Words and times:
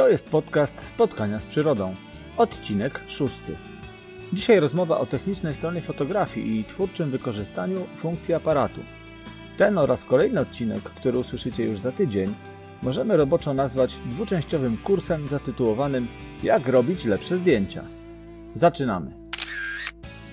To 0.00 0.08
jest 0.08 0.28
podcast 0.28 0.86
Spotkania 0.86 1.40
z 1.40 1.46
Przyrodą, 1.46 1.94
odcinek 2.36 3.00
szósty. 3.08 3.56
Dzisiaj 4.32 4.60
rozmowa 4.60 4.98
o 4.98 5.06
technicznej 5.06 5.54
stronie 5.54 5.82
fotografii 5.82 6.60
i 6.60 6.64
twórczym 6.64 7.10
wykorzystaniu 7.10 7.86
funkcji 7.96 8.34
aparatu. 8.34 8.80
Ten 9.56 9.78
oraz 9.78 10.04
kolejny 10.04 10.40
odcinek, 10.40 10.82
który 10.82 11.18
usłyszycie 11.18 11.64
już 11.64 11.78
za 11.78 11.92
tydzień, 11.92 12.34
możemy 12.82 13.16
roboczo 13.16 13.54
nazwać 13.54 13.96
dwuczęściowym 13.96 14.76
kursem 14.76 15.28
zatytułowanym 15.28 16.08
Jak 16.42 16.68
robić 16.68 17.04
lepsze 17.04 17.36
zdjęcia. 17.36 17.84
Zaczynamy. 18.54 19.12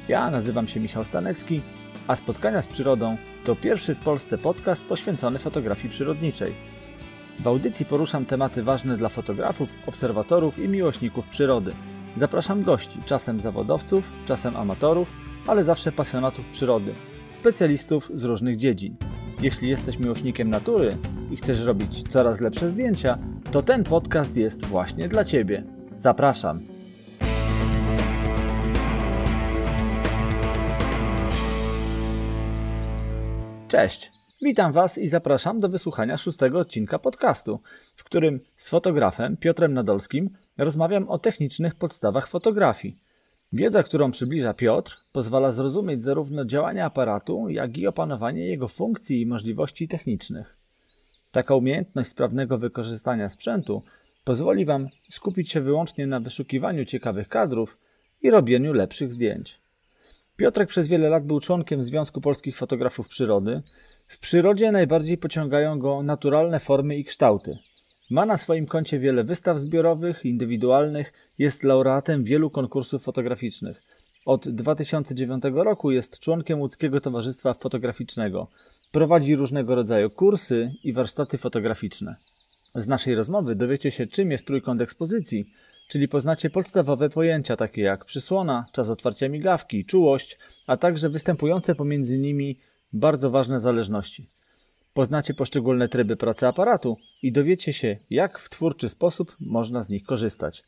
Ja 0.07 0.31
nazywam 0.31 0.67
się 0.67 0.79
Michał 0.79 1.05
Stanecki, 1.05 1.61
a 2.07 2.15
Spotkania 2.15 2.61
z 2.61 2.67
Przyrodą 2.67 3.17
to 3.45 3.55
pierwszy 3.55 3.95
w 3.95 3.99
Polsce 3.99 4.37
podcast 4.37 4.83
poświęcony 4.83 5.39
fotografii 5.39 5.89
przyrodniczej. 5.89 6.76
W 7.39 7.47
audycji 7.47 7.85
poruszam 7.85 8.25
tematy 8.25 8.63
ważne 8.63 8.97
dla 8.97 9.09
fotografów, 9.09 9.75
obserwatorów 9.87 10.59
i 10.59 10.67
miłośników 10.67 11.27
przyrody. 11.27 11.71
Zapraszam 12.17 12.63
gości, 12.63 12.99
czasem 13.05 13.41
zawodowców, 13.41 14.11
czasem 14.25 14.55
amatorów, 14.55 15.13
ale 15.47 15.63
zawsze 15.63 15.91
pasjonatów 15.91 16.45
przyrody, 16.47 16.93
specjalistów 17.27 18.11
z 18.13 18.23
różnych 18.23 18.57
dziedzin. 18.57 18.95
Jeśli 19.41 19.69
jesteś 19.69 19.99
miłośnikiem 19.99 20.49
natury 20.49 20.97
i 21.31 21.35
chcesz 21.35 21.61
robić 21.61 22.03
coraz 22.09 22.41
lepsze 22.41 22.69
zdjęcia, 22.69 23.17
to 23.51 23.61
ten 23.61 23.83
podcast 23.83 24.37
jest 24.37 24.65
właśnie 24.65 25.07
dla 25.07 25.23
Ciebie. 25.23 25.63
Zapraszam. 25.97 26.59
Cześć! 33.67 34.16
Witam 34.41 34.73
Was 34.73 34.97
i 34.97 35.09
zapraszam 35.09 35.59
do 35.59 35.69
wysłuchania 35.69 36.17
szóstego 36.17 36.59
odcinka 36.59 36.99
podcastu, 36.99 37.59
w 37.95 38.03
którym 38.03 38.39
z 38.57 38.69
fotografem 38.69 39.37
Piotrem 39.37 39.73
Nadolskim 39.73 40.29
rozmawiam 40.57 41.09
o 41.09 41.19
technicznych 41.19 41.75
podstawach 41.75 42.27
fotografii. 42.27 42.95
Wiedza, 43.53 43.83
którą 43.83 44.11
przybliża 44.11 44.53
Piotr, 44.53 45.01
pozwala 45.13 45.51
zrozumieć 45.51 46.01
zarówno 46.01 46.45
działanie 46.45 46.85
aparatu, 46.85 47.49
jak 47.49 47.77
i 47.77 47.87
opanowanie 47.87 48.47
jego 48.47 48.67
funkcji 48.67 49.21
i 49.21 49.25
możliwości 49.25 49.87
technicznych. 49.87 50.55
Taka 51.31 51.55
umiejętność 51.55 52.09
sprawnego 52.09 52.57
wykorzystania 52.57 53.29
sprzętu 53.29 53.83
pozwoli 54.25 54.65
Wam 54.65 54.87
skupić 55.09 55.51
się 55.51 55.61
wyłącznie 55.61 56.07
na 56.07 56.19
wyszukiwaniu 56.19 56.85
ciekawych 56.85 57.27
kadrów 57.27 57.77
i 58.23 58.29
robieniu 58.29 58.73
lepszych 58.73 59.11
zdjęć. 59.11 59.59
Piotrek 60.35 60.69
przez 60.69 60.87
wiele 60.87 61.09
lat 61.09 61.25
był 61.25 61.39
członkiem 61.39 61.83
Związku 61.83 62.21
Polskich 62.21 62.57
Fotografów 62.57 63.07
Przyrody. 63.07 63.61
W 64.07 64.19
przyrodzie 64.19 64.71
najbardziej 64.71 65.17
pociągają 65.17 65.79
go 65.79 66.03
naturalne 66.03 66.59
formy 66.59 66.97
i 66.97 67.03
kształty. 67.03 67.57
Ma 68.09 68.25
na 68.25 68.37
swoim 68.37 68.67
koncie 68.67 68.99
wiele 68.99 69.23
wystaw 69.23 69.59
zbiorowych, 69.59 70.25
indywidualnych, 70.25 71.13
jest 71.37 71.63
laureatem 71.63 72.23
wielu 72.23 72.49
konkursów 72.49 73.03
fotograficznych. 73.03 73.83
Od 74.25 74.49
2009 74.49 75.43
roku 75.53 75.91
jest 75.91 76.19
członkiem 76.19 76.59
Łódzkiego 76.59 77.01
Towarzystwa 77.01 77.53
Fotograficznego. 77.53 78.47
Prowadzi 78.91 79.35
różnego 79.35 79.75
rodzaju 79.75 80.09
kursy 80.09 80.71
i 80.83 80.93
warsztaty 80.93 81.37
fotograficzne. 81.37 82.15
Z 82.75 82.87
naszej 82.87 83.15
rozmowy 83.15 83.55
dowiecie 83.55 83.91
się, 83.91 84.07
czym 84.07 84.31
jest 84.31 84.47
trójkąt 84.47 84.81
ekspozycji, 84.81 85.49
czyli 85.89 86.07
poznacie 86.07 86.49
podstawowe 86.49 87.09
pojęcia 87.09 87.55
takie 87.55 87.81
jak 87.81 88.05
przysłona, 88.05 88.65
czas 88.71 88.89
otwarcia 88.89 89.29
migawki, 89.29 89.85
czułość, 89.85 90.37
a 90.67 90.77
także 90.77 91.09
występujące 91.09 91.75
pomiędzy 91.75 92.17
nimi 92.17 92.59
bardzo 92.93 93.29
ważne 93.31 93.59
zależności. 93.59 94.29
Poznacie 94.93 95.33
poszczególne 95.33 95.89
tryby 95.89 96.15
pracy 96.15 96.47
aparatu 96.47 96.97
i 97.23 97.31
dowiecie 97.31 97.73
się, 97.73 97.97
jak 98.09 98.39
w 98.39 98.49
twórczy 98.49 98.89
sposób 98.89 99.35
można 99.39 99.83
z 99.83 99.89
nich 99.89 100.05
korzystać. 100.05 100.63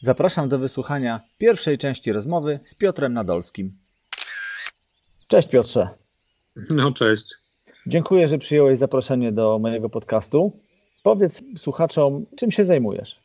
Zapraszam 0.00 0.48
do 0.48 0.58
wysłuchania 0.58 1.20
pierwszej 1.38 1.78
części 1.78 2.12
rozmowy 2.12 2.60
z 2.64 2.74
Piotrem 2.74 3.12
Nadolskim. 3.12 3.72
Cześć 5.28 5.48
Piotrze. 5.48 5.88
No 6.70 6.92
cześć. 6.92 7.34
Dziękuję, 7.86 8.28
że 8.28 8.38
przyjąłeś 8.38 8.78
zaproszenie 8.78 9.32
do 9.32 9.58
mojego 9.58 9.88
podcastu. 9.88 10.60
Powiedz 11.02 11.42
słuchaczom, 11.56 12.26
czym 12.36 12.50
się 12.50 12.64
zajmujesz? 12.64 13.20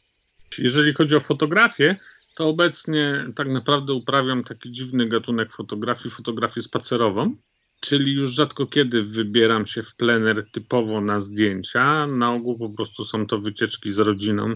Jeżeli 0.58 0.94
chodzi 0.94 1.16
o 1.16 1.20
fotografię, 1.20 1.96
to 2.36 2.50
obecnie 2.50 3.24
tak 3.36 3.48
naprawdę 3.48 3.94
uprawiam 3.94 4.44
taki 4.44 4.72
dziwny 4.72 5.10
gatunek 5.10 5.52
fotografii, 5.52 6.16
fotografię 6.16 6.62
spacerową, 6.62 7.36
czyli 7.82 8.14
już 8.14 8.30
rzadko 8.30 8.68
kiedy 8.68 9.04
wybieram 9.04 9.68
się 9.68 9.84
w 9.84 9.96
plener 9.96 10.52
typowo 10.52 11.02
na 11.02 11.22
zdjęcia. 11.22 12.08
Na 12.08 12.34
ogół 12.34 12.58
po 12.58 12.70
prostu 12.70 13.06
są 13.06 13.26
to 13.26 13.38
wycieczki 13.38 13.94
z 13.94 14.00
rodziną, 14.00 14.56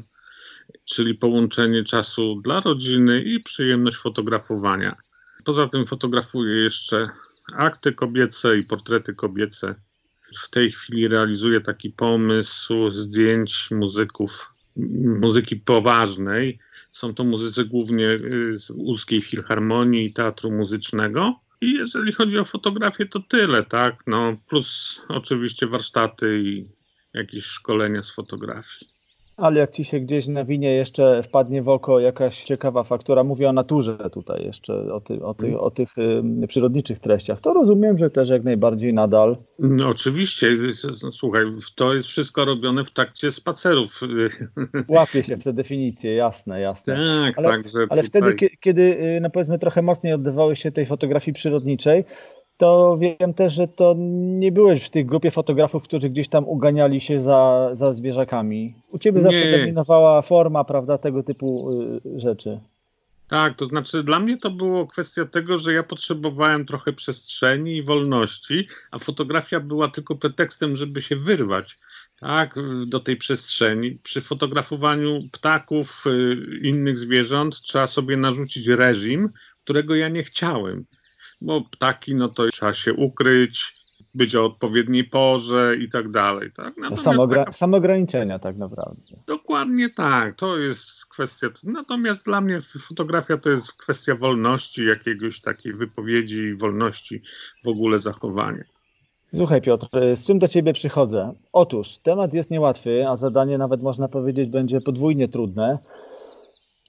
czyli 0.86 1.16
połączenie 1.16 1.84
czasu 1.84 2.42
dla 2.44 2.62
rodziny 2.62 3.22
i 3.22 3.40
przyjemność 3.40 3.98
fotografowania. 3.98 4.96
Poza 5.44 5.68
tym 5.68 5.86
fotografuję 5.86 6.56
jeszcze 6.56 7.10
akty 7.54 7.94
kobiece 7.94 8.58
i 8.58 8.64
portrety 8.64 9.14
kobiece. 9.14 9.76
W 10.46 10.50
tej 10.50 10.72
chwili 10.72 11.08
realizuję 11.08 11.62
taki 11.62 11.90
pomysł 11.90 12.92
zdjęć 12.92 13.68
muzyków 13.72 14.56
muzyki 15.20 15.56
poważnej. 15.56 16.60
Są 16.92 17.14
to 17.14 17.24
muzycy 17.24 17.66
głównie 17.66 18.10
y, 18.10 18.58
z 18.58 18.70
Łódzkiej 18.70 19.22
Filharmonii 19.22 20.06
i 20.06 20.14
Teatru 20.14 20.52
Muzycznego. 20.52 21.40
I 21.66 21.74
jeżeli 21.74 22.14
chodzi 22.14 22.40
o 22.40 22.46
fotografię, 22.46 23.06
to 23.06 23.20
tyle, 23.20 23.64
tak? 23.64 24.04
No, 24.08 24.36
plus 24.50 25.02
oczywiście 25.08 25.68
warsztaty 25.68 26.40
i 26.40 26.66
jakieś 27.14 27.46
szkolenia 27.46 28.04
z 28.04 28.12
fotografii. 28.12 28.95
Ale 29.38 29.60
jak 29.60 29.72
ci 29.72 29.84
się 29.84 30.00
gdzieś 30.00 30.28
nawinie 30.28 30.74
jeszcze 30.74 31.24
wpadnie 31.24 31.62
w 31.62 31.70
oko 31.70 32.00
jakaś 32.00 32.44
ciekawa 32.44 32.84
faktura, 32.84 33.24
mówię 33.24 33.50
o 33.50 33.54
naturze 33.54 33.98
tutaj 34.12 34.46
jeszcze, 34.46 34.94
o, 34.94 35.02
ty, 35.02 35.24
o, 35.24 35.34
ty, 35.34 35.60
o 35.60 35.72
tych 35.72 35.98
y, 36.44 36.48
przyrodniczych 36.48 37.00
treściach, 37.00 37.42
to 37.42 37.54
rozumiem, 37.54 37.98
że 37.98 38.10
też 38.10 38.30
jak 38.30 38.44
najbardziej 38.44 38.94
nadal. 38.94 39.38
No 39.60 39.90
oczywiście, 39.90 40.58
słuchaj, 41.12 41.46
to 41.76 41.94
jest 41.94 42.08
wszystko 42.08 42.46
robione 42.46 42.84
w 42.84 42.92
trakcie 42.92 43.32
spacerów. 43.32 44.02
Łapie 44.88 45.24
się 45.24 45.38
w 45.38 45.44
te 45.44 45.54
definicje, 45.54 46.16
jasne, 46.16 46.62
jasne. 46.62 46.96
Tak, 46.96 47.40
ale, 47.40 47.50
tak. 47.50 47.66
Ale 47.90 48.04
tutaj... 48.04 48.04
wtedy, 48.04 48.50
kiedy 48.60 48.98
no 49.22 49.30
powiedzmy 49.30 49.60
trochę 49.60 49.82
mocniej 49.82 50.14
oddawałeś 50.14 50.62
się 50.62 50.72
tej 50.72 50.86
fotografii 50.86 51.36
przyrodniczej, 51.36 52.04
to 52.58 52.98
wiem 52.98 53.34
też, 53.34 53.54
że 53.54 53.68
to 53.68 53.96
nie 54.40 54.52
byłeś 54.52 54.84
w 54.84 54.90
tej 54.90 55.06
grupie 55.06 55.32
fotografów, 55.32 55.84
którzy 55.84 56.10
gdzieś 56.10 56.28
tam 56.28 56.48
uganiali 56.48 57.02
się 57.02 57.22
za, 57.22 57.70
za 57.74 57.94
zwierzakami. 57.94 58.76
U 58.92 59.00
ciebie 59.00 59.22
zawsze 59.22 59.46
nie. 59.46 59.58
dominowała 59.58 60.22
forma, 60.22 60.64
prawda, 60.64 60.98
tego 60.98 61.24
typu 61.24 61.72
y, 62.06 62.20
rzeczy. 62.20 62.60
Tak, 63.30 63.56
to 63.56 63.66
znaczy 63.66 64.04
dla 64.04 64.20
mnie 64.20 64.38
to 64.38 64.52
było 64.52 64.88
kwestia 64.88 65.26
tego, 65.26 65.58
że 65.58 65.74
ja 65.74 65.84
potrzebowałem 65.84 66.66
trochę 66.66 66.94
przestrzeni 66.94 67.78
i 67.78 67.84
wolności, 67.84 68.68
a 68.92 69.00
fotografia 69.00 69.60
była 69.60 69.88
tylko 69.88 70.16
pretekstem, 70.16 70.76
żeby 70.76 71.02
się 71.02 71.16
wyrwać 71.16 71.80
tak, 72.20 72.56
do 72.86 73.00
tej 73.00 73.18
przestrzeni. 73.18 73.98
Przy 74.04 74.22
fotografowaniu 74.22 75.20
ptaków, 75.32 76.04
y, 76.08 76.38
innych 76.62 77.00
zwierząt 77.00 77.62
trzeba 77.62 77.88
sobie 77.88 78.18
narzucić 78.18 78.68
reżim, 78.68 79.30
którego 79.64 79.96
ja 79.96 80.10
nie 80.10 80.24
chciałem 80.24 80.86
bo 81.42 81.62
ptaki, 81.62 82.16
no 82.16 82.30
to 82.30 82.48
trzeba 82.48 82.74
się 82.74 82.94
ukryć, 82.94 83.76
być 84.16 84.36
o 84.36 84.46
odpowiedniej 84.46 85.04
porze 85.04 85.76
i 85.80 85.90
tak 85.90 86.12
dalej. 86.12 86.50
Tak? 86.58 86.74
Samogra 87.00 87.40
taka... 87.40 87.52
Samograniczenia 87.52 88.40
tak 88.40 88.58
naprawdę. 88.58 89.02
Dokładnie 89.28 89.90
tak, 89.90 90.36
to 90.36 90.58
jest 90.58 91.06
kwestia. 91.06 91.48
Natomiast 91.64 92.26
dla 92.26 92.42
mnie 92.42 92.60
fotografia 92.88 93.38
to 93.38 93.50
jest 93.50 93.74
kwestia 93.74 94.16
wolności, 94.16 94.86
jakiegoś 94.86 95.42
takiej 95.42 95.74
wypowiedzi 95.74 96.56
wolności 96.56 97.22
w 97.64 97.68
ogóle 97.68 98.00
zachowania. 98.00 98.64
Słuchaj 99.36 99.62
Piotr, 99.62 99.88
z 100.16 100.26
czym 100.26 100.40
do 100.40 100.48
Ciebie 100.48 100.74
przychodzę? 100.74 101.34
Otóż 101.54 101.98
temat 101.98 102.34
jest 102.34 102.52
niełatwy, 102.52 103.08
a 103.08 103.18
zadanie 103.18 103.58
nawet 103.58 103.82
można 103.82 104.08
powiedzieć 104.08 104.50
będzie 104.50 104.82
podwójnie 104.82 105.28
trudne. 105.28 105.80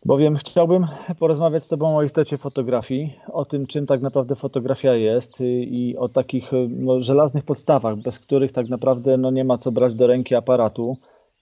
Bowiem 0.06 0.36
chciałbym 0.36 0.86
porozmawiać 1.18 1.64
z 1.64 1.68
Tobą 1.68 1.96
o 1.96 2.02
istocie 2.02 2.36
fotografii, 2.36 3.12
o 3.32 3.44
tym, 3.44 3.66
czym 3.66 3.86
tak 3.86 4.02
naprawdę 4.02 4.34
fotografia 4.34 4.94
jest 4.94 5.40
i 5.40 5.96
o 5.98 6.08
takich 6.08 6.50
no, 6.68 7.00
żelaznych 7.00 7.44
podstawach, 7.44 7.96
bez 7.96 8.18
których 8.18 8.52
tak 8.52 8.68
naprawdę 8.68 9.16
no, 9.16 9.30
nie 9.30 9.44
ma 9.44 9.58
co 9.58 9.72
brać 9.72 9.94
do 9.94 10.06
ręki 10.06 10.34
aparatu. 10.34 10.96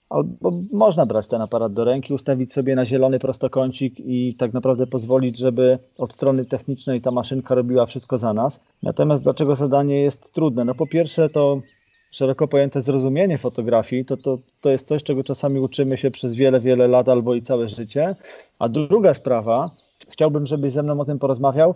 Albo 0.09 0.51
można 0.73 1.05
brać 1.05 1.27
ten 1.27 1.41
aparat 1.41 1.73
do 1.73 1.83
ręki, 1.83 2.13
ustawić 2.13 2.53
sobie 2.53 2.75
na 2.75 2.85
zielony 2.85 3.19
prostokącik 3.19 3.99
i 3.99 4.35
tak 4.35 4.53
naprawdę 4.53 4.87
pozwolić, 4.87 5.37
żeby 5.37 5.79
od 5.97 6.13
strony 6.13 6.45
technicznej 6.45 7.01
ta 7.01 7.11
maszynka 7.11 7.55
robiła 7.55 7.85
wszystko 7.85 8.17
za 8.17 8.33
nas. 8.33 8.61
Natomiast 8.83 9.23
dlaczego 9.23 9.55
zadanie 9.55 10.01
jest 10.01 10.33
trudne? 10.33 10.65
No 10.65 10.75
po 10.75 10.87
pierwsze 10.87 11.29
to 11.29 11.61
szeroko 12.15 12.47
pojęte 12.47 12.81
zrozumienie 12.81 13.37
fotografii, 13.37 14.05
to, 14.05 14.17
to, 14.17 14.37
to 14.61 14.69
jest 14.69 14.87
coś, 14.87 15.03
czego 15.03 15.23
czasami 15.23 15.59
uczymy 15.59 15.97
się 15.97 16.11
przez 16.11 16.35
wiele, 16.35 16.59
wiele 16.59 16.87
lat 16.87 17.09
albo 17.09 17.35
i 17.35 17.41
całe 17.41 17.69
życie. 17.69 18.15
A 18.59 18.69
druga 18.69 19.13
sprawa, 19.13 19.71
chciałbym, 20.09 20.47
żebyś 20.47 20.73
ze 20.73 20.83
mną 20.83 20.99
o 20.99 21.05
tym 21.05 21.19
porozmawiał, 21.19 21.75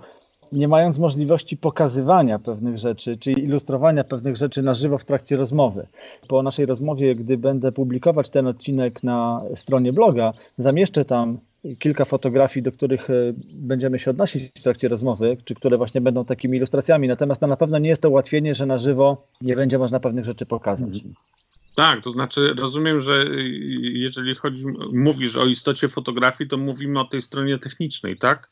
nie 0.52 0.68
mając 0.68 0.98
możliwości 0.98 1.58
pokazywania 1.58 2.40
pewnych 2.40 2.78
rzeczy, 2.78 3.18
czy 3.18 3.32
ilustrowania 3.32 4.04
pewnych 4.04 4.38
rzeczy 4.38 4.62
na 4.62 4.74
żywo 4.74 4.98
w 4.98 5.06
trakcie 5.06 5.38
rozmowy. 5.38 5.88
Po 6.28 6.44
naszej 6.44 6.66
rozmowie, 6.66 7.16
gdy 7.16 7.38
będę 7.38 7.72
publikować 7.72 8.30
ten 8.30 8.48
odcinek 8.48 9.04
na 9.04 9.40
stronie 9.56 9.94
bloga, 9.94 10.34
zamieszczę 10.58 11.06
tam 11.06 11.38
kilka 11.80 12.06
fotografii, 12.06 12.64
do 12.64 12.72
których 12.72 13.10
e, 13.10 13.14
będziemy 13.54 14.00
się 14.00 14.12
odnosić 14.12 14.52
w 14.56 14.64
trakcie 14.64 14.88
rozmowy, 14.88 15.38
czy 15.46 15.56
które 15.56 15.78
właśnie 15.78 16.02
będą 16.02 16.26
takimi 16.26 16.58
ilustracjami. 16.58 17.08
Natomiast 17.08 17.42
no, 17.42 17.48
na 17.48 17.58
pewno 17.58 17.78
nie 17.78 17.90
jest 17.90 18.02
to 18.02 18.10
ułatwienie, 18.10 18.56
że 18.56 18.66
na 18.66 18.80
żywo 18.80 19.24
nie 19.42 19.56
będzie 19.56 19.78
można 19.78 20.00
pewnych 20.00 20.26
rzeczy 20.26 20.46
pokazać. 20.46 20.96
Mhm. 20.96 21.14
Tak, 21.76 22.02
to 22.02 22.12
znaczy 22.12 22.54
rozumiem, 22.58 23.00
że 23.00 23.26
jeżeli 23.80 24.36
chodzi, 24.36 24.66
mówisz 24.94 25.36
o 25.36 25.46
istocie 25.46 25.90
fotografii, 25.90 26.50
to 26.50 26.58
mówimy 26.58 27.00
o 27.00 27.06
tej 27.06 27.22
stronie 27.22 27.60
technicznej, 27.60 28.18
tak? 28.18 28.50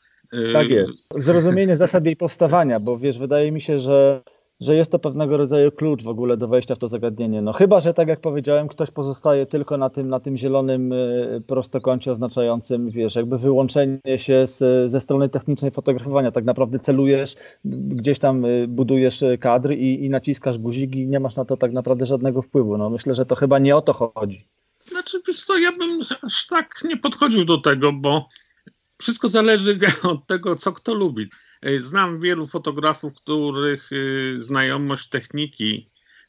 Tak 0.52 0.68
jest. 0.68 0.96
Zrozumienie 1.16 1.76
zasad 1.76 2.04
jej 2.04 2.16
powstawania, 2.16 2.80
bo 2.80 2.98
wiesz, 2.98 3.18
wydaje 3.18 3.52
mi 3.52 3.60
się, 3.60 3.78
że 3.78 4.22
że 4.60 4.74
jest 4.74 4.92
to 4.92 4.98
pewnego 4.98 5.36
rodzaju 5.36 5.72
klucz 5.72 6.02
w 6.02 6.08
ogóle 6.08 6.36
do 6.36 6.48
wejścia 6.48 6.74
w 6.74 6.78
to 6.78 6.88
zagadnienie. 6.88 7.42
No 7.42 7.52
chyba, 7.52 7.80
że 7.80 7.94
tak 7.94 8.08
jak 8.08 8.20
powiedziałem, 8.20 8.68
ktoś 8.68 8.90
pozostaje 8.90 9.46
tylko 9.46 9.76
na 9.76 9.90
tym, 9.90 10.08
na 10.08 10.20
tym 10.20 10.36
zielonym 10.36 10.92
y, 10.92 11.42
prostokącie 11.46 12.12
oznaczającym, 12.12 12.90
wiesz, 12.90 13.14
jakby 13.14 13.38
wyłączenie 13.38 13.98
się 14.16 14.46
z, 14.46 14.90
ze 14.90 15.00
strony 15.00 15.28
technicznej 15.28 15.70
fotografowania. 15.70 16.32
Tak 16.32 16.44
naprawdę 16.44 16.78
celujesz, 16.78 17.34
gdzieś 17.64 18.18
tam 18.18 18.44
y, 18.44 18.66
budujesz 18.68 19.24
kadr 19.40 19.72
i, 19.72 20.04
i 20.04 20.10
naciskasz 20.10 20.58
guzik 20.58 20.96
i 20.96 21.08
nie 21.08 21.20
masz 21.20 21.36
na 21.36 21.44
to 21.44 21.56
tak 21.56 21.72
naprawdę 21.72 22.06
żadnego 22.06 22.42
wpływu. 22.42 22.78
No 22.78 22.90
myślę, 22.90 23.14
że 23.14 23.26
to 23.26 23.36
chyba 23.36 23.58
nie 23.58 23.76
o 23.76 23.82
to 23.82 23.92
chodzi. 23.92 24.44
Znaczy, 24.88 25.18
wiesz 25.28 25.44
co, 25.44 25.58
ja 25.58 25.72
bym 25.72 26.00
aż 26.22 26.46
tak 26.46 26.80
nie 26.84 26.96
podchodził 26.96 27.44
do 27.44 27.58
tego, 27.58 27.92
bo 27.92 28.28
wszystko 28.98 29.28
zależy 29.28 29.78
od 30.02 30.26
tego, 30.26 30.56
co 30.56 30.72
kto 30.72 30.94
lubi. 30.94 31.28
Znam 31.78 32.20
wielu 32.20 32.46
fotografów, 32.46 33.14
których 33.14 33.92
y, 33.92 34.36
znajomość 34.38 35.08
techniki 35.08 35.86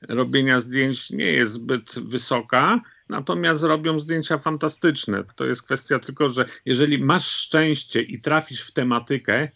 robienia 0.10 0.60
zdjęć 0.60 1.10
nie 1.10 1.32
jest 1.32 1.54
zbyt 1.54 2.00
wysoka, 2.00 2.82
natomiast 3.10 3.64
robią 3.64 4.00
zdjęcia 4.00 4.38
fantastyczne. 4.38 5.24
To 5.36 5.46
jest 5.46 5.64
kwestia 5.64 6.00
tylko, 6.00 6.30
że 6.30 6.46
jeżeli 6.66 7.04
masz 7.04 7.28
szczęście 7.28 8.02
i 8.02 8.22
trafisz 8.22 8.62
w 8.62 8.72
tematykę, 8.72 9.48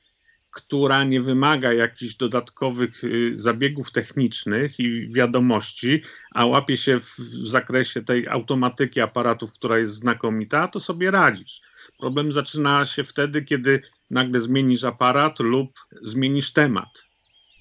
która 0.51 1.03
nie 1.03 1.21
wymaga 1.21 1.73
jakichś 1.73 2.15
dodatkowych 2.15 3.03
y, 3.03 3.31
zabiegów 3.35 3.91
technicznych 3.91 4.79
i 4.79 5.13
wiadomości, 5.13 6.03
a 6.31 6.45
łapie 6.45 6.77
się 6.77 6.99
w 6.99 7.17
zakresie 7.47 8.03
tej 8.03 8.27
automatyki 8.27 9.01
aparatów, 9.01 9.53
która 9.53 9.77
jest 9.77 9.93
znakomita, 9.93 10.67
to 10.67 10.79
sobie 10.79 11.11
radzisz. 11.11 11.61
Problem 11.99 12.33
zaczyna 12.33 12.85
się 12.85 13.03
wtedy, 13.03 13.41
kiedy 13.41 13.81
nagle 14.13 14.41
zmienisz 14.41 14.83
aparat 14.83 15.39
lub 15.39 15.69
zmienisz 16.01 16.53
temat. 16.53 17.03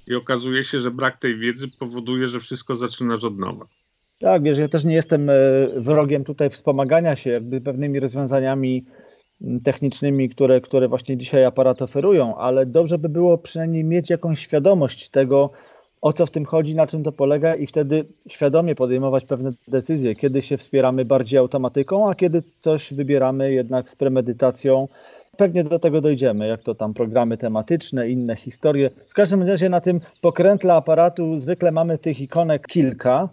I 0.06 0.14
okazuje 0.14 0.64
się, 0.64 0.80
że 0.80 0.90
brak 0.90 1.18
tej 1.18 1.38
wiedzy 1.38 1.66
powoduje, 1.78 2.28
że 2.28 2.40
wszystko 2.40 2.76
zaczynasz 2.76 3.24
od 3.24 3.38
nowa. 3.38 3.64
Tak, 4.20 4.42
wiesz, 4.42 4.58
ja 4.58 4.68
też 4.68 4.84
nie 4.84 4.94
jestem 4.94 5.30
e, 5.30 5.34
wrogiem 5.76 6.24
tutaj 6.24 6.50
wspomagania 6.50 7.16
się 7.16 7.40
pewnymi 7.64 8.00
rozwiązaniami 8.00 8.84
technicznymi, 9.64 10.28
które, 10.28 10.60
które 10.60 10.88
właśnie 10.88 11.16
dzisiaj 11.16 11.44
aparaty 11.44 11.84
oferują, 11.84 12.36
ale 12.36 12.66
dobrze 12.66 12.98
by 12.98 13.08
było 13.08 13.38
przynajmniej 13.38 13.84
mieć 13.84 14.10
jakąś 14.10 14.40
świadomość 14.40 15.08
tego, 15.08 15.50
o 16.02 16.12
co 16.12 16.26
w 16.26 16.30
tym 16.30 16.44
chodzi, 16.44 16.74
na 16.74 16.86
czym 16.86 17.02
to 17.02 17.12
polega 17.12 17.54
i 17.54 17.66
wtedy 17.66 18.04
świadomie 18.28 18.74
podejmować 18.74 19.24
pewne 19.24 19.52
decyzje, 19.68 20.14
kiedy 20.14 20.42
się 20.42 20.56
wspieramy 20.56 21.04
bardziej 21.04 21.38
automatyką, 21.38 22.10
a 22.10 22.14
kiedy 22.14 22.42
coś 22.60 22.94
wybieramy 22.94 23.52
jednak 23.52 23.90
z 23.90 23.96
premedytacją. 23.96 24.88
Pewnie 25.36 25.64
do 25.64 25.78
tego 25.78 26.00
dojdziemy, 26.00 26.46
jak 26.46 26.62
to 26.62 26.74
tam 26.74 26.94
programy 26.94 27.36
tematyczne, 27.36 28.10
inne 28.10 28.36
historie. 28.36 28.90
W 28.90 29.14
każdym 29.14 29.42
razie 29.42 29.68
na 29.68 29.80
tym 29.80 30.00
pokrętle 30.20 30.74
aparatu 30.74 31.38
zwykle 31.38 31.70
mamy 31.70 31.98
tych 31.98 32.20
ikonek 32.20 32.66
kilka. 32.66 33.28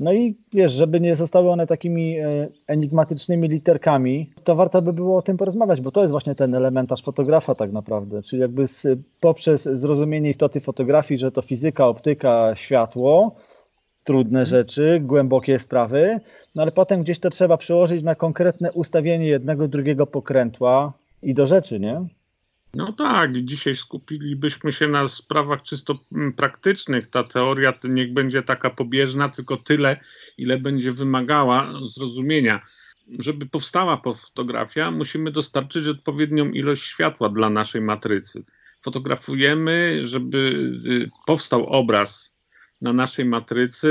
No 0.00 0.12
i 0.12 0.36
wiesz, 0.52 0.72
żeby 0.72 1.00
nie 1.00 1.16
zostały 1.16 1.50
one 1.50 1.66
takimi 1.66 2.18
e, 2.18 2.48
enigmatycznymi 2.68 3.48
literkami, 3.48 4.30
to 4.44 4.56
warto 4.56 4.82
by 4.82 4.92
było 4.92 5.16
o 5.16 5.22
tym 5.22 5.36
porozmawiać, 5.36 5.80
bo 5.80 5.90
to 5.90 6.02
jest 6.02 6.10
właśnie 6.10 6.34
ten 6.34 6.54
elementarz 6.54 7.02
fotografa 7.02 7.54
tak 7.54 7.72
naprawdę, 7.72 8.22
czyli 8.22 8.42
jakby 8.42 8.66
z, 8.66 8.86
poprzez 9.20 9.62
zrozumienie 9.62 10.30
istoty 10.30 10.60
fotografii, 10.60 11.18
że 11.18 11.32
to 11.32 11.42
fizyka, 11.42 11.86
optyka, 11.86 12.52
światło, 12.54 13.34
trudne 14.04 14.40
mhm. 14.40 14.46
rzeczy, 14.46 15.00
głębokie 15.02 15.58
sprawy, 15.58 16.20
no 16.54 16.62
ale 16.62 16.72
potem 16.72 17.02
gdzieś 17.02 17.18
to 17.18 17.30
trzeba 17.30 17.56
przełożyć 17.56 18.02
na 18.02 18.14
konkretne 18.14 18.72
ustawienie 18.72 19.26
jednego, 19.26 19.68
drugiego 19.68 20.06
pokrętła 20.06 20.92
i 21.26 21.34
do 21.34 21.46
rzeczy, 21.46 21.80
nie? 21.80 22.06
No 22.74 22.92
tak, 22.92 23.42
dzisiaj 23.42 23.76
skupilibyśmy 23.76 24.72
się 24.72 24.88
na 24.88 25.08
sprawach 25.08 25.62
czysto 25.62 25.98
mm, 26.12 26.32
praktycznych. 26.32 27.10
Ta 27.10 27.24
teoria 27.24 27.74
niech 27.84 28.12
będzie 28.12 28.42
taka 28.42 28.70
pobieżna, 28.70 29.28
tylko 29.28 29.56
tyle, 29.56 29.96
ile 30.38 30.58
będzie 30.58 30.92
wymagała 30.92 31.72
zrozumienia. 31.94 32.60
Żeby 33.18 33.46
powstała 33.46 33.96
fotografia, 33.96 34.90
musimy 34.90 35.30
dostarczyć 35.30 35.86
odpowiednią 35.86 36.50
ilość 36.50 36.82
światła 36.82 37.28
dla 37.28 37.50
naszej 37.50 37.80
matrycy. 37.80 38.44
Fotografujemy, 38.80 39.98
żeby 40.02 40.38
y, 40.86 41.08
powstał 41.26 41.66
obraz 41.66 42.35
na 42.80 42.92
naszej 42.92 43.24
matrycy, 43.24 43.88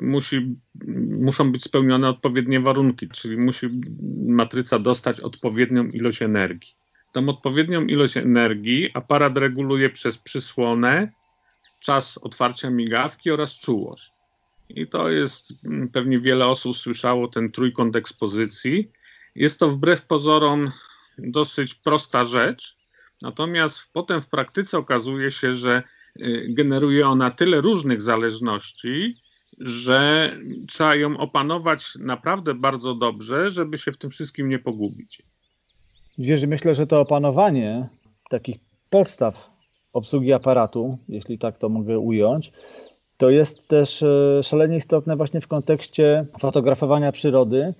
y, 0.00 0.04
musi, 0.04 0.56
muszą 1.20 1.52
być 1.52 1.64
spełnione 1.64 2.08
odpowiednie 2.08 2.60
warunki, 2.60 3.08
czyli 3.08 3.36
musi 3.36 3.68
matryca 4.28 4.78
dostać 4.78 5.20
odpowiednią 5.20 5.84
ilość 5.84 6.22
energii. 6.22 6.72
Tą 7.12 7.28
odpowiednią 7.28 7.84
ilość 7.84 8.16
energii 8.16 8.90
aparat 8.94 9.36
reguluje 9.36 9.90
przez 9.90 10.18
przysłonę, 10.18 11.12
czas 11.80 12.18
otwarcia 12.18 12.70
migawki 12.70 13.30
oraz 13.30 13.58
czułość. 13.58 14.10
I 14.70 14.86
to 14.86 15.10
jest, 15.10 15.52
mm, 15.64 15.88
pewnie 15.92 16.18
wiele 16.20 16.46
osób 16.46 16.76
słyszało 16.76 17.28
ten 17.28 17.50
trójkąt 17.50 17.96
ekspozycji. 17.96 18.92
Jest 19.34 19.60
to 19.60 19.70
wbrew 19.70 20.06
pozorom 20.06 20.72
dosyć 21.18 21.74
prosta 21.74 22.24
rzecz, 22.24 22.76
natomiast 23.22 23.92
potem 23.92 24.22
w 24.22 24.28
praktyce 24.28 24.78
okazuje 24.78 25.30
się, 25.30 25.54
że 25.56 25.82
generuje 26.48 27.08
ona 27.08 27.30
tyle 27.30 27.60
różnych 27.60 28.02
zależności, 28.02 29.12
że 29.58 30.32
trzeba 30.68 30.94
ją 30.94 31.16
opanować 31.16 31.84
naprawdę 31.98 32.54
bardzo 32.54 32.94
dobrze, 32.94 33.50
żeby 33.50 33.78
się 33.78 33.92
w 33.92 33.98
tym 33.98 34.10
wszystkim 34.10 34.48
nie 34.48 34.58
pogubić. 34.58 35.22
Wiesz, 36.18 36.46
myślę, 36.46 36.74
że 36.74 36.86
to 36.86 37.00
opanowanie 37.00 37.88
takich 38.30 38.56
podstaw 38.90 39.50
obsługi 39.92 40.32
aparatu, 40.32 40.98
jeśli 41.08 41.38
tak 41.38 41.58
to 41.58 41.68
mogę 41.68 41.98
ująć, 41.98 42.52
to 43.16 43.30
jest 43.30 43.68
też 43.68 44.02
e, 44.02 44.42
szalenie 44.42 44.76
istotne 44.76 45.16
właśnie 45.16 45.40
w 45.40 45.48
kontekście 45.48 46.26
fotografowania 46.38 47.12
przyrody, 47.12 47.74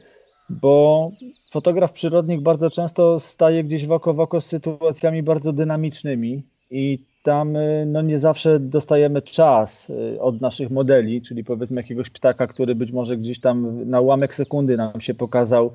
bo 0.51 1.11
fotograf 1.51 1.93
przyrodnik 1.93 2.41
bardzo 2.41 2.71
często 2.71 3.21
staje 3.21 3.65
gdzieś 3.65 3.87
w 3.87 3.93
oko 3.93 4.15
w 4.15 4.21
oko 4.21 4.41
z 4.41 4.47
sytuacjami 4.47 5.23
bardzo 5.23 5.53
dynamicznymi 5.53 6.43
i 6.71 6.99
tam 7.23 7.57
e, 7.57 7.87
no, 7.87 8.03
nie 8.03 8.19
zawsze 8.19 8.61
dostajemy 8.61 9.23
czas 9.23 9.89
e, 10.15 10.21
od 10.21 10.41
naszych 10.41 10.71
modeli, 10.71 11.23
czyli 11.23 11.45
powiedzmy 11.45 11.81
jakiegoś 11.81 12.11
ptaka, 12.11 12.47
który 12.47 12.75
być 12.75 12.93
może 12.93 13.17
gdzieś 13.17 13.41
tam 13.41 13.89
na 13.91 14.01
ułamek 14.01 14.35
sekundy 14.35 14.77
nam 14.77 15.01
się 15.01 15.15
pokazał 15.15 15.73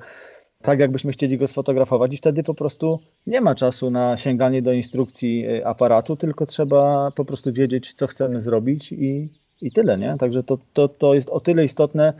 tak, 0.62 0.78
jakbyśmy 0.78 1.12
chcieli 1.12 1.38
go 1.38 1.46
sfotografować, 1.46 2.14
i 2.14 2.16
wtedy 2.16 2.42
po 2.42 2.54
prostu 2.54 3.00
nie 3.26 3.40
ma 3.40 3.54
czasu 3.54 3.90
na 3.90 4.16
sięganie 4.16 4.62
do 4.62 4.72
instrukcji 4.72 5.46
e, 5.46 5.66
aparatu, 5.66 6.16
tylko 6.16 6.46
trzeba 6.46 7.10
po 7.16 7.24
prostu 7.24 7.52
wiedzieć, 7.52 7.94
co 7.94 8.06
chcemy 8.06 8.42
zrobić 8.42 8.92
i, 8.92 9.28
i 9.62 9.70
tyle, 9.72 9.98
nie? 9.98 10.16
Także 10.18 10.42
to, 10.42 10.58
to, 10.72 10.88
to 10.88 11.14
jest 11.14 11.30
o 11.30 11.40
tyle 11.40 11.64
istotne 11.64 12.12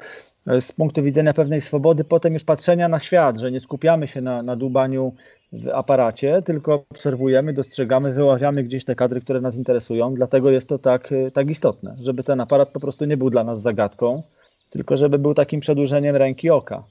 z 0.61 0.73
punktu 0.73 1.02
widzenia 1.02 1.35
pewnej 1.35 1.61
swobody, 1.61 2.05
potem 2.05 2.33
już 2.33 2.45
patrzenia 2.45 2.88
na 2.88 3.00
świat, 3.00 3.38
że 3.38 3.50
nie 3.52 3.61
skupiamy 3.61 4.09
się 4.09 4.21
na, 4.21 4.43
na 4.43 4.57
dłubaniu 4.57 5.12
w 5.52 5.69
aparacie, 5.69 6.43
tylko 6.45 6.85
obserwujemy, 6.90 7.52
dostrzegamy, 7.52 8.12
wyławiamy 8.12 8.62
gdzieś 8.62 8.85
te 8.85 8.95
kadry, 8.95 9.21
które 9.21 9.40
nas 9.40 9.57
interesują. 9.57 10.14
Dlatego 10.14 10.50
jest 10.50 10.69
to 10.69 10.78
tak, 10.78 11.12
e, 11.12 11.31
tak 11.31 11.50
istotne, 11.50 11.97
żeby 12.00 12.25
ten 12.25 12.40
aparat 12.40 12.71
po 12.71 12.81
prostu 12.81 13.05
nie 13.05 13.17
był 13.17 13.31
dla 13.31 13.45
nas 13.45 13.62
zagadką, 13.62 14.23
tylko 14.71 14.97
żeby 14.97 15.19
był 15.19 15.35
takim 15.35 15.61
przedłużeniem 15.61 16.17
ręki 16.17 16.50
oka. 16.50 16.85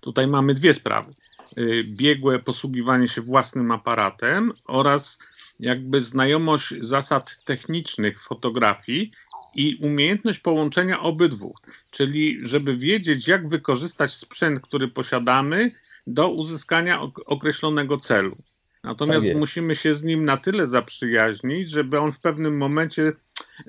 Tutaj 0.00 0.26
mamy 0.26 0.54
dwie 0.54 0.74
sprawy. 0.74 1.12
Y, 1.58 1.84
biegłe 1.84 2.38
posługiwanie 2.38 3.08
się 3.08 3.22
własnym 3.22 3.70
aparatem 3.70 4.52
oraz 4.68 5.18
jakby 5.60 6.00
znajomość 6.00 6.74
zasad 6.80 7.44
technicznych 7.44 8.22
fotografii 8.22 9.12
i 9.56 9.76
umiejętność 9.76 10.38
połączenia 10.38 11.00
obydwu, 11.00 11.54
czyli 11.90 12.38
żeby 12.48 12.76
wiedzieć, 12.76 13.28
jak 13.28 13.48
wykorzystać 13.48 14.14
sprzęt, 14.14 14.60
który 14.60 14.88
posiadamy 14.88 15.70
do 16.06 16.28
uzyskania 16.28 17.00
określonego 17.26 17.98
celu. 17.98 18.36
Natomiast 18.84 19.26
tak 19.26 19.36
musimy 19.36 19.76
się 19.76 19.94
z 19.94 20.02
nim 20.02 20.24
na 20.24 20.36
tyle 20.36 20.66
zaprzyjaźnić, 20.66 21.70
żeby 21.70 22.00
on 22.00 22.12
w 22.12 22.20
pewnym 22.20 22.56
momencie 22.56 23.12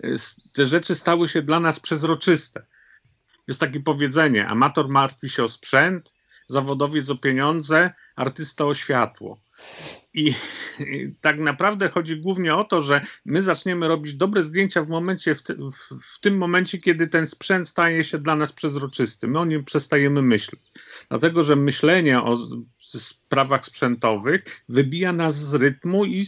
y, 0.03 0.15
te 0.53 0.65
rzeczy 0.65 0.96
stały 0.96 1.27
się 1.27 1.41
dla 1.41 1.60
nas 1.60 1.79
przezroczyste. 1.79 2.65
Jest 3.48 3.60
takie 3.60 3.79
powiedzenie: 3.79 4.48
amator 4.48 4.89
martwi 4.89 5.29
się 5.29 5.44
o 5.44 5.50
sprzęt, 5.50 6.13
zawodowiec 6.48 7.10
o 7.10 7.15
pieniądze, 7.15 7.94
artysta 8.15 8.65
o 8.65 8.74
światło. 8.74 9.39
I 10.14 10.34
tak 11.22 11.40
naprawdę 11.40 11.90
chodzi 11.90 12.18
głównie 12.18 12.56
o 12.56 12.64
to, 12.64 12.82
że 12.82 13.02
my 13.26 13.44
zaczniemy 13.44 13.88
robić 13.88 14.16
dobre 14.16 14.44
zdjęcia 14.44 14.84
w 14.84 14.90
momencie, 14.90 15.36
w, 15.36 15.44
te, 15.44 15.56
w, 16.02 16.20
tym 16.22 16.38
momencie, 16.38 16.80
kiedy 16.80 17.08
ten 17.08 17.28
sprzęt 17.28 17.70
staje 17.70 18.04
się 18.04 18.18
dla 18.18 18.36
nas 18.36 18.52
przezroczysty. 18.52 19.28
My 19.28 19.40
o 19.40 19.46
nim 19.46 19.64
przestajemy 19.64 20.22
myśleć. 20.22 20.62
Dlatego, 21.10 21.44
że 21.44 21.56
myślenie 21.56 22.22
o 22.22 22.38
sprawach 23.00 23.66
sprzętowych 23.66 24.63
wybija 24.70 25.13
nas 25.13 25.36
z 25.36 25.54
rytmu 25.54 26.06
i 26.06 26.25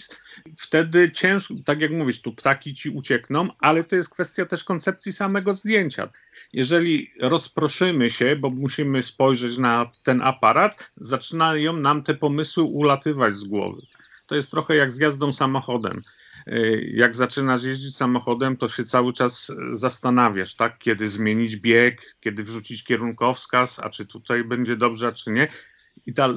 wtedy 0.58 1.12
ciężko, 1.12 1.54
tak 1.66 1.82
jak 1.82 1.92
mówisz, 1.92 2.22
tu 2.22 2.34
ptaki 2.34 2.74
ci 2.74 2.90
uciekną, 2.90 3.48
ale 3.60 3.84
to 3.84 3.96
jest 3.96 4.10
kwestia 4.10 4.46
też 4.46 4.64
koncepcji 4.64 5.14
samego 5.14 5.54
zdjęcia. 5.54 6.10
Jeżeli 6.54 7.12
rozproszymy 7.20 8.12
się, 8.12 8.36
bo 8.36 8.50
musimy 8.50 9.04
spojrzeć 9.04 9.58
na 9.58 9.92
ten 10.04 10.22
aparat, 10.22 10.90
zaczynają 10.98 11.74
nam 11.74 12.04
te 12.04 12.16
pomysły 12.16 12.64
ulatywać 12.64 13.36
z 13.36 13.44
głowy. 13.44 13.82
To 14.28 14.36
jest 14.36 14.52
trochę 14.52 14.76
jak 14.76 14.94
z 14.94 14.98
jazdą 14.98 15.34
samochodem 15.34 16.02
jak 16.94 17.16
zaczynasz 17.16 17.64
jeździć 17.64 17.96
samochodem, 17.96 18.58
to 18.58 18.70
się 18.70 18.84
cały 18.84 19.14
czas 19.14 19.52
zastanawiasz, 19.74 20.56
tak? 20.56 20.80
Kiedy 20.80 21.10
zmienić 21.10 21.56
bieg, 21.58 22.16
kiedy 22.20 22.44
wrzucić 22.44 22.84
kierunkowskaz, 22.84 23.80
a 23.80 23.90
czy 23.90 24.06
tutaj 24.06 24.44
będzie 24.44 24.76
dobrze, 24.76 25.08
a 25.08 25.12
czy 25.12 25.32
nie 25.32 25.48
i 26.06 26.14
ta 26.14 26.30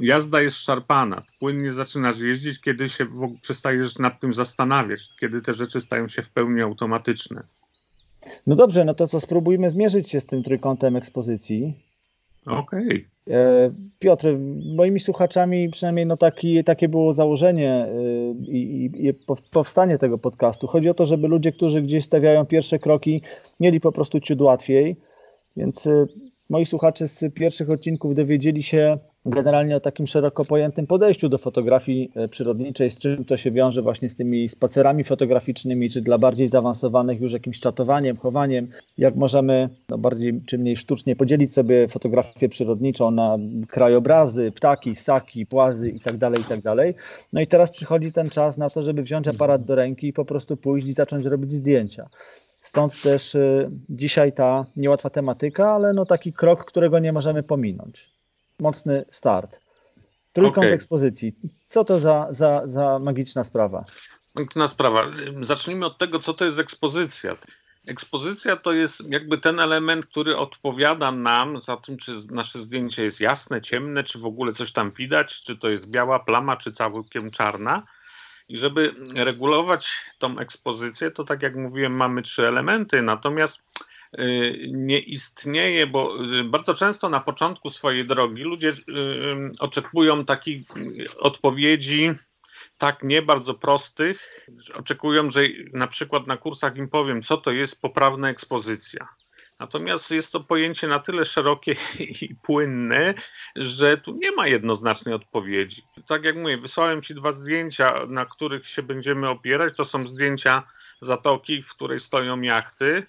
jazda 0.00 0.42
jest 0.42 0.56
szarpana. 0.56 1.22
Płynnie 1.40 1.72
zaczynasz 1.72 2.20
jeździć, 2.20 2.60
kiedy 2.60 2.88
się 2.88 3.04
w 3.04 3.22
ogóle 3.22 3.40
przestajesz 3.42 3.98
nad 3.98 4.20
tym 4.20 4.34
zastanawiać, 4.34 5.08
kiedy 5.20 5.42
te 5.42 5.54
rzeczy 5.54 5.80
stają 5.80 6.08
się 6.08 6.22
w 6.22 6.30
pełni 6.30 6.60
automatyczne. 6.60 7.42
No 8.46 8.56
dobrze, 8.56 8.84
no 8.84 8.94
to 8.94 9.08
co 9.08 9.20
spróbujmy 9.20 9.70
zmierzyć 9.70 10.10
się 10.10 10.20
z 10.20 10.26
tym 10.26 10.42
trójkątem 10.42 10.96
ekspozycji. 10.96 11.74
Okej. 12.46 12.86
Okay. 12.86 13.04
E, 13.30 13.70
Piotr, 13.98 14.28
moimi 14.76 15.00
słuchaczami 15.00 15.68
przynajmniej 15.70 16.06
no 16.06 16.16
taki, 16.16 16.64
takie 16.64 16.88
było 16.88 17.14
założenie 17.14 17.86
y, 17.86 18.52
i, 18.52 18.84
i, 18.84 19.08
i 19.08 19.12
powstanie 19.52 19.98
tego 19.98 20.18
podcastu. 20.18 20.66
Chodzi 20.66 20.88
o 20.88 20.94
to, 20.94 21.04
żeby 21.04 21.28
ludzie, 21.28 21.52
którzy 21.52 21.82
gdzieś 21.82 22.04
stawiają 22.04 22.46
pierwsze 22.46 22.78
kroki, 22.78 23.22
mieli 23.60 23.80
po 23.80 23.92
prostu 23.92 24.20
ciut 24.20 24.40
łatwiej. 24.40 24.96
Więc 25.56 25.86
y, 25.86 26.06
moi 26.50 26.66
słuchacze 26.66 27.08
z 27.08 27.34
pierwszych 27.34 27.70
odcinków 27.70 28.14
dowiedzieli 28.14 28.62
się 28.62 28.96
generalnie 29.26 29.76
o 29.76 29.80
takim 29.80 30.06
szeroko 30.06 30.44
pojętym 30.44 30.86
podejściu 30.86 31.28
do 31.28 31.38
fotografii 31.38 32.10
e, 32.16 32.28
przyrodniczej, 32.28 32.90
z 32.90 32.98
czym 32.98 33.24
to 33.24 33.36
się 33.36 33.50
wiąże 33.50 33.82
właśnie 33.82 34.08
z 34.08 34.16
tymi 34.16 34.48
spacerami 34.48 35.04
fotograficznymi, 35.04 35.90
czy 35.90 36.00
dla 36.00 36.18
bardziej 36.18 36.48
zaawansowanych 36.48 37.20
już 37.20 37.32
jakimś 37.32 37.60
czatowaniem, 37.60 38.16
chowaniem, 38.16 38.66
jak 38.98 39.16
możemy 39.16 39.68
no, 39.88 39.98
bardziej 39.98 40.40
czy 40.46 40.58
mniej 40.58 40.76
sztucznie 40.76 41.16
podzielić 41.16 41.52
sobie 41.52 41.88
fotografię 41.88 42.48
przyrodniczą 42.48 43.10
na 43.10 43.36
krajobrazy, 43.68 44.52
ptaki, 44.52 44.96
ssaki, 44.96 45.46
płazy 45.46 45.90
itd., 45.90 46.18
tak 46.18 46.38
itd. 46.38 46.76
Tak 46.76 47.04
no 47.32 47.40
i 47.40 47.46
teraz 47.46 47.70
przychodzi 47.70 48.12
ten 48.12 48.30
czas 48.30 48.58
na 48.58 48.70
to, 48.70 48.82
żeby 48.82 49.02
wziąć 49.02 49.28
aparat 49.28 49.64
do 49.64 49.74
ręki 49.74 50.06
i 50.06 50.12
po 50.12 50.24
prostu 50.24 50.56
pójść 50.56 50.86
i 50.86 50.92
zacząć 50.92 51.26
robić 51.26 51.52
zdjęcia. 51.52 52.06
Stąd 52.64 53.02
też 53.02 53.34
y, 53.34 53.70
dzisiaj 53.88 54.32
ta 54.32 54.64
niełatwa 54.76 55.10
tematyka, 55.10 55.72
ale 55.72 55.92
no 55.92 56.06
taki 56.06 56.32
krok, 56.32 56.64
którego 56.64 56.98
nie 56.98 57.12
możemy 57.12 57.42
pominąć. 57.42 58.10
Mocny 58.60 59.04
start. 59.10 59.60
Trójkąt 60.32 60.64
okay. 60.64 60.74
ekspozycji. 60.74 61.34
Co 61.68 61.84
to 61.84 62.00
za, 62.00 62.26
za, 62.30 62.62
za 62.64 62.98
magiczna 62.98 63.44
sprawa? 63.44 63.84
Magiczna 64.34 64.68
sprawa. 64.68 65.02
Zacznijmy 65.42 65.86
od 65.86 65.98
tego, 65.98 66.20
co 66.20 66.34
to 66.34 66.44
jest 66.44 66.58
ekspozycja. 66.58 67.36
Ekspozycja 67.86 68.56
to 68.56 68.72
jest 68.72 69.10
jakby 69.10 69.38
ten 69.38 69.60
element, 69.60 70.06
który 70.06 70.36
odpowiada 70.36 71.12
nam 71.12 71.60
za 71.60 71.76
tym, 71.76 71.96
czy 71.96 72.12
nasze 72.30 72.60
zdjęcie 72.60 73.04
jest 73.04 73.20
jasne, 73.20 73.62
ciemne, 73.62 74.04
czy 74.04 74.18
w 74.18 74.26
ogóle 74.26 74.52
coś 74.52 74.72
tam 74.72 74.90
widać, 74.90 75.40
czy 75.40 75.58
to 75.58 75.68
jest 75.68 75.90
biała 75.90 76.18
plama, 76.18 76.56
czy 76.56 76.72
całkiem 76.72 77.30
czarna. 77.30 77.82
I 78.48 78.58
żeby 78.58 78.94
regulować 79.16 79.92
tą 80.18 80.38
ekspozycję, 80.38 81.10
to 81.10 81.24
tak 81.24 81.42
jak 81.42 81.56
mówiłem, 81.56 81.92
mamy 81.92 82.22
trzy 82.22 82.48
elementy, 82.48 83.02
natomiast 83.02 83.58
y, 84.18 84.68
nie 84.72 84.98
istnieje, 84.98 85.86
bo 85.86 86.24
y, 86.40 86.44
bardzo 86.44 86.74
często 86.74 87.08
na 87.08 87.20
początku 87.20 87.70
swojej 87.70 88.06
drogi 88.06 88.42
ludzie 88.42 88.68
y, 88.68 88.74
oczekują 89.58 90.24
takich 90.24 90.62
odpowiedzi, 91.18 92.10
tak 92.78 93.02
nie 93.02 93.22
bardzo 93.22 93.54
prostych. 93.54 94.46
Oczekują, 94.74 95.30
że 95.30 95.40
na 95.72 95.86
przykład 95.86 96.26
na 96.26 96.36
kursach 96.36 96.76
im 96.76 96.88
powiem, 96.88 97.22
co 97.22 97.36
to 97.36 97.50
jest 97.50 97.80
poprawna 97.80 98.28
ekspozycja. 98.28 99.06
Natomiast 99.60 100.10
jest 100.10 100.32
to 100.32 100.40
pojęcie 100.40 100.88
na 100.88 100.98
tyle 100.98 101.24
szerokie 101.24 101.76
i 102.22 102.34
płynne, 102.42 103.14
że 103.56 103.98
tu 103.98 104.18
nie 104.22 104.32
ma 104.32 104.48
jednoznacznej 104.48 105.14
odpowiedzi. 105.14 105.82
Tak 106.06 106.24
jak 106.24 106.36
mówię, 106.36 106.58
wysłałem 106.58 107.02
Ci 107.02 107.14
dwa 107.14 107.32
zdjęcia, 107.32 108.06
na 108.08 108.26
których 108.26 108.66
się 108.66 108.82
będziemy 108.82 109.28
opierać. 109.28 109.76
To 109.76 109.84
są 109.84 110.06
zdjęcia 110.06 110.62
zatoki, 111.00 111.62
w 111.62 111.74
której 111.74 112.00
stoją 112.00 112.40
jachty. 112.40 113.06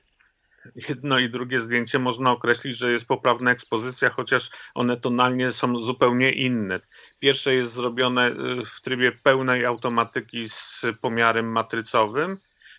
Jedno 0.90 1.20
i 1.20 1.30
drugie 1.30 1.60
zdjęcie 1.60 2.00
można 2.00 2.32
określić, 2.32 2.78
że 2.78 2.92
jest 2.92 3.06
poprawna 3.06 3.52
ekspozycja, 3.52 4.10
chociaż 4.10 4.50
one 4.74 5.00
tonalnie 5.00 5.52
są 5.52 5.78
zupełnie 5.78 6.32
inne. 6.32 6.80
Pierwsze 7.20 7.56
jest 7.56 7.74
zrobione 7.74 8.32
y, 8.32 8.66
w 8.66 8.82
trybie 8.82 9.12
pełnej 9.24 9.66
automatyki 9.66 10.50
z 10.50 10.82
pomiarem 11.02 11.52
matrycowym, 11.52 12.38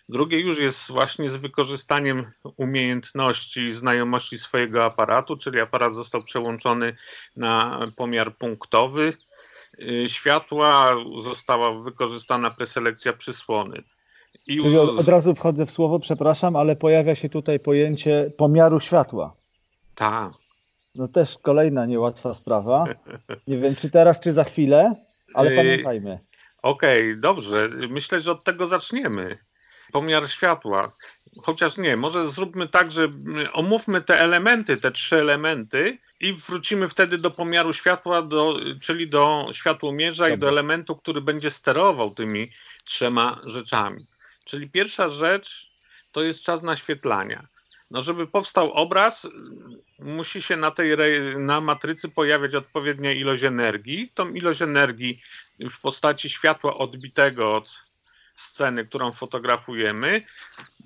Drugie 0.09 0.39
już 0.39 0.59
jest 0.59 0.91
właśnie 0.91 1.29
z 1.29 1.37
wykorzystaniem 1.37 2.31
umiejętności 2.57 3.61
i 3.61 3.71
znajomości 3.71 4.37
swojego 4.37 4.85
aparatu, 4.85 5.37
czyli 5.37 5.59
aparat 5.59 5.93
został 5.93 6.23
przełączony 6.23 6.95
na 7.35 7.79
pomiar 7.95 8.35
punktowy 8.35 9.13
y, 9.81 10.09
światła, 10.09 10.95
została 11.23 11.73
wykorzystana 11.73 12.51
preselekcja 12.51 13.13
przysłony. 13.13 13.83
I 14.47 14.61
Czyli 14.61 14.77
od, 14.77 14.99
od, 14.99 15.07
razu 15.07 15.35
wchodzę 15.35 15.65
w 15.65 15.71
słowo, 15.71 15.99
przepraszam, 15.99 16.55
ale 16.55 16.75
pojawia 16.75 17.15
się 17.15 17.29
tutaj 17.29 17.59
pojęcie 17.59 18.31
pomiaru 18.37 18.79
światła. 18.79 19.33
Tak. 19.95 20.29
No 20.95 21.07
też 21.07 21.37
kolejna 21.41 21.85
niełatwa 21.85 22.33
sprawa. 22.33 22.85
Nie 23.47 23.57
wiem, 23.57 23.75
czy 23.75 23.89
teraz, 23.89 24.19
czy 24.19 24.33
za 24.33 24.43
chwilę, 24.43 24.95
ale 25.33 25.51
y, 25.51 25.55
pamiętajmy. 25.55 26.19
Okej, 26.61 27.11
okay, 27.11 27.21
dobrze. 27.21 27.69
Myślę, 27.89 28.21
że 28.21 28.31
od 28.31 28.43
tego 28.43 28.67
zaczniemy 28.67 29.37
pomiar 29.91 30.29
światła. 30.29 30.91
Chociaż 31.43 31.77
nie, 31.77 31.97
może 31.97 32.29
zróbmy 32.29 32.67
tak, 32.67 32.91
że 32.91 33.07
omówmy 33.53 34.01
te 34.01 34.19
elementy, 34.19 34.77
te 34.77 34.91
trzy 34.91 35.15
elementy 35.15 35.97
i 36.19 36.33
wrócimy 36.33 36.89
wtedy 36.89 37.17
do 37.17 37.31
pomiaru 37.31 37.73
światła, 37.73 38.21
do, 38.21 38.59
czyli 38.81 39.09
do 39.09 39.49
światłomierza 39.51 40.23
Dobrze. 40.23 40.35
i 40.35 40.39
do 40.39 40.49
elementu, 40.49 40.95
który 40.95 41.21
będzie 41.21 41.49
sterował 41.49 42.11
tymi 42.11 42.51
trzema 42.83 43.41
rzeczami. 43.43 44.05
Czyli 44.45 44.69
pierwsza 44.69 45.09
rzecz 45.09 45.71
to 46.11 46.23
jest 46.23 46.43
czas 46.43 46.63
naświetlania. 46.63 47.47
No, 47.91 48.01
żeby 48.01 48.27
powstał 48.27 48.71
obraz, 48.71 49.27
musi 49.99 50.41
się 50.41 50.57
na 50.57 50.71
tej 50.71 50.97
na 51.37 51.61
matrycy 51.61 52.09
pojawiać 52.09 52.55
odpowiednia 52.55 53.11
ilość 53.11 53.43
energii. 53.43 54.11
Tą 54.13 54.29
ilość 54.29 54.61
energii 54.61 55.21
w 55.59 55.81
postaci 55.81 56.29
światła 56.29 56.73
odbitego 56.73 57.55
od 57.55 57.86
sceny, 58.37 58.85
którą 58.85 59.11
fotografujemy, 59.11 60.21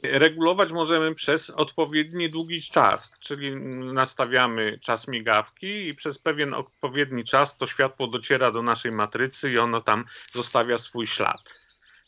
regulować 0.03 0.71
możemy 0.71 1.15
przez 1.15 1.49
odpowiedni 1.49 2.29
długi 2.29 2.61
czas, 2.61 3.13
czyli 3.19 3.55
nastawiamy 3.93 4.79
czas 4.79 5.07
migawki 5.07 5.87
i 5.87 5.95
przez 5.95 6.19
pewien 6.19 6.53
odpowiedni 6.53 7.23
czas 7.23 7.57
to 7.57 7.67
światło 7.67 8.07
dociera 8.07 8.51
do 8.51 8.61
naszej 8.61 8.91
matrycy 8.91 9.51
i 9.51 9.57
ono 9.57 9.81
tam 9.81 10.05
zostawia 10.33 10.77
swój 10.77 11.07
ślad. 11.07 11.55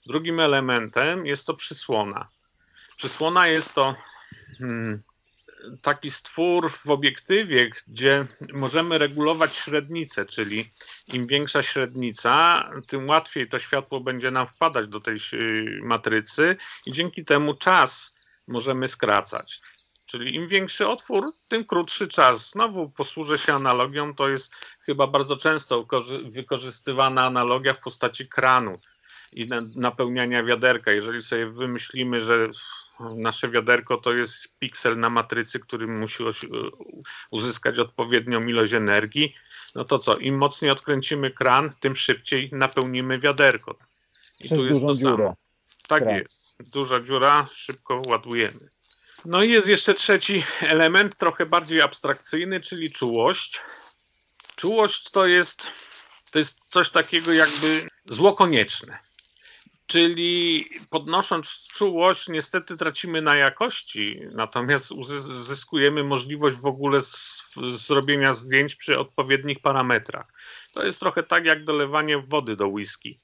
Drugim 0.05 0.39
elementem 0.39 1.25
jest 1.25 1.45
to 1.45 1.53
przysłona. 1.53 2.27
Przysłona 2.97 3.47
jest 3.47 3.73
to 3.73 3.93
hmm, 4.57 5.03
taki 5.81 6.11
stwór 6.11 6.71
w 6.71 6.89
obiektywie, 6.89 7.69
gdzie 7.87 8.25
możemy 8.53 8.97
regulować 8.97 9.55
średnicę, 9.55 10.25
czyli 10.25 10.71
im 11.13 11.27
większa 11.27 11.63
średnica, 11.63 12.69
tym 12.87 13.09
łatwiej 13.09 13.49
to 13.49 13.59
światło 13.59 13.99
będzie 13.99 14.31
nam 14.31 14.47
wpadać 14.47 14.87
do 14.87 14.99
tej 14.99 15.15
y, 15.33 15.79
matrycy 15.83 16.57
i 16.85 16.91
dzięki 16.91 17.25
temu 17.25 17.53
czas 17.53 18.15
możemy 18.47 18.87
skracać. 18.87 19.61
Czyli 20.05 20.35
im 20.35 20.47
większy 20.47 20.87
otwór, 20.87 21.33
tym 21.47 21.65
krótszy 21.65 22.07
czas. 22.07 22.51
Znowu 22.51 22.89
posłużę 22.89 23.37
się 23.37 23.53
analogią, 23.53 24.15
to 24.15 24.29
jest 24.29 24.51
chyba 24.81 25.07
bardzo 25.07 25.35
często 25.35 25.87
wykorzystywana 26.25 27.25
analogia 27.25 27.73
w 27.73 27.79
postaci 27.79 28.27
kranu 28.27 28.75
i 29.31 29.49
napełniania 29.75 30.43
wiaderka. 30.43 30.91
Jeżeli 30.91 31.21
sobie 31.21 31.45
wymyślimy, 31.45 32.21
że 32.21 32.49
nasze 32.99 33.49
wiaderko 33.49 33.97
to 33.97 34.13
jest 34.13 34.59
piksel 34.59 34.99
na 34.99 35.09
matrycy, 35.09 35.59
który 35.59 35.87
musi 35.87 36.23
uzyskać 37.31 37.79
odpowiednią 37.79 38.47
ilość 38.47 38.73
energii. 38.73 39.35
No 39.75 39.83
to 39.83 39.99
co, 39.99 40.17
im 40.17 40.37
mocniej 40.37 40.71
odkręcimy 40.71 41.31
kran, 41.31 41.73
tym 41.79 41.95
szybciej 41.95 42.49
napełnimy 42.51 43.19
wiaderko. 43.19 43.77
I 44.39 44.43
Przez 44.43 44.59
tu 44.59 44.65
jest 44.65 44.81
to 44.81 44.93
dziurę. 44.95 45.17
samo. 45.17 45.35
Tak 45.87 46.03
Kran. 46.03 46.15
jest. 46.15 46.55
Duża 46.59 46.99
dziura, 46.99 47.47
szybko 47.53 48.01
ładujemy. 48.07 48.69
No 49.25 49.43
i 49.43 49.49
jest 49.49 49.67
jeszcze 49.67 49.93
trzeci 49.93 50.43
element, 50.61 51.17
trochę 51.17 51.45
bardziej 51.45 51.81
abstrakcyjny, 51.81 52.61
czyli 52.61 52.89
czułość. 52.91 53.61
Czułość 54.55 55.09
to 55.09 55.27
jest 55.27 55.67
to 56.31 56.39
jest 56.39 56.59
coś 56.67 56.89
takiego 56.89 57.33
jakby 57.33 57.87
zło 58.05 58.33
konieczne. 58.33 58.99
Czyli 59.85 60.65
podnosząc 60.89 61.67
czułość, 61.73 62.27
niestety 62.27 62.77
tracimy 62.77 63.21
na 63.21 63.35
jakości, 63.35 64.19
natomiast 64.31 64.91
uzyskujemy 64.91 66.03
możliwość 66.03 66.57
w 66.57 66.65
ogóle 66.65 67.01
zrobienia 67.73 68.33
zdjęć 68.33 68.75
przy 68.75 68.99
odpowiednich 68.99 69.61
parametrach. 69.61 70.27
To 70.73 70.85
jest 70.85 70.99
trochę 70.99 71.23
tak 71.23 71.45
jak 71.45 71.63
dolewanie 71.63 72.17
wody 72.17 72.55
do 72.55 72.67
whisky. 72.67 73.19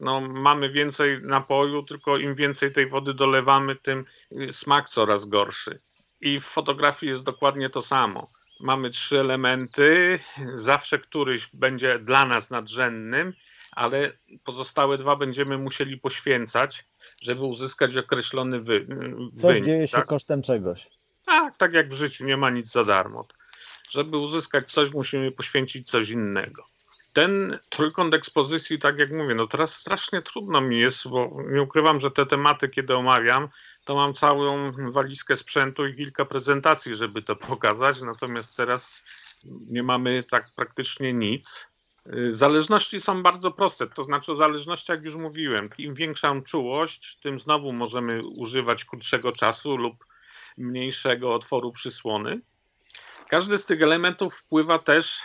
No, 0.00 0.20
mamy 0.20 0.68
więcej 0.68 1.18
napoju, 1.22 1.82
tylko 1.82 2.18
im 2.18 2.34
więcej 2.34 2.72
tej 2.72 2.86
wody 2.86 3.14
dolewamy, 3.14 3.76
tym 3.76 4.04
smak 4.50 4.88
coraz 4.88 5.24
gorszy. 5.24 5.80
I 6.20 6.40
w 6.40 6.44
fotografii 6.44 7.10
jest 7.10 7.22
dokładnie 7.22 7.70
to 7.70 7.82
samo. 7.82 8.30
Mamy 8.60 8.90
trzy 8.90 9.20
elementy, 9.20 10.18
zawsze 10.54 10.98
któryś 10.98 11.48
będzie 11.54 11.98
dla 11.98 12.26
nas 12.26 12.50
nadrzędnym, 12.50 13.32
ale 13.78 14.12
pozostałe 14.44 14.98
dwa 14.98 15.16
będziemy 15.16 15.58
musieli 15.58 16.00
poświęcać, 16.00 16.84
żeby 17.22 17.42
uzyskać 17.42 17.96
określony 17.96 18.60
wy, 18.60 18.86
Coś 19.30 19.42
wynik. 19.42 19.64
dzieje 19.64 19.88
się 19.88 19.96
tak? 19.96 20.06
kosztem 20.06 20.42
czegoś. 20.42 20.88
Tak, 21.26 21.56
tak 21.56 21.72
jak 21.72 21.88
w 21.88 21.92
życiu, 21.92 22.24
nie 22.24 22.36
ma 22.36 22.50
nic 22.50 22.70
za 22.72 22.84
darmo. 22.84 23.26
Żeby 23.90 24.16
uzyskać 24.16 24.72
coś, 24.72 24.92
musimy 24.92 25.32
poświęcić 25.32 25.90
coś 25.90 26.10
innego. 26.10 26.66
Ten 27.12 27.58
trójkąt 27.68 28.14
ekspozycji, 28.14 28.78
tak 28.78 28.98
jak 28.98 29.10
mówię, 29.10 29.34
no 29.34 29.46
teraz 29.46 29.74
strasznie 29.74 30.22
trudno 30.22 30.60
mi 30.60 30.78
jest, 30.78 31.08
bo 31.08 31.36
nie 31.50 31.62
ukrywam, 31.62 32.00
że 32.00 32.10
te 32.10 32.26
tematy, 32.26 32.68
kiedy 32.68 32.96
omawiam, 32.96 33.48
to 33.84 33.94
mam 33.94 34.14
całą 34.14 34.72
walizkę 34.92 35.36
sprzętu 35.36 35.86
i 35.86 35.96
kilka 35.96 36.24
prezentacji, 36.24 36.94
żeby 36.94 37.22
to 37.22 37.36
pokazać, 37.36 38.00
natomiast 38.00 38.56
teraz 38.56 39.02
nie 39.70 39.82
mamy 39.82 40.22
tak 40.30 40.50
praktycznie 40.56 41.12
nic. 41.12 41.68
Zależności 42.30 43.00
są 43.00 43.22
bardzo 43.22 43.50
proste, 43.50 43.86
to 43.86 44.04
znaczy 44.04 44.32
o 44.32 44.36
zależności, 44.36 44.92
jak 44.92 45.04
już 45.04 45.14
mówiłem, 45.14 45.70
im 45.78 45.94
większa 45.94 46.40
czułość, 46.40 47.18
tym 47.22 47.40
znowu 47.40 47.72
możemy 47.72 48.26
używać 48.26 48.84
krótszego 48.84 49.32
czasu 49.32 49.76
lub 49.76 49.94
mniejszego 50.58 51.34
otworu 51.34 51.72
przysłony. 51.72 52.40
Każdy 53.28 53.58
z 53.58 53.66
tych 53.66 53.82
elementów 53.82 54.34
wpływa 54.34 54.78
też 54.78 55.18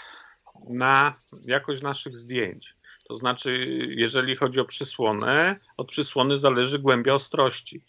na 0.69 1.13
jakość 1.45 1.81
naszych 1.81 2.17
zdjęć. 2.17 2.73
To 3.07 3.17
znaczy, 3.17 3.77
jeżeli 3.89 4.35
chodzi 4.35 4.59
o 4.59 4.65
przysłonę, 4.65 5.59
od 5.77 5.87
przysłony 5.87 6.39
zależy 6.39 6.79
głębia 6.79 7.13
ostrości, 7.13 7.81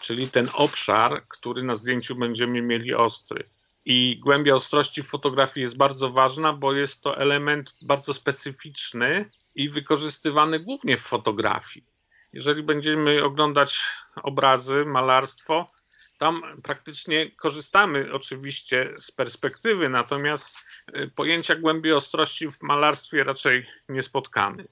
czyli 0.00 0.28
ten 0.28 0.48
obszar, 0.54 1.22
który 1.28 1.62
na 1.62 1.76
zdjęciu 1.76 2.16
będziemy 2.16 2.62
mieli 2.62 2.94
ostry. 2.94 3.44
I 3.86 4.20
głębia 4.20 4.54
ostrości 4.54 5.02
w 5.02 5.06
fotografii 5.06 5.64
jest 5.64 5.76
bardzo 5.76 6.10
ważna, 6.10 6.52
bo 6.52 6.72
jest 6.72 7.02
to 7.02 7.16
element 7.16 7.72
bardzo 7.82 8.14
specyficzny 8.14 9.26
i 9.54 9.70
wykorzystywany 9.70 10.60
głównie 10.60 10.96
w 10.96 11.00
fotografii. 11.00 11.86
Jeżeli 12.32 12.62
będziemy 12.62 13.24
oglądać 13.24 13.80
obrazy, 14.22 14.84
malarstwo, 14.84 15.70
tam 16.18 16.42
praktycznie 16.62 17.26
korzystamy 17.30 18.12
oczywiście 18.12 18.88
z 18.98 19.10
perspektywy, 19.10 19.88
natomiast 19.88 20.54
y, 20.96 21.10
pojęcia 21.16 21.56
głębi 21.56 21.92
ostrości 21.92 22.50
w 22.50 22.62
malarstwie 22.62 23.24
raczej 23.24 23.66
nie 23.88 24.02
spotkamy. 24.02 24.64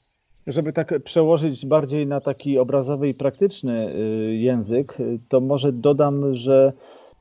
Żeby 0.47 0.73
tak 0.73 0.95
przełożyć 1.05 1.67
bardziej 1.67 2.07
na 2.07 2.21
taki 2.21 2.59
obrazowy 2.59 3.09
i 3.09 3.15
praktyczny 3.15 3.89
y, 3.89 4.37
język, 4.37 5.01
y, 5.01 5.19
to 5.29 5.41
może 5.41 5.73
dodam, 5.73 6.35
że 6.35 6.73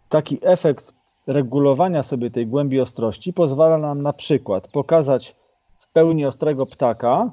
taki 0.09 0.39
efekt 0.41 0.98
regulowania 1.29 2.03
sobie 2.03 2.29
tej 2.29 2.47
głębi 2.47 2.79
ostrości 2.79 3.33
pozwala 3.33 3.77
nam 3.77 4.01
na 4.01 4.13
przykład 4.13 4.67
pokazać 4.67 5.35
w 5.87 5.93
pełni 5.93 6.25
ostrego 6.25 6.65
ptaka, 6.65 7.31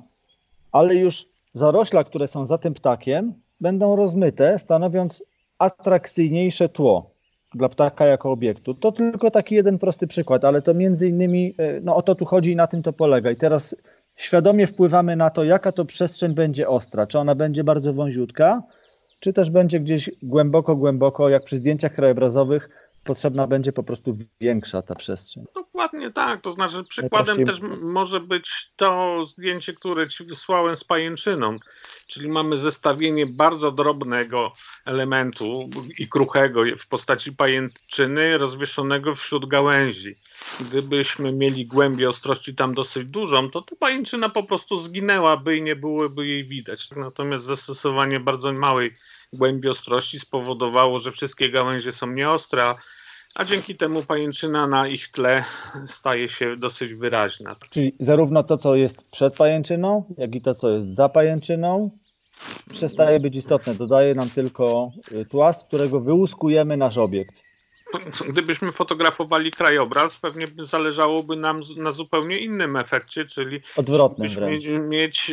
ale 0.73 0.95
już 0.95 1.25
zarośla, 1.53 2.05
które 2.05 2.29
są 2.29 2.47
za 2.47 2.59
tym 2.59 2.75
ptakiem, 2.75 3.35
będą 3.61 3.97
rozmyte, 3.97 4.59
stanowiąc 4.59 5.25
atrakcyjniejsze 5.59 6.69
tło 6.69 7.11
dla 7.55 7.69
ptaka 7.69 8.07
jako 8.07 8.31
obiektu. 8.31 8.75
To 8.75 8.93
tylko 8.93 9.31
taki 9.31 9.55
jeden 9.55 9.79
prosty 9.79 10.07
przykład, 10.07 10.45
ale 10.45 10.63
to 10.63 10.75
między 10.75 11.09
innymi, 11.09 11.55
e, 11.59 11.81
no 11.81 11.97
o 11.97 12.03
to 12.03 12.15
tu 12.15 12.25
chodzi 12.25 12.53
i 12.53 12.57
na 12.57 12.67
tym 12.67 12.83
to 12.83 12.93
polega. 12.93 13.31
I 13.31 13.37
teraz 13.37 13.77
świadomie 14.17 14.67
wpływamy 14.67 15.17
na 15.17 15.31
to, 15.31 15.45
jaka 15.45 15.73
to 15.73 15.85
przestrzeń 15.85 16.35
będzie 16.35 16.69
ostra. 16.69 17.07
Czy 17.07 17.19
ona 17.19 17.35
będzie 17.35 17.65
bardzo 17.65 17.93
wąziutka, 17.93 18.63
czy 19.21 19.33
też 19.33 19.51
będzie 19.51 19.81
gdzieś 19.81 20.11
głęboko, 20.23 20.75
głęboko, 20.77 21.29
jak 21.29 21.45
przy 21.45 21.59
zdjęciach 21.59 21.95
krajobrazowych, 21.95 22.86
potrzebna 23.07 23.47
będzie 23.47 23.73
po 23.73 23.83
prostu 23.83 24.17
większa 24.41 24.83
ta 24.83 24.95
przestrzeń. 24.95 25.45
Dokładnie 25.55 26.11
tak, 26.13 26.41
to 26.41 26.53
znaczy 26.53 26.85
przykładem 26.89 27.47
też 27.47 27.61
może 27.83 28.21
być 28.21 28.71
to 28.77 29.23
zdjęcie, 29.27 29.73
które 29.73 30.09
Ci 30.09 30.25
wysłałem 30.25 30.77
z 30.77 30.85
pajęczyną, 30.85 31.59
czyli 32.07 32.29
mamy 32.29 32.57
zestawienie 32.57 33.27
bardzo 33.27 33.73
drobnego 33.73 34.53
elementu 34.85 35.69
i 35.99 36.09
kruchego 36.09 36.63
w 36.79 36.89
postaci 36.89 37.33
pajęczyny 37.33 38.39
rozwieszonego 38.39 39.15
wśród 39.15 39.47
gałęzi. 39.47 40.17
Gdybyśmy 40.61 41.33
mieli 41.33 41.67
głębię 41.67 42.09
ostrości 42.09 42.55
tam 42.55 42.75
dosyć 42.75 43.11
dużą, 43.11 43.51
to 43.51 43.63
ta 43.63 43.77
pajęczyna 43.81 44.29
po 44.29 44.43
prostu 44.43 44.77
zginęłaby 44.77 45.57
i 45.57 45.63
nie 45.63 45.77
byłoby 45.77 46.27
jej 46.27 46.45
widać. 46.45 46.91
Natomiast 46.91 47.45
zastosowanie 47.45 48.21
bardzo 48.21 48.53
małej 48.53 48.91
głębi 49.33 49.69
ostrości 49.69 50.21
spowodowało, 50.21 50.99
że 50.99 51.13
wszystkie 51.13 51.51
gałęzie 51.51 51.93
są 51.93 52.07
nieostre, 52.07 52.75
a 53.37 53.45
dzięki 53.45 53.77
temu 53.77 54.03
pajęczyna 54.03 54.67
na 54.67 54.89
ich 54.89 55.09
tle 55.09 55.45
staje 55.87 56.29
się 56.29 56.57
dosyć 56.57 56.95
wyraźna. 56.95 57.57
Czyli 57.71 57.95
zarówno 58.01 58.43
to, 58.43 58.59
co 58.59 58.75
jest 58.75 59.11
przed 59.11 59.35
pajęczyną, 59.35 60.05
jak 60.19 60.35
i 60.35 60.41
to, 60.41 60.55
co 60.55 60.71
jest 60.71 60.95
za 60.95 61.09
pajęczyną, 61.09 61.91
przestaje 62.71 63.21
być 63.21 63.37
istotne. 63.37 63.75
Dodaje 63.75 64.15
nam 64.15 64.31
tylko 64.31 64.91
y, 65.13 65.25
tła, 65.25 65.53
z 65.53 65.65
którego 65.65 66.01
wyłuskujemy 66.01 66.77
nasz 66.77 66.99
obiekt. 66.99 67.43
Gdybyśmy 68.29 68.73
fotografowali 68.73 69.51
krajobraz, 69.51 70.17
pewnie 70.17 70.47
zależałoby 70.59 71.37
nam 71.37 71.61
na 71.77 71.93
zupełnie 71.93 72.39
innym 72.39 72.77
efekcie, 72.77 73.25
czyli 73.25 73.61
odwrotnym 73.77 74.29
mieć, 74.49 74.67
mieć 74.89 75.33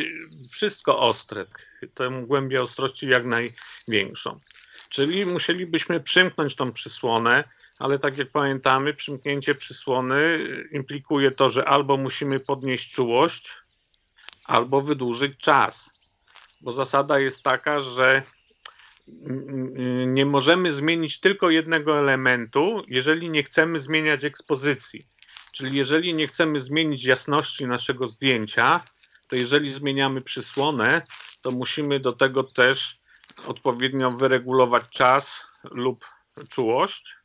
wszystko 0.50 1.00
ostre, 1.00 1.46
tę 1.94 2.22
głębię 2.26 2.62
ostrości 2.62 3.08
jak 3.08 3.24
największą. 3.24 4.40
Czyli 4.88 5.26
musielibyśmy 5.26 6.00
przymknąć 6.00 6.56
tą 6.56 6.72
przysłonę, 6.72 7.44
ale 7.78 7.98
tak 7.98 8.18
jak 8.18 8.30
pamiętamy, 8.30 8.94
przymknięcie 8.94 9.54
przysłony 9.54 10.38
implikuje 10.72 11.30
to, 11.30 11.50
że 11.50 11.68
albo 11.68 11.96
musimy 11.96 12.40
podnieść 12.40 12.94
czułość, 12.94 13.52
albo 14.44 14.80
wydłużyć 14.80 15.38
czas. 15.38 15.90
Bo 16.60 16.72
zasada 16.72 17.18
jest 17.18 17.42
taka, 17.42 17.80
że 17.80 18.22
nie 20.06 20.26
możemy 20.26 20.72
zmienić 20.72 21.20
tylko 21.20 21.50
jednego 21.50 21.98
elementu, 21.98 22.82
jeżeli 22.88 23.30
nie 23.30 23.42
chcemy 23.42 23.80
zmieniać 23.80 24.24
ekspozycji. 24.24 25.06
Czyli 25.52 25.76
jeżeli 25.76 26.14
nie 26.14 26.26
chcemy 26.26 26.60
zmienić 26.60 27.04
jasności 27.04 27.66
naszego 27.66 28.08
zdjęcia, 28.08 28.80
to 29.28 29.36
jeżeli 29.36 29.72
zmieniamy 29.72 30.20
przysłonę, 30.20 31.02
to 31.42 31.50
musimy 31.50 32.00
do 32.00 32.12
tego 32.12 32.42
też 32.42 32.94
odpowiednio 33.46 34.10
wyregulować 34.10 34.84
czas 34.90 35.42
lub 35.64 36.04
czułość. 36.48 37.23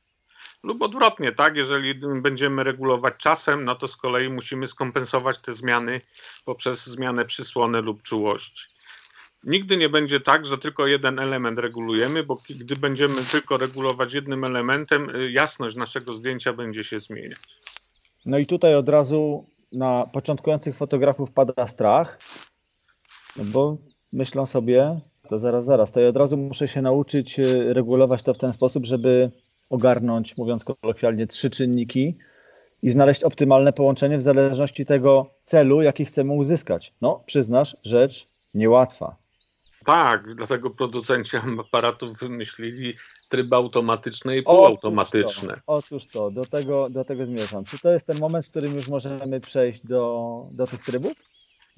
Lub 0.63 0.81
odwrotnie, 0.81 1.31
tak? 1.31 1.55
Jeżeli 1.55 1.95
będziemy 2.21 2.63
regulować 2.63 3.13
czasem, 3.17 3.65
no 3.65 3.75
to 3.75 3.87
z 3.87 3.95
kolei 3.95 4.29
musimy 4.29 4.67
skompensować 4.67 5.39
te 5.39 5.53
zmiany 5.53 6.01
poprzez 6.45 6.85
zmianę 6.85 7.25
przysłony 7.25 7.81
lub 7.81 8.03
czułości. 8.03 8.63
Nigdy 9.43 9.77
nie 9.77 9.89
będzie 9.89 10.19
tak, 10.19 10.45
że 10.45 10.57
tylko 10.57 10.87
jeden 10.87 11.19
element 11.19 11.59
regulujemy, 11.59 12.23
bo 12.23 12.37
gdy 12.49 12.75
będziemy 12.75 13.23
tylko 13.31 13.57
regulować 13.57 14.13
jednym 14.13 14.43
elementem, 14.43 15.15
y, 15.15 15.31
jasność 15.31 15.75
naszego 15.75 16.13
zdjęcia 16.13 16.53
będzie 16.53 16.83
się 16.83 16.99
zmieniać. 16.99 17.39
No 18.25 18.37
i 18.37 18.45
tutaj 18.45 18.75
od 18.75 18.89
razu 18.89 19.45
na 19.71 20.05
początkujących 20.13 20.75
fotografów 20.75 21.31
pada 21.31 21.67
strach, 21.67 22.19
no 23.35 23.43
bo 23.45 23.77
myślą 24.13 24.45
sobie, 24.45 24.99
to 25.29 25.39
zaraz, 25.39 25.65
zaraz, 25.65 25.91
to 25.91 25.99
ja 25.99 26.09
od 26.09 26.17
razu 26.17 26.37
muszę 26.37 26.67
się 26.67 26.81
nauczyć 26.81 27.39
y, 27.39 27.73
regulować 27.73 28.23
to 28.23 28.33
w 28.33 28.37
ten 28.37 28.53
sposób, 28.53 28.85
żeby 28.85 29.31
ogarnąć, 29.69 30.37
mówiąc 30.37 30.63
kolokwialnie, 30.63 31.27
trzy 31.27 31.49
czynniki 31.49 32.15
i 32.81 32.89
znaleźć 32.89 33.23
optymalne 33.23 33.73
połączenie 33.73 34.17
w 34.17 34.21
zależności 34.21 34.85
tego 34.85 35.29
celu, 35.43 35.81
jaki 35.81 36.05
chcemy 36.05 36.33
uzyskać. 36.33 36.93
No, 37.01 37.23
przyznasz, 37.25 37.77
rzecz 37.83 38.27
niełatwa. 38.53 39.15
Tak, 39.85 40.35
dlatego 40.35 40.69
producenci 40.69 41.37
aparatów 41.59 42.17
wymyślili 42.17 42.93
tryby 43.29 43.55
automatyczne 43.55 44.37
i 44.37 44.43
półautomatyczne. 44.43 45.53
Otóż 45.53 45.63
to, 45.65 45.73
otóż 45.73 46.07
to 46.07 46.31
do, 46.31 46.45
tego, 46.45 46.89
do 46.89 47.05
tego 47.05 47.25
zmierzam. 47.25 47.63
Czy 47.65 47.79
to 47.79 47.91
jest 47.91 48.07
ten 48.07 48.19
moment, 48.19 48.45
w 48.45 48.49
którym 48.49 48.75
już 48.75 48.87
możemy 48.87 49.39
przejść 49.39 49.87
do, 49.87 50.43
do 50.51 50.67
tych 50.67 50.83
trybów? 50.83 51.28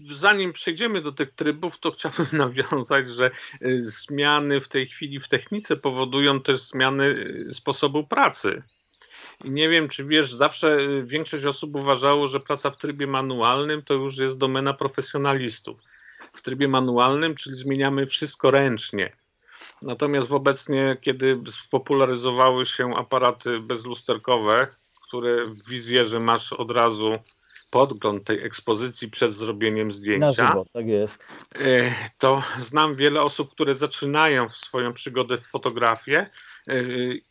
Zanim 0.09 0.53
przejdziemy 0.53 1.01
do 1.01 1.11
tych 1.11 1.31
trybów, 1.31 1.79
to 1.79 1.91
chciałbym 1.91 2.27
nawiązać, 2.47 3.07
że 3.09 3.31
y, 3.65 3.83
zmiany 3.83 4.61
w 4.61 4.67
tej 4.67 4.87
chwili 4.87 5.19
w 5.19 5.27
technice 5.27 5.77
powodują 5.77 6.39
też 6.39 6.61
zmiany 6.61 7.05
y, 7.05 7.53
sposobu 7.53 8.03
pracy. 8.03 8.63
I 9.43 9.49
nie 9.49 9.69
wiem, 9.69 9.87
czy 9.89 10.05
wiesz, 10.05 10.33
zawsze 10.33 10.79
y, 10.79 11.03
większość 11.03 11.45
osób 11.45 11.75
uważało, 11.75 12.27
że 12.27 12.39
praca 12.39 12.71
w 12.71 12.77
trybie 12.77 13.07
manualnym 13.07 13.81
to 13.81 13.93
już 13.93 14.17
jest 14.17 14.37
domena 14.37 14.73
profesjonalistów. 14.73 15.79
W 16.33 16.41
trybie 16.41 16.67
manualnym, 16.67 17.35
czyli 17.35 17.55
zmieniamy 17.55 18.05
wszystko 18.05 18.51
ręcznie. 18.51 19.11
Natomiast 19.81 20.31
obecnie, 20.31 20.97
kiedy 21.01 21.41
spopularyzowały 21.51 22.65
się 22.65 22.95
aparaty 22.97 23.59
bezlusterkowe, 23.59 24.67
które 25.07 25.45
w 25.45 25.69
wizjerze 25.69 26.19
masz 26.19 26.53
od 26.53 26.71
razu 26.71 27.15
podgląd 27.71 28.23
tej 28.23 28.43
ekspozycji 28.43 29.11
przed 29.11 29.33
zrobieniem 29.33 29.91
zdjęcia. 29.91 30.25
Na 30.25 30.31
żywo, 30.33 30.65
tak 30.73 30.87
jest. 30.87 31.25
E, 31.55 31.95
to 32.19 32.43
znam 32.59 32.95
wiele 32.95 33.21
osób, 33.21 33.51
które 33.51 33.75
zaczynają 33.75 34.49
swoją 34.49 34.93
przygodę 34.93 35.37
w 35.37 35.47
fotografię 35.47 36.29
e, 36.67 36.73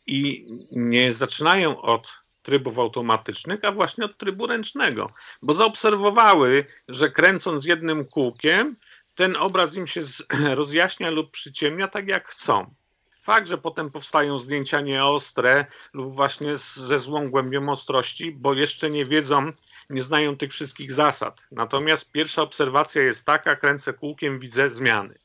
i 0.07 0.45
nie 0.71 1.13
zaczynają 1.13 1.81
od 1.81 2.13
trybów 2.41 2.79
automatycznych, 2.79 3.65
a 3.65 3.71
właśnie 3.71 4.05
od 4.05 4.17
trybu 4.17 4.47
ręcznego, 4.47 5.11
bo 5.41 5.53
zaobserwowały, 5.53 6.65
że 6.89 7.09
kręcąc 7.09 7.65
jednym 7.65 8.07
kółkiem, 8.07 8.75
ten 9.15 9.35
obraz 9.35 9.75
im 9.75 9.87
się 9.87 10.01
rozjaśnia 10.61 11.09
lub 11.09 11.31
przyciemnia 11.31 11.87
tak 11.87 12.07
jak 12.07 12.27
chcą. 12.27 12.73
Fakt, 13.21 13.47
że 13.47 13.57
potem 13.57 13.91
powstają 13.91 14.39
zdjęcia 14.39 14.81
nieostre 14.81 15.65
lub 15.93 16.13
właśnie 16.13 16.57
ze 16.57 16.99
złą 16.99 17.29
głębią 17.29 17.69
ostrości, 17.69 18.31
bo 18.31 18.53
jeszcze 18.53 18.89
nie 18.89 19.05
wiedzą, 19.05 19.51
nie 19.89 20.01
znają 20.01 20.37
tych 20.37 20.51
wszystkich 20.51 20.91
zasad. 20.91 21.41
Natomiast 21.51 22.11
pierwsza 22.11 22.41
obserwacja 22.41 23.01
jest 23.01 23.25
taka, 23.25 23.55
kręcę 23.55 23.93
kółkiem, 23.93 24.39
widzę 24.39 24.69
zmiany. 24.69 25.17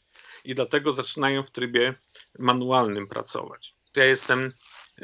I 0.44 0.54
dlatego 0.54 0.92
zaczynają 0.92 1.42
w 1.42 1.50
trybie 1.50 1.94
manualnym 2.38 3.06
pracować. 3.06 3.74
Ja 3.96 4.04
jestem 4.04 4.52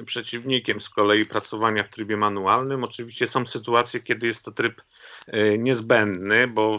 przeciwnikiem 0.06 0.80
z 0.80 0.88
kolei 0.88 1.26
pracowania 1.26 1.84
w 1.84 1.90
trybie 1.90 2.16
manualnym. 2.16 2.84
Oczywiście 2.84 3.26
są 3.26 3.46
sytuacje, 3.46 4.00
kiedy 4.00 4.26
jest 4.26 4.44
to 4.44 4.52
tryb 4.52 4.82
e, 5.26 5.58
niezbędny, 5.58 6.46
bo 6.46 6.78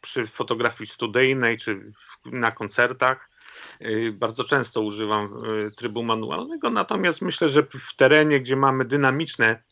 przy 0.00 0.26
fotografii 0.26 0.90
studyjnej 0.90 1.58
czy 1.58 1.92
na 2.24 2.52
koncertach 2.52 3.35
bardzo 4.12 4.44
często 4.44 4.80
używam 4.80 5.44
y, 5.66 5.70
trybu 5.76 6.02
manualnego, 6.02 6.70
natomiast 6.70 7.22
myślę, 7.22 7.48
że 7.48 7.62
w 7.62 7.96
terenie, 7.96 8.40
gdzie 8.40 8.56
mamy 8.56 8.84
dynamiczne, 8.84 9.62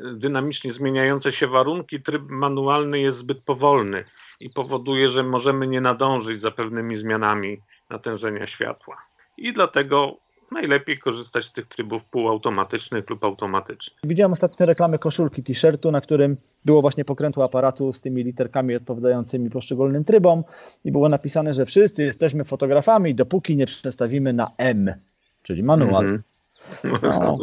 dynamicznie 0.00 0.72
zmieniające 0.72 1.32
się 1.32 1.46
warunki, 1.46 2.02
tryb 2.02 2.22
manualny 2.28 3.00
jest 3.00 3.18
zbyt 3.18 3.44
powolny 3.44 4.04
i 4.40 4.50
powoduje, 4.50 5.08
że 5.08 5.22
możemy 5.22 5.66
nie 5.66 5.80
nadążyć 5.80 6.40
za 6.40 6.50
pewnymi 6.50 6.96
zmianami 6.96 7.62
natężenia 7.90 8.46
światła. 8.46 8.96
I 9.38 9.52
dlatego 9.52 10.16
najlepiej 10.52 10.98
korzystać 10.98 11.44
z 11.44 11.52
tych 11.52 11.66
trybów 11.66 12.04
półautomatycznych 12.04 13.10
lub 13.10 13.24
automatycznych. 13.24 13.98
Widziałem 14.04 14.32
ostatnio 14.32 14.66
reklamę 14.66 14.98
koszulki 14.98 15.42
t-shirtu, 15.42 15.90
na 15.90 16.00
którym 16.00 16.36
było 16.64 16.80
właśnie 16.80 17.04
pokrętło 17.04 17.44
aparatu 17.44 17.92
z 17.92 18.00
tymi 18.00 18.24
literkami 18.24 18.76
odpowiadającymi 18.76 19.50
poszczególnym 19.50 20.04
trybom 20.04 20.44
i 20.84 20.92
było 20.92 21.08
napisane, 21.08 21.52
że 21.52 21.66
wszyscy 21.66 22.02
jesteśmy 22.02 22.44
fotografami, 22.44 23.14
dopóki 23.14 23.56
nie 23.56 23.66
przestawimy 23.66 24.32
na 24.32 24.50
M, 24.58 24.94
czyli 25.42 25.62
manual. 25.62 26.04
Mm 26.04 26.22
-hmm. 26.82 26.98
no. 27.02 27.38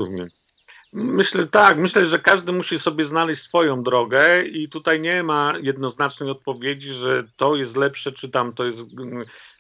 Myślę 0.93 1.47
tak, 1.47 1.78
myślę, 1.78 2.06
że 2.06 2.19
każdy 2.19 2.52
musi 2.52 2.80
sobie 2.80 3.06
znaleźć 3.06 3.41
swoją 3.41 3.84
drogę 3.84 4.45
i 4.45 4.69
tutaj 4.69 5.02
nie 5.02 5.23
ma 5.23 5.54
jednoznacznej 5.62 6.30
odpowiedzi, 6.30 6.93
że 6.93 7.23
to 7.38 7.56
jest 7.56 7.76
lepsze, 7.76 8.12
czy 8.12 8.30
tam 8.30 8.54
to 8.54 8.65
jest 8.65 8.82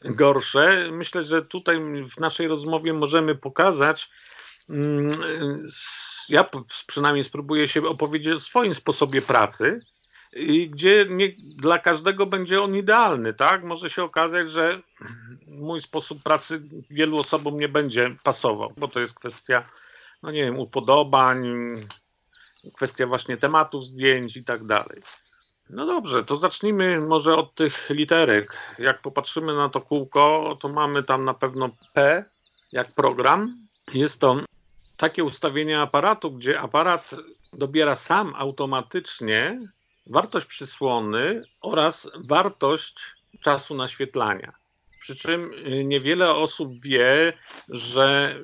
gorsze. 0.03 0.89
Myślę, 0.91 1.23
że 1.23 1.45
tutaj 1.45 1.79
w 2.03 2.19
naszej 2.19 2.47
rozmowie 2.47 2.93
możemy 2.93 3.35
pokazać, 3.35 4.09
mm, 4.69 5.11
ja 6.29 6.49
przynajmniej 6.87 7.23
spróbuję 7.23 7.67
się 7.67 7.87
opowiedzieć 7.87 8.33
o 8.33 8.39
swoim 8.39 8.75
sposobie 8.75 9.21
pracy, 9.21 9.79
gdzie 10.69 11.05
nie, 11.09 11.31
dla 11.57 11.79
każdego 11.79 12.25
będzie 12.25 12.61
on 12.61 12.75
idealny, 12.75 13.33
tak? 13.33 13.63
Może 13.63 13.89
się 13.89 14.03
okazać, 14.03 14.51
że 14.51 14.81
mój 15.47 15.81
sposób 15.81 16.23
pracy 16.23 16.61
wielu 16.89 17.17
osobom 17.17 17.59
nie 17.59 17.69
będzie 17.69 18.15
pasował, 18.23 18.73
bo 18.77 18.87
to 18.87 18.99
jest 18.99 19.13
kwestia 19.13 19.69
no 20.23 20.31
nie 20.31 20.43
wiem, 20.43 20.59
upodobań, 20.59 21.45
kwestia 22.73 23.07
właśnie 23.07 23.37
tematów 23.37 23.85
zdjęć 23.85 24.37
i 24.37 24.43
tak 24.43 24.65
dalej. 24.65 25.01
No 25.69 25.85
dobrze, 25.85 26.23
to 26.23 26.37
zacznijmy 26.37 26.99
może 26.99 27.35
od 27.35 27.55
tych 27.55 27.89
literek. 27.89 28.57
Jak 28.79 29.01
popatrzymy 29.01 29.55
na 29.55 29.69
to 29.69 29.81
kółko, 29.81 30.57
to 30.61 30.69
mamy 30.69 31.03
tam 31.03 31.25
na 31.25 31.33
pewno 31.33 31.69
P, 31.93 32.25
jak 32.71 32.91
program. 32.91 33.57
Jest 33.93 34.19
to 34.19 34.35
takie 34.97 35.23
ustawienie 35.23 35.81
aparatu, 35.81 36.31
gdzie 36.31 36.59
aparat 36.59 37.09
dobiera 37.53 37.95
sam 37.95 38.33
automatycznie 38.37 39.61
wartość 40.05 40.45
przysłony 40.45 41.43
oraz 41.61 42.11
wartość 42.27 43.01
czasu 43.41 43.75
naświetlania. 43.75 44.53
Przy 45.07 45.15
czym 45.15 45.53
y, 45.53 45.83
niewiele 45.83 46.33
osób 46.33 46.81
wie, 46.81 47.33
że 47.69 48.35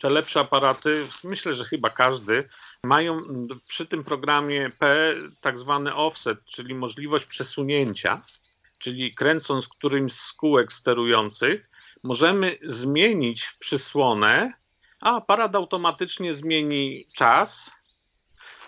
te 0.00 0.10
lepsze 0.10 0.40
aparaty, 0.40 1.06
myślę, 1.24 1.54
że 1.54 1.64
chyba 1.64 1.90
każdy, 1.90 2.48
mają 2.84 3.20
przy 3.68 3.86
tym 3.86 4.04
programie 4.04 4.70
P 4.78 5.14
tak 5.40 5.58
zwany 5.58 5.94
offset, 5.94 6.44
czyli 6.44 6.74
możliwość 6.74 7.26
przesunięcia, 7.26 8.22
czyli 8.78 9.14
kręcąc 9.14 9.68
którymś 9.68 10.12
z 10.12 10.32
kółek 10.32 10.72
sterujących, 10.72 11.70
możemy 12.02 12.58
zmienić 12.62 13.52
przysłonę, 13.58 14.52
a 15.00 15.16
aparat 15.16 15.54
automatycznie 15.54 16.34
zmieni 16.34 17.06
czas. 17.14 17.70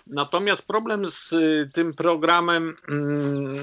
Natomiast 0.07 0.61
problem 0.61 1.11
z 1.11 1.33
tym 1.73 1.93
programem 1.93 2.75
mm, 2.87 3.61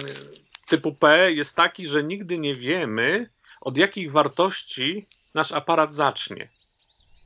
typu 0.68 0.94
P 0.94 1.32
jest 1.32 1.56
taki, 1.56 1.86
że 1.86 2.04
nigdy 2.04 2.38
nie 2.38 2.54
wiemy, 2.54 3.35
od 3.66 3.76
jakich 3.76 4.12
wartości 4.12 5.06
nasz 5.34 5.52
aparat 5.52 5.94
zacznie. 5.94 6.48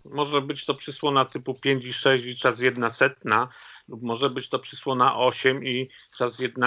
Może 0.04 0.40
być 0.40 0.64
to 0.64 0.74
przysłona 0.74 1.24
typu 1.24 1.54
5 1.54 1.84
i 1.84 1.92
6 1.92 2.24
i 2.24 2.36
czas 2.36 2.60
1 2.60 2.90
setna, 2.90 3.48
lub 3.88 4.02
może 4.02 4.30
być 4.30 4.48
to 4.48 4.58
przysłona 4.58 5.16
8 5.16 5.64
i 5.64 5.90
czas 6.16 6.38
1 6.38 6.64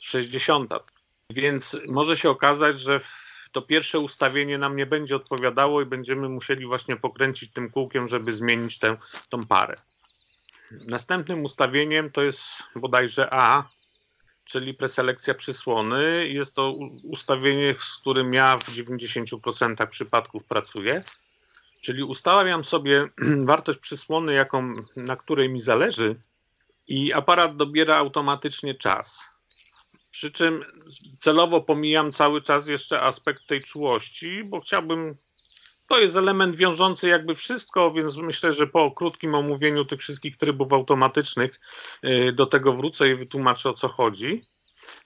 60. 0.00 0.72
Więc 1.30 1.76
może 1.86 2.16
się 2.16 2.30
okazać, 2.30 2.80
że 2.80 3.00
to 3.52 3.62
pierwsze 3.62 3.98
ustawienie 3.98 4.58
nam 4.58 4.76
nie 4.76 4.86
będzie 4.86 5.16
odpowiadało 5.16 5.82
i 5.82 5.86
będziemy 5.86 6.28
musieli 6.28 6.66
właśnie 6.66 6.96
pokręcić 6.96 7.52
tym 7.52 7.70
kółkiem, 7.70 8.08
żeby 8.08 8.32
zmienić 8.32 8.78
tę 8.78 8.96
tą 9.30 9.46
parę. 9.46 9.76
Następnym 10.70 11.44
ustawieniem 11.44 12.10
to 12.10 12.22
jest 12.22 12.42
bodajże 12.76 13.28
A, 13.30 13.64
czyli 14.48 14.74
preselekcja 14.74 15.34
przysłony. 15.34 16.28
Jest 16.28 16.54
to 16.54 16.72
ustawienie, 17.02 17.74
z 17.74 17.98
którym 17.98 18.32
ja 18.32 18.58
w 18.58 18.68
90% 18.68 19.86
przypadków 19.86 20.44
pracuję. 20.44 21.02
Czyli 21.80 22.02
ustawiam 22.02 22.64
sobie 22.64 23.08
wartość 23.50 23.78
przysłony, 23.78 24.32
jaką, 24.32 24.74
na 24.96 25.16
której 25.16 25.48
mi 25.48 25.60
zależy, 25.60 26.20
i 26.88 27.12
aparat 27.12 27.56
dobiera 27.56 27.96
automatycznie 27.96 28.74
czas. 28.74 29.20
Przy 30.10 30.32
czym 30.32 30.64
celowo 31.18 31.60
pomijam 31.60 32.12
cały 32.12 32.40
czas 32.40 32.66
jeszcze 32.66 33.02
aspekt 33.02 33.46
tej 33.46 33.62
czułości, 33.62 34.44
bo 34.44 34.60
chciałbym 34.60 35.16
to 35.88 36.00
jest 36.00 36.16
element 36.16 36.56
wiążący 36.56 37.08
jakby 37.08 37.34
wszystko, 37.34 37.90
więc 37.90 38.16
myślę, 38.16 38.52
że 38.52 38.66
po 38.66 38.90
krótkim 38.90 39.34
omówieniu 39.34 39.84
tych 39.84 40.00
wszystkich 40.00 40.36
trybów 40.36 40.72
automatycznych 40.72 41.60
y, 42.04 42.32
do 42.32 42.46
tego 42.46 42.72
wrócę 42.72 43.08
i 43.08 43.14
wytłumaczę 43.14 43.70
o 43.70 43.74
co 43.74 43.88
chodzi 43.88 44.44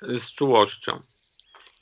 y, 0.03 0.21
z 0.21 0.33
czułością. 0.33 1.03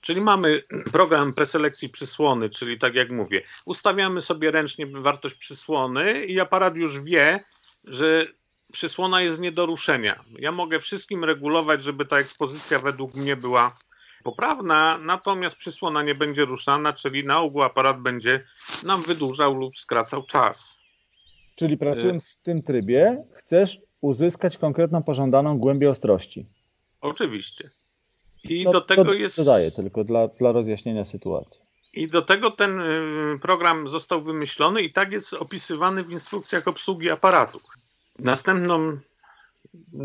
Czyli 0.00 0.20
mamy 0.20 0.62
program 0.92 1.34
preselekcji 1.34 1.88
przysłony, 1.88 2.50
czyli 2.50 2.78
tak 2.78 2.94
jak 2.94 3.10
mówię, 3.10 3.42
ustawiamy 3.64 4.20
sobie 4.20 4.50
ręcznie 4.50 4.86
wartość 4.86 5.34
przysłony 5.34 6.24
i 6.24 6.40
aparat 6.40 6.76
już 6.76 7.00
wie, 7.00 7.44
że 7.84 8.26
przysłona 8.72 9.22
jest 9.22 9.40
nie 9.40 9.52
do 9.52 9.66
ruszenia. 9.66 10.20
Ja 10.38 10.52
mogę 10.52 10.80
wszystkim 10.80 11.24
regulować, 11.24 11.82
żeby 11.82 12.06
ta 12.06 12.18
ekspozycja 12.18 12.78
według 12.78 13.14
mnie 13.14 13.36
była 13.36 13.76
poprawna, 14.24 14.98
natomiast 14.98 15.56
przysłona 15.56 16.02
nie 16.02 16.14
będzie 16.14 16.44
ruszana, 16.44 16.92
czyli 16.92 17.24
na 17.24 17.40
ogół 17.40 17.62
aparat 17.62 18.02
będzie 18.02 18.44
nam 18.82 19.02
wydłużał 19.02 19.54
lub 19.54 19.78
skracał 19.78 20.22
czas. 20.26 20.80
Czyli 21.56 21.78
pracując 21.78 22.36
w 22.40 22.42
tym 22.42 22.62
trybie, 22.62 23.24
chcesz 23.36 23.78
uzyskać 24.00 24.58
konkretną 24.58 25.02
pożądaną 25.02 25.58
głębię 25.58 25.90
ostrości. 25.90 26.44
Oczywiście. 27.00 27.70
I 28.44 28.64
no, 28.64 28.72
do 28.72 28.80
tego 28.80 29.12
jest. 29.12 29.36
Dodaję 29.36 29.70
tylko 29.70 30.04
dla, 30.04 30.28
dla 30.28 30.52
rozjaśnienia 30.52 31.04
sytuacji. 31.04 31.60
I 31.92 32.08
do 32.08 32.22
tego 32.22 32.50
ten 32.50 32.80
y, 32.80 33.38
program 33.42 33.88
został 33.88 34.20
wymyślony 34.20 34.82
i 34.82 34.92
tak 34.92 35.12
jest 35.12 35.34
opisywany 35.34 36.04
w 36.04 36.12
instrukcjach 36.12 36.68
obsługi 36.68 37.10
aparatu. 37.10 37.60
Następnym 38.18 39.00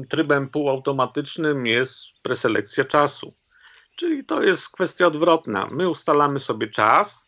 trybem 0.09 0.49
półautomatycznym 0.49 1.65
jest 1.65 1.99
preselekcja 2.23 2.85
czasu. 2.85 3.33
Czyli 3.95 4.25
to 4.25 4.43
jest 4.43 4.69
kwestia 4.69 5.07
odwrotna. 5.07 5.67
My 5.71 5.89
ustalamy 5.89 6.39
sobie 6.39 6.67
czas 6.67 7.25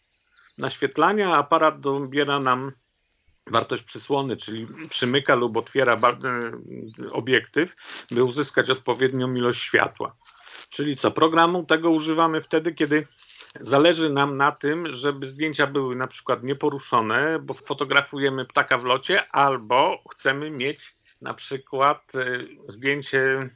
naświetlania, 0.58 1.36
aparat 1.36 1.80
dobiera 1.80 2.40
nam 2.40 2.72
wartość 3.48 3.84
przysłony, 3.84 4.38
czyli 4.38 4.68
przymyka 4.90 5.36
lub 5.36 5.58
otwiera 5.58 5.94
e, 5.94 6.52
obiektyw, 7.12 7.76
by 8.12 8.24
uzyskać 8.24 8.70
odpowiednią 8.70 9.34
ilość 9.34 9.62
światła. 9.62 10.16
Czyli 10.70 10.98
co, 10.98 11.12
programu 11.12 11.66
tego 11.66 11.90
używamy 11.92 12.42
wtedy, 12.42 12.74
kiedy 12.74 13.08
zależy 13.60 14.10
nam 14.10 14.38
na 14.38 14.52
tym, 14.52 14.92
żeby 14.92 15.30
zdjęcia 15.30 15.68
były 15.68 15.96
na 15.96 16.08
przykład 16.08 16.44
nieporuszone, 16.44 17.40
bo 17.40 17.54
fotografujemy 17.54 18.46
ptaka 18.46 18.78
w 18.78 18.84
locie, 18.84 19.32
albo 19.32 20.00
chcemy 20.12 20.52
mieć 20.52 20.96
na 21.22 21.34
przykład 21.34 22.16
e, 22.16 22.40
zdjęcie 22.68 23.50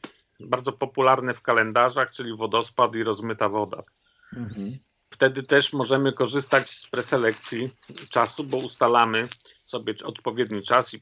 bardzo 0.48 0.72
popularne 0.72 1.34
w 1.34 1.42
kalendarzach, 1.42 2.12
czyli 2.12 2.38
wodospad 2.38 2.96
i 2.96 3.04
rozmyta 3.04 3.50
woda. 3.50 3.84
Mhm. 4.38 4.78
Wtedy 5.10 5.44
też 5.44 5.74
możemy 5.74 6.14
korzystać 6.14 6.70
z 6.70 6.90
preselekcji 6.90 7.70
czasu, 8.10 8.44
bo 8.44 8.58
ustalamy 8.58 9.28
sobie 9.64 9.94
odpowiedni 10.04 10.62
czas 10.62 10.94
i 10.94 11.02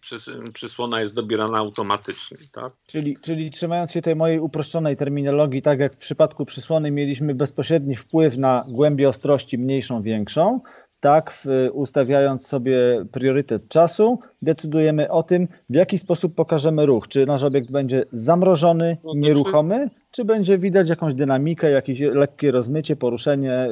przysłona 0.53 1.01
jest 1.01 1.15
dobierana 1.15 1.57
automatycznie. 1.57 2.37
Tak? 2.51 2.73
Czyli, 2.87 3.17
czyli 3.21 3.51
trzymając 3.51 3.91
się 3.91 4.01
tej 4.01 4.15
mojej 4.15 4.39
uproszczonej 4.39 4.97
terminologii, 4.97 5.61
tak 5.61 5.79
jak 5.79 5.95
w 5.95 5.97
przypadku 5.97 6.45
przysłony 6.45 6.91
mieliśmy 6.91 7.35
bezpośredni 7.35 7.95
wpływ 7.95 8.37
na 8.37 8.63
głębię 8.67 9.09
ostrości 9.09 9.57
mniejszą, 9.57 10.01
większą, 10.01 10.61
tak, 10.99 11.47
ustawiając 11.71 12.47
sobie 12.47 13.05
priorytet 13.11 13.69
czasu, 13.69 14.19
decydujemy 14.41 15.11
o 15.11 15.23
tym, 15.23 15.47
w 15.69 15.75
jaki 15.75 15.97
sposób 15.97 16.35
pokażemy 16.35 16.85
ruch. 16.85 17.07
Czy 17.07 17.25
nasz 17.25 17.43
obiekt 17.43 17.71
będzie 17.71 18.05
zamrożony, 18.11 18.97
no 19.03 19.11
nieruchomy, 19.15 19.89
czy 20.11 20.25
będzie 20.25 20.57
widać 20.57 20.89
jakąś 20.89 21.13
dynamikę, 21.13 21.71
jakieś 21.71 21.99
lekkie 21.99 22.51
rozmycie, 22.51 22.95
poruszenie. 22.95 23.67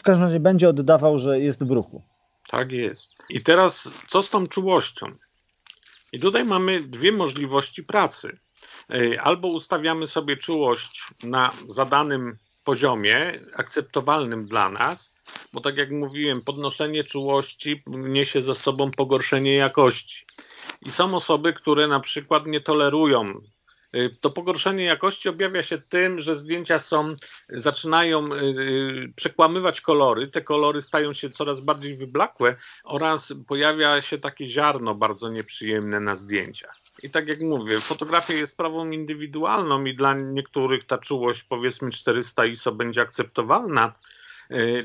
W 0.00 0.02
każdym 0.02 0.24
razie 0.24 0.40
będzie 0.40 0.68
oddawał, 0.68 1.18
że 1.18 1.40
jest 1.40 1.64
w 1.64 1.70
ruchu. 1.70 2.02
Tak 2.50 2.72
jest. 2.72 3.12
I 3.30 3.40
teraz 3.40 3.90
co 4.08 4.22
z 4.22 4.30
tą 4.30 4.46
czułością? 4.46 5.06
I 6.12 6.20
tutaj 6.20 6.44
mamy 6.44 6.80
dwie 6.80 7.12
możliwości 7.12 7.82
pracy. 7.82 8.38
Y, 8.94 9.20
albo 9.20 9.48
ustawiamy 9.48 10.06
sobie 10.06 10.36
czułość 10.36 11.04
na 11.24 11.52
zadanym 11.68 12.36
poziomie, 12.64 13.40
akceptowalnym 13.54 14.48
dla 14.48 14.68
nas, 14.68 15.11
bo 15.52 15.60
tak 15.60 15.76
jak 15.76 15.90
mówiłem, 15.90 16.42
podnoszenie 16.42 17.04
czułości 17.04 17.82
niesie 17.86 18.42
ze 18.42 18.54
sobą 18.54 18.90
pogorszenie 18.90 19.54
jakości. 19.54 20.24
I 20.82 20.92
są 20.92 21.14
osoby, 21.14 21.52
które 21.52 21.88
na 21.88 22.00
przykład 22.00 22.46
nie 22.46 22.60
tolerują. 22.60 23.34
Y, 23.96 24.16
to 24.20 24.30
pogorszenie 24.30 24.84
jakości 24.84 25.28
objawia 25.28 25.62
się 25.62 25.78
tym, 25.78 26.20
że 26.20 26.36
zdjęcia 26.36 26.78
są, 26.78 27.16
zaczynają 27.48 28.32
y, 28.32 28.38
y, 28.38 29.12
przekłamywać 29.16 29.80
kolory, 29.80 30.28
te 30.28 30.42
kolory 30.42 30.82
stają 30.82 31.12
się 31.12 31.30
coraz 31.30 31.60
bardziej 31.60 31.96
wyblakłe 31.96 32.56
oraz 32.84 33.34
pojawia 33.48 34.02
się 34.02 34.18
takie 34.18 34.48
ziarno 34.48 34.94
bardzo 34.94 35.28
nieprzyjemne 35.28 36.00
na 36.00 36.16
zdjęciach. 36.16 36.76
I 37.02 37.10
tak 37.10 37.26
jak 37.26 37.40
mówię, 37.40 37.80
fotografia 37.80 38.34
jest 38.34 38.52
sprawą 38.52 38.90
indywidualną 38.90 39.84
i 39.84 39.94
dla 39.94 40.14
niektórych 40.14 40.86
ta 40.86 40.98
czułość 40.98 41.42
powiedzmy 41.42 41.90
400 41.90 42.46
ISO 42.46 42.72
będzie 42.72 43.00
akceptowalna, 43.00 43.92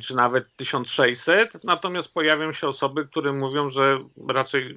czy 0.02 0.16
nawet 0.16 0.46
1600, 0.56 1.64
natomiast 1.64 2.14
pojawią 2.14 2.54
się 2.54 2.68
osoby, 2.68 3.06
które 3.06 3.34
mówią, 3.34 3.70
że 3.70 3.98
raczej 4.30 4.76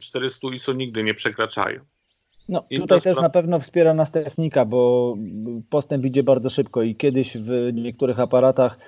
400 0.00 0.46
mm, 0.46 0.56
ISO 0.56 0.72
nigdy 0.72 1.02
nie 1.02 1.14
przekraczają. 1.14 1.80
No, 2.48 2.64
tutaj 2.76 3.00
też 3.00 3.16
na 3.16 3.30
pewno 3.30 3.58
wspiera 3.60 3.94
nas 3.94 4.10
technika, 4.10 4.64
bo 4.64 5.14
postęp 5.70 6.04
idzie 6.04 6.22
bardzo 6.22 6.50
szybko 6.50 6.82
i 6.82 6.94
kiedyś 6.94 7.36
w 7.36 7.74
niektórych 7.74 8.20
aparatach 8.20 8.78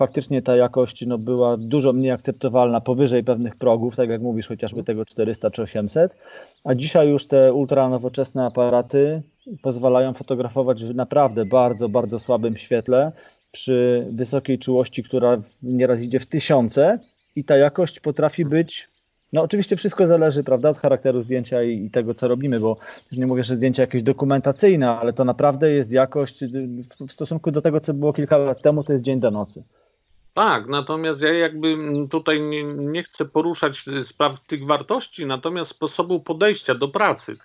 faktycznie 0.00 0.42
ta 0.42 0.56
jakość 0.56 1.06
no, 1.06 1.18
była 1.18 1.56
dużo 1.56 1.92
mniej 1.92 2.10
akceptowalna 2.10 2.80
powyżej 2.80 3.24
pewnych 3.24 3.56
progów, 3.56 3.96
tak 3.96 4.10
jak 4.10 4.22
mówisz, 4.22 4.48
chociażby 4.48 4.82
tego 4.82 5.04
400 5.04 5.50
czy 5.50 5.62
800, 5.62 6.16
a 6.64 6.74
dzisiaj 6.74 7.08
już 7.08 7.26
te 7.26 7.52
ultra 7.52 7.88
nowoczesne 7.88 8.44
aparaty 8.44 9.22
pozwalają 9.62 10.14
fotografować 10.14 10.84
w 10.84 10.94
naprawdę 10.94 11.44
bardzo, 11.44 11.88
bardzo 11.88 12.18
słabym 12.18 12.56
świetle 12.56 13.12
przy 13.52 14.06
wysokiej 14.12 14.58
czułości, 14.58 15.02
która 15.02 15.36
nieraz 15.62 16.02
idzie 16.02 16.20
w 16.20 16.26
tysiące 16.26 16.98
i 17.36 17.44
ta 17.44 17.56
jakość 17.56 18.00
potrafi 18.00 18.44
być 18.44 18.88
no 19.32 19.42
oczywiście 19.42 19.76
wszystko 19.76 20.06
zależy, 20.06 20.44
prawda, 20.44 20.70
od 20.70 20.78
charakteru 20.78 21.22
zdjęcia 21.22 21.62
i, 21.62 21.84
i, 21.84 21.90
tego, 21.90 22.14
co 22.14 22.28
robimy, 22.28 22.60
bo 22.60 22.76
nie 23.12 23.26
mówię, 23.26 23.44
że 23.44 23.56
zdjęcie 23.56 23.82
jakieś 23.82 24.02
dokumentacyjne, 24.02 24.90
ale 24.90 25.12
to 25.12 25.24
naprawdę 25.24 25.70
jest 25.70 25.92
jakość 25.92 26.44
w 27.00 27.12
stosunku 27.12 27.50
do 27.50 27.62
tego, 27.62 27.80
co 27.80 27.94
było 27.94 28.12
kilka 28.12 28.36
lat 28.36 28.62
temu, 28.62 28.84
to 28.84 28.92
jest 28.92 29.04
dzień 29.04 29.20
do 29.20 29.30
nocy. 29.30 29.62
Tak, 30.34 30.68
natomiast 30.68 31.22
ja 31.22 31.32
jakby 31.32 31.74
tutaj 32.10 32.40
nie, 32.40 32.62
nie 32.64 33.02
chcę 33.02 33.24
poruszać 33.24 33.84
spraw 34.02 34.40
tych 34.40 34.66
wartości, 34.66 35.26
natomiast 35.26 35.70
sposobu 35.70 36.20
podejścia 36.20 36.74
do 36.74 36.88
pracy. 36.88 37.36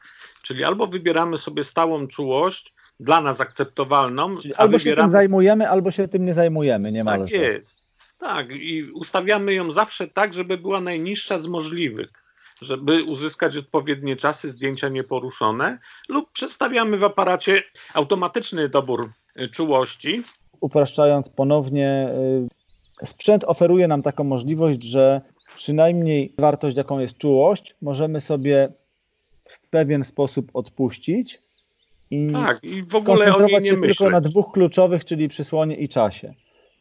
Czyli 0.42 0.64
albo 0.64 0.88
wybieramy 0.88 1.38
sobie 1.38 1.64
stałą 1.64 2.08
czułość, 2.08 2.75
dla 3.00 3.22
nas 3.22 3.42
akceptowalną. 3.42 4.38
Czyli 4.38 4.54
albo 4.54 4.78
wybieramy... 4.78 5.02
się 5.02 5.04
tym 5.04 5.12
zajmujemy, 5.12 5.70
albo 5.70 5.92
się 5.92 6.08
tym 6.08 6.26
nie 6.26 6.34
zajmujemy, 6.34 6.92
nie 6.92 7.04
ma 7.04 7.18
Tak 7.18 7.32
jest. 7.32 7.86
Tak, 8.20 8.52
i 8.52 8.84
ustawiamy 8.84 9.54
ją 9.54 9.72
zawsze 9.72 10.08
tak, 10.08 10.34
żeby 10.34 10.58
była 10.58 10.82
najniższa 10.82 11.40
z 11.40 11.48
możliwych, 11.48 12.10
żeby 12.62 13.04
uzyskać 13.04 13.58
odpowiednie 13.58 14.16
czasy, 14.16 14.50
zdjęcia 14.50 14.90
nieporuszone, 14.90 15.78
lub 16.10 16.30
przestawiamy 16.34 16.98
w 16.98 17.04
aparacie 17.04 17.64
automatyczny 17.94 18.70
dobór 18.70 19.10
y, 19.40 19.50
czułości. 19.50 20.24
Upraszczając 20.60 21.30
ponownie, 21.30 22.10
y, 23.02 23.06
sprzęt 23.06 23.44
oferuje 23.44 23.88
nam 23.88 24.04
taką 24.04 24.24
możliwość, 24.24 24.84
że 24.84 25.22
przynajmniej 25.56 26.34
wartość, 26.38 26.78
jaką 26.78 27.00
jest 27.00 27.18
czułość, 27.18 27.76
możemy 27.82 28.22
sobie 28.22 28.70
w 29.50 29.70
pewien 29.70 30.04
sposób 30.04 30.52
odpuścić, 30.54 31.40
i 32.12 32.32
tak, 32.34 32.64
i 32.64 32.84
w 32.84 32.96
ogóle 32.96 33.26
koncentrować 33.26 33.68
się 33.68 33.78
myśleć. 33.78 33.98
tylko 33.98 34.12
na 34.12 34.22
dwóch 34.22 34.52
kluczowych, 34.52 35.06
czyli 35.06 35.28
przysłonie 35.28 35.76
i 35.76 35.90
czasie. 35.90 36.34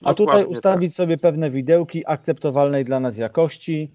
A 0.02 0.14
Dokładnie 0.14 0.42
tutaj 0.42 0.52
ustawić 0.52 0.90
tak. 0.92 0.96
sobie 0.96 1.18
pewne 1.18 1.50
widełki 1.50 2.02
akceptowalnej 2.06 2.84
dla 2.84 3.00
nas 3.00 3.18
jakości 3.18 3.90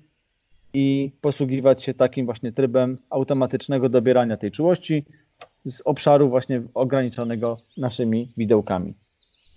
i 0.73 1.11
posługiwać 1.21 1.83
się 1.83 1.93
takim 1.93 2.25
właśnie 2.25 2.51
trybem 2.51 2.97
automatycznego 3.09 3.89
dobierania 3.89 4.37
tej 4.37 4.51
czułości 4.51 5.05
z 5.65 5.81
obszaru 5.85 6.29
właśnie 6.29 6.61
ograniczonego 6.73 7.57
naszymi 7.77 8.27
widełkami. 8.37 8.93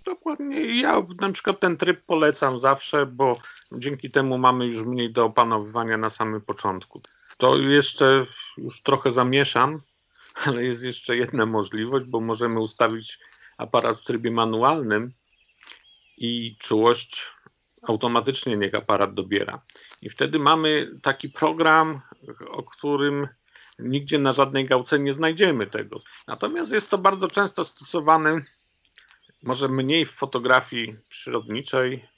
Dokładnie. 0.04 0.80
Ja 0.80 1.02
na 1.20 1.32
przykład 1.32 1.60
ten 1.60 1.76
tryb 1.76 2.00
polecam 2.06 2.60
zawsze, 2.60 3.06
bo 3.06 3.36
dzięki 3.72 4.10
temu 4.10 4.38
mamy 4.38 4.66
już 4.66 4.86
mniej 4.86 5.12
do 5.12 5.24
opanowywania 5.24 5.96
na 5.96 6.10
samym 6.10 6.40
początku. 6.40 7.00
To 7.36 7.58
jeszcze 7.58 8.26
już 8.58 8.82
trochę 8.82 9.12
zamieszam, 9.12 9.80
ale 10.34 10.64
jest 10.64 10.84
jeszcze 10.84 11.16
jedna 11.16 11.46
możliwość, 11.46 12.06
bo 12.06 12.20
możemy 12.20 12.60
ustawić 12.60 13.18
aparat 13.56 14.00
w 14.00 14.04
trybie 14.04 14.30
manualnym 14.30 15.12
i 16.16 16.56
czułość 16.58 17.26
automatycznie 17.88 18.56
niech 18.56 18.74
aparat 18.74 19.14
dobiera. 19.14 19.62
I 20.02 20.10
wtedy 20.10 20.38
mamy 20.38 20.90
taki 21.02 21.28
program, 21.28 22.00
o 22.48 22.62
którym 22.62 23.28
nigdzie 23.78 24.18
na 24.18 24.32
żadnej 24.32 24.66
gałce 24.66 24.98
nie 24.98 25.12
znajdziemy 25.12 25.66
tego. 25.66 26.00
Natomiast 26.26 26.72
jest 26.72 26.90
to 26.90 26.98
bardzo 26.98 27.28
często 27.28 27.64
stosowane, 27.64 28.40
może 29.42 29.68
mniej 29.68 30.06
w 30.06 30.10
fotografii 30.10 30.96
przyrodniczej, 31.08 32.08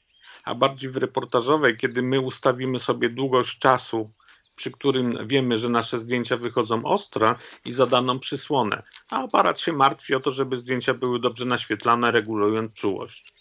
a 0.44 0.54
bardziej 0.54 0.90
w 0.90 0.96
reportażowej, 0.96 1.76
kiedy 1.76 2.02
my 2.02 2.20
ustawimy 2.20 2.80
sobie 2.80 3.10
długość 3.10 3.58
czasu 3.58 4.10
przy 4.56 4.70
którym 4.70 5.26
wiemy, 5.26 5.58
że 5.58 5.68
nasze 5.68 5.98
zdjęcia 5.98 6.36
wychodzą 6.36 6.84
ostre 6.84 7.34
i 7.64 7.72
zadaną 7.72 8.18
przysłonę, 8.18 8.82
a 9.10 9.22
aparat 9.22 9.60
się 9.60 9.72
martwi 9.72 10.14
o 10.14 10.20
to, 10.20 10.30
żeby 10.30 10.58
zdjęcia 10.58 10.94
były 10.94 11.20
dobrze 11.20 11.44
naświetlane, 11.44 12.10
regulując 12.10 12.72
czułość. 12.72 13.32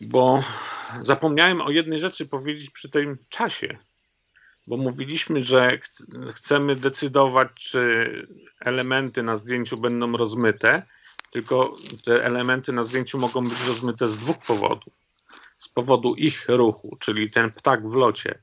Bo 0.00 0.42
zapomniałem 1.00 1.60
o 1.60 1.70
jednej 1.70 1.98
rzeczy 1.98 2.26
powiedzieć 2.26 2.70
przy 2.70 2.88
tym 2.88 3.18
czasie, 3.30 3.78
bo 4.66 4.76
mówiliśmy, 4.76 5.40
że 5.40 5.78
ch 5.78 5.88
chcemy 6.34 6.76
decydować, 6.76 7.48
czy 7.54 8.12
elementy 8.60 9.22
na 9.22 9.36
zdjęciu 9.36 9.76
będą 9.76 10.16
rozmyte, 10.16 10.82
tylko 11.32 11.74
te 12.04 12.24
elementy 12.24 12.72
na 12.72 12.82
zdjęciu 12.82 13.18
mogą 13.18 13.48
być 13.48 13.66
rozmyte 13.66 14.08
z 14.08 14.16
dwóch 14.16 14.38
powodów. 14.38 14.94
Z 15.58 15.68
powodu 15.68 16.14
ich 16.14 16.44
ruchu, 16.48 16.96
czyli 17.00 17.30
ten 17.30 17.52
ptak 17.52 17.88
w 17.88 17.94
locie 17.94 18.42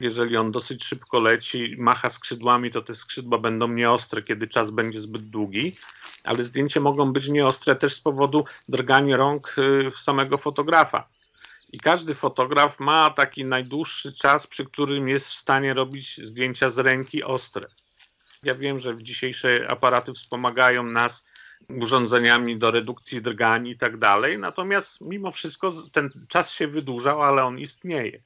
jeżeli 0.00 0.36
on 0.36 0.52
dosyć 0.52 0.84
szybko 0.84 1.20
leci, 1.20 1.74
macha 1.78 2.10
skrzydłami, 2.10 2.70
to 2.70 2.82
te 2.82 2.94
skrzydła 2.94 3.38
będą 3.38 3.68
nieostre, 3.68 4.22
kiedy 4.22 4.48
czas 4.48 4.70
będzie 4.70 5.00
zbyt 5.00 5.30
długi, 5.30 5.76
ale 6.24 6.42
zdjęcie 6.42 6.80
mogą 6.80 7.12
być 7.12 7.28
nieostre 7.28 7.76
też 7.76 7.94
z 7.94 8.00
powodu 8.00 8.44
drgania 8.68 9.16
rąk 9.16 9.56
y, 9.58 9.90
samego 9.90 10.38
fotografa. 10.38 11.08
I 11.72 11.78
każdy 11.78 12.14
fotograf 12.14 12.80
ma 12.80 13.10
taki 13.10 13.44
najdłuższy 13.44 14.12
czas, 14.14 14.46
przy 14.46 14.64
którym 14.64 15.08
jest 15.08 15.32
w 15.32 15.36
stanie 15.36 15.74
robić 15.74 16.20
zdjęcia 16.26 16.70
z 16.70 16.78
ręki 16.78 17.24
ostre. 17.24 17.66
Ja 18.42 18.54
wiem, 18.54 18.78
że 18.78 19.02
dzisiejsze 19.02 19.70
aparaty 19.70 20.12
wspomagają 20.12 20.82
nas 20.82 21.26
urządzeniami 21.68 22.58
do 22.58 22.70
redukcji 22.70 23.22
drgań 23.22 23.66
i 23.66 23.78
tak 23.78 23.96
dalej, 23.96 24.38
natomiast 24.38 25.00
mimo 25.00 25.30
wszystko 25.30 25.72
ten 25.92 26.10
czas 26.28 26.50
się 26.50 26.68
wydłużał, 26.68 27.22
ale 27.22 27.44
on 27.44 27.58
istnieje. 27.58 28.22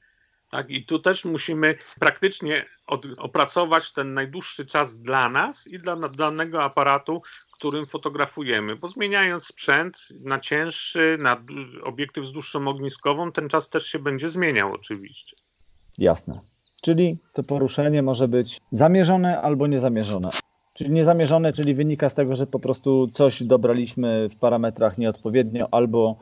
Tak? 0.51 0.69
I 0.69 0.85
tu 0.85 0.99
też 0.99 1.25
musimy 1.25 1.75
praktycznie 1.99 2.65
od, 2.87 3.05
opracować 3.17 3.93
ten 3.93 4.13
najdłuższy 4.13 4.65
czas 4.65 4.97
dla 4.97 5.29
nas 5.29 5.67
i 5.67 5.79
dla 5.79 5.95
danego 5.95 6.63
aparatu, 6.63 7.21
którym 7.51 7.85
fotografujemy, 7.85 8.75
bo 8.75 8.87
zmieniając 8.87 9.43
sprzęt 9.43 10.07
na 10.19 10.39
cięższy, 10.39 11.17
na 11.19 11.43
obiektyw 11.83 12.25
z 12.25 12.31
dłuższą 12.31 12.67
ogniskową, 12.67 13.31
ten 13.31 13.49
czas 13.49 13.69
też 13.69 13.87
się 13.87 13.99
będzie 13.99 14.29
zmieniał 14.29 14.73
oczywiście. 14.73 15.35
Jasne. 15.97 16.39
Czyli 16.81 17.17
to 17.33 17.43
poruszenie 17.43 18.01
może 18.01 18.27
być 18.27 18.61
zamierzone 18.71 19.41
albo 19.41 19.67
niezamierzone. 19.67 20.29
Czyli 20.73 20.91
niezamierzone, 20.91 21.53
czyli 21.53 21.73
wynika 21.73 22.09
z 22.09 22.13
tego, 22.13 22.35
że 22.35 22.47
po 22.47 22.59
prostu 22.59 23.07
coś 23.13 23.43
dobraliśmy 23.43 24.29
w 24.29 24.35
parametrach 24.35 24.97
nieodpowiednio 24.97 25.67
albo, 25.71 26.15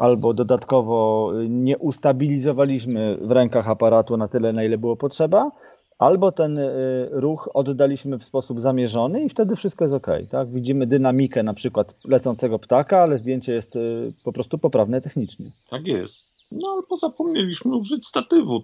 albo 0.00 0.34
dodatkowo 0.34 1.32
nie 1.48 1.78
ustabilizowaliśmy 1.78 3.18
w 3.22 3.30
rękach 3.30 3.68
aparatu 3.68 4.16
na 4.16 4.28
tyle, 4.28 4.52
na 4.52 4.64
ile 4.64 4.78
było 4.78 4.96
potrzeba, 4.96 5.50
albo 5.98 6.32
ten 6.32 6.58
y, 6.58 7.08
ruch 7.10 7.48
oddaliśmy 7.54 8.18
w 8.18 8.24
sposób 8.24 8.60
zamierzony 8.60 9.24
i 9.24 9.28
wtedy 9.28 9.56
wszystko 9.56 9.84
jest 9.84 9.94
ok. 9.94 10.06
Tak? 10.30 10.48
Widzimy 10.48 10.86
dynamikę 10.86 11.42
na 11.42 11.54
przykład 11.54 11.94
lecącego 12.08 12.58
ptaka, 12.58 13.02
ale 13.02 13.18
zdjęcie 13.18 13.52
jest 13.52 13.76
y, 13.76 14.12
po 14.24 14.32
prostu 14.32 14.58
poprawne 14.58 15.00
technicznie. 15.00 15.50
Tak 15.70 15.86
jest. 15.86 16.30
No 16.52 16.68
albo 16.68 16.96
zapomnieliśmy 16.96 17.76
użyć 17.76 18.06
statywu. 18.06 18.62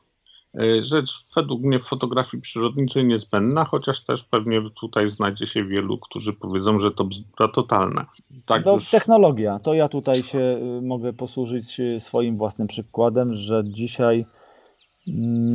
E, 0.61 0.83
rzecz 0.83 1.27
według 1.37 1.63
mnie 1.63 1.79
w 1.79 1.85
fotografii 1.85 2.41
przyrodniczej 2.41 3.05
niezbędna, 3.05 3.65
chociaż 3.65 4.05
też 4.05 4.25
pewnie 4.25 4.63
tutaj 4.81 5.11
znajdzie 5.11 5.47
się 5.47 5.65
wielu, 5.65 5.99
którzy 5.99 6.33
powiedzą, 6.33 6.79
że 6.81 6.91
to 6.93 7.05
bzdura 7.05 7.49
totalna. 7.49 8.07
Tak 8.47 8.65
no, 8.65 8.73
już... 8.73 8.91
Technologia, 8.91 9.59
to 9.59 9.75
ja 9.75 9.89
tutaj 9.89 10.23
się 10.23 10.39
y, 10.39 10.87
mogę 10.87 11.13
posłużyć 11.13 11.81
swoim 11.99 12.37
własnym 12.37 12.69
przykładem, 12.69 13.35
że 13.35 13.63
dzisiaj 13.65 14.25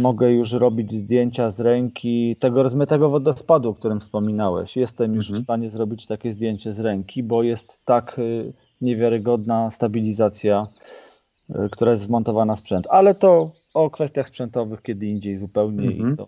mogę 0.02 0.32
już 0.32 0.52
robić 0.52 0.92
zdjęcia 0.92 1.52
z 1.52 1.60
ręki 1.60 2.36
tego 2.36 2.64
rozmytego 2.64 3.10
wodospadu, 3.10 3.70
o 3.70 3.74
którym 3.74 4.00
wspominałeś. 4.00 4.78
Jestem 4.78 5.16
już 5.16 5.26
mhm. 5.26 5.42
w 5.42 5.44
stanie 5.44 5.70
zrobić 5.70 6.06
takie 6.06 6.34
zdjęcie 6.34 6.74
z 6.74 6.80
ręki, 6.80 7.24
bo 7.24 7.44
jest 7.44 7.82
tak 7.86 8.20
y, 8.20 8.54
niewiarygodna 8.82 9.72
stabilizacja, 9.72 10.68
y, 10.68 11.11
która 11.72 11.92
jest 11.92 12.08
wmontowana 12.08 12.56
w 12.56 12.60
sprzęt. 12.60 12.88
Ale 12.90 13.16
to 13.16 13.52
o 13.74 13.90
kwestiach 13.90 14.28
sprzętowych 14.28 14.82
kiedy 14.82 15.06
indziej 15.06 15.38
zupełnie. 15.38 15.88
Mhm. 15.88 16.18
To, 16.18 16.28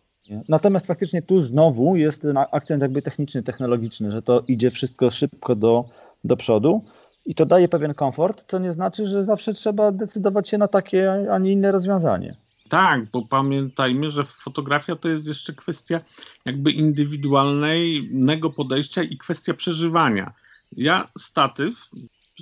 Natomiast 0.49 0.88
faktycznie 0.88 1.21
tu 1.21 1.41
znowu 1.41 1.95
jest 1.95 2.28
akcent 2.52 2.82
jakby 2.82 3.02
techniczny, 3.02 3.43
technologiczny, 3.43 4.12
że 4.12 4.21
to 4.21 4.41
idzie 4.47 4.71
wszystko 4.71 5.10
szybko 5.10 5.56
do, 5.56 5.86
do 6.23 6.38
przodu. 6.38 6.86
I 7.26 7.36
to 7.36 7.45
daje 7.45 7.67
pewien 7.67 7.93
komfort, 7.93 8.45
co 8.47 8.60
nie 8.60 8.73
znaczy, 8.73 9.06
że 9.06 9.23
zawsze 9.23 9.54
trzeba 9.54 9.91
decydować 9.91 10.49
się 10.49 10.58
na 10.58 10.67
takie, 10.67 11.28
a 11.32 11.39
nie 11.39 11.52
inne 11.52 11.71
rozwiązanie. 11.71 12.36
Tak, 12.69 13.12
bo 13.12 13.21
pamiętajmy, 13.30 14.10
że 14.10 14.23
fotografia 14.23 14.95
to 14.95 15.10
jest 15.10 15.28
jeszcze 15.28 15.54
kwestia 15.54 16.02
jakby 16.45 16.71
indywidualnego 16.71 18.49
podejścia 18.49 19.04
i 19.04 19.17
kwestia 19.17 19.54
przeżywania. 19.54 20.34
Ja 20.78 21.08
statyw, 21.17 21.89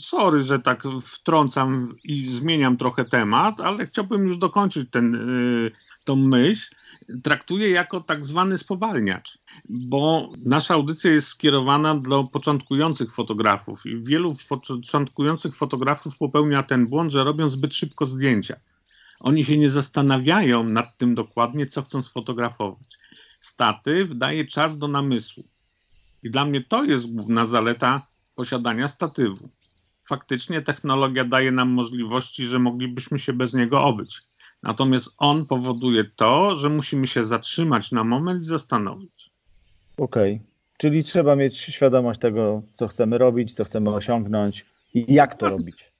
sorry, 0.01 0.43
że 0.43 0.59
tak 0.59 0.83
wtrącam 1.01 1.95
i 2.03 2.31
zmieniam 2.31 2.77
trochę 2.77 3.05
temat, 3.05 3.59
ale 3.59 3.85
chciałbym 3.85 4.27
już 4.27 4.37
dokończyć 4.37 4.91
ten, 4.91 5.15
y, 5.15 5.71
tą 6.03 6.15
myśl. 6.15 6.75
Traktuję 7.23 7.69
jako 7.69 8.01
tak 8.01 8.25
zwany 8.25 8.57
spowalniacz, 8.57 9.37
bo 9.69 10.31
nasza 10.45 10.73
audycja 10.73 11.11
jest 11.11 11.27
skierowana 11.27 11.95
do 11.95 12.23
początkujących 12.33 13.13
fotografów 13.13 13.85
i 13.85 14.03
wielu 14.03 14.35
początkujących 14.49 15.55
fotografów 15.55 16.17
popełnia 16.17 16.63
ten 16.63 16.87
błąd, 16.87 17.11
że 17.11 17.23
robią 17.23 17.49
zbyt 17.49 17.73
szybko 17.73 18.05
zdjęcia 18.05 18.55
oni 19.21 19.45
się 19.45 19.57
nie 19.57 19.69
zastanawiają 19.69 20.63
nad 20.63 20.97
tym 20.97 21.15
dokładnie, 21.15 21.67
co 21.67 21.81
chcą 21.81 22.01
sfotografować. 22.01 22.97
Statyw 23.39 24.17
daje 24.17 24.45
czas 24.45 24.77
do 24.77 24.87
namysłu. 24.87 25.43
I 26.23 26.31
dla 26.31 26.45
mnie 26.45 26.61
to 26.61 26.83
jest 26.83 27.13
główna 27.13 27.45
zaleta 27.45 28.07
posiadania 28.35 28.87
statywu. 28.87 29.49
Faktycznie 30.11 30.61
technologia 30.61 31.25
daje 31.25 31.51
nam 31.51 31.69
możliwości, 31.69 32.45
że 32.45 32.59
moglibyśmy 32.59 33.19
się 33.19 33.33
bez 33.33 33.53
niego 33.53 33.83
obyć. 33.83 34.21
Natomiast 34.63 35.15
on 35.17 35.45
powoduje 35.45 36.03
to, 36.03 36.55
że 36.55 36.69
musimy 36.69 37.07
się 37.07 37.23
zatrzymać 37.23 37.91
na 37.91 38.03
moment 38.03 38.41
i 38.41 38.45
zastanowić. 38.45 39.31
Okej, 39.97 40.35
okay. 40.35 40.47
czyli 40.77 41.03
trzeba 41.03 41.35
mieć 41.35 41.57
świadomość 41.57 42.19
tego, 42.19 42.61
co 42.75 42.87
chcemy 42.87 43.17
robić, 43.17 43.53
co 43.53 43.63
chcemy 43.63 43.93
osiągnąć 43.93 44.65
i 44.93 45.13
jak 45.13 45.35
to 45.35 45.49
robić. 45.49 45.91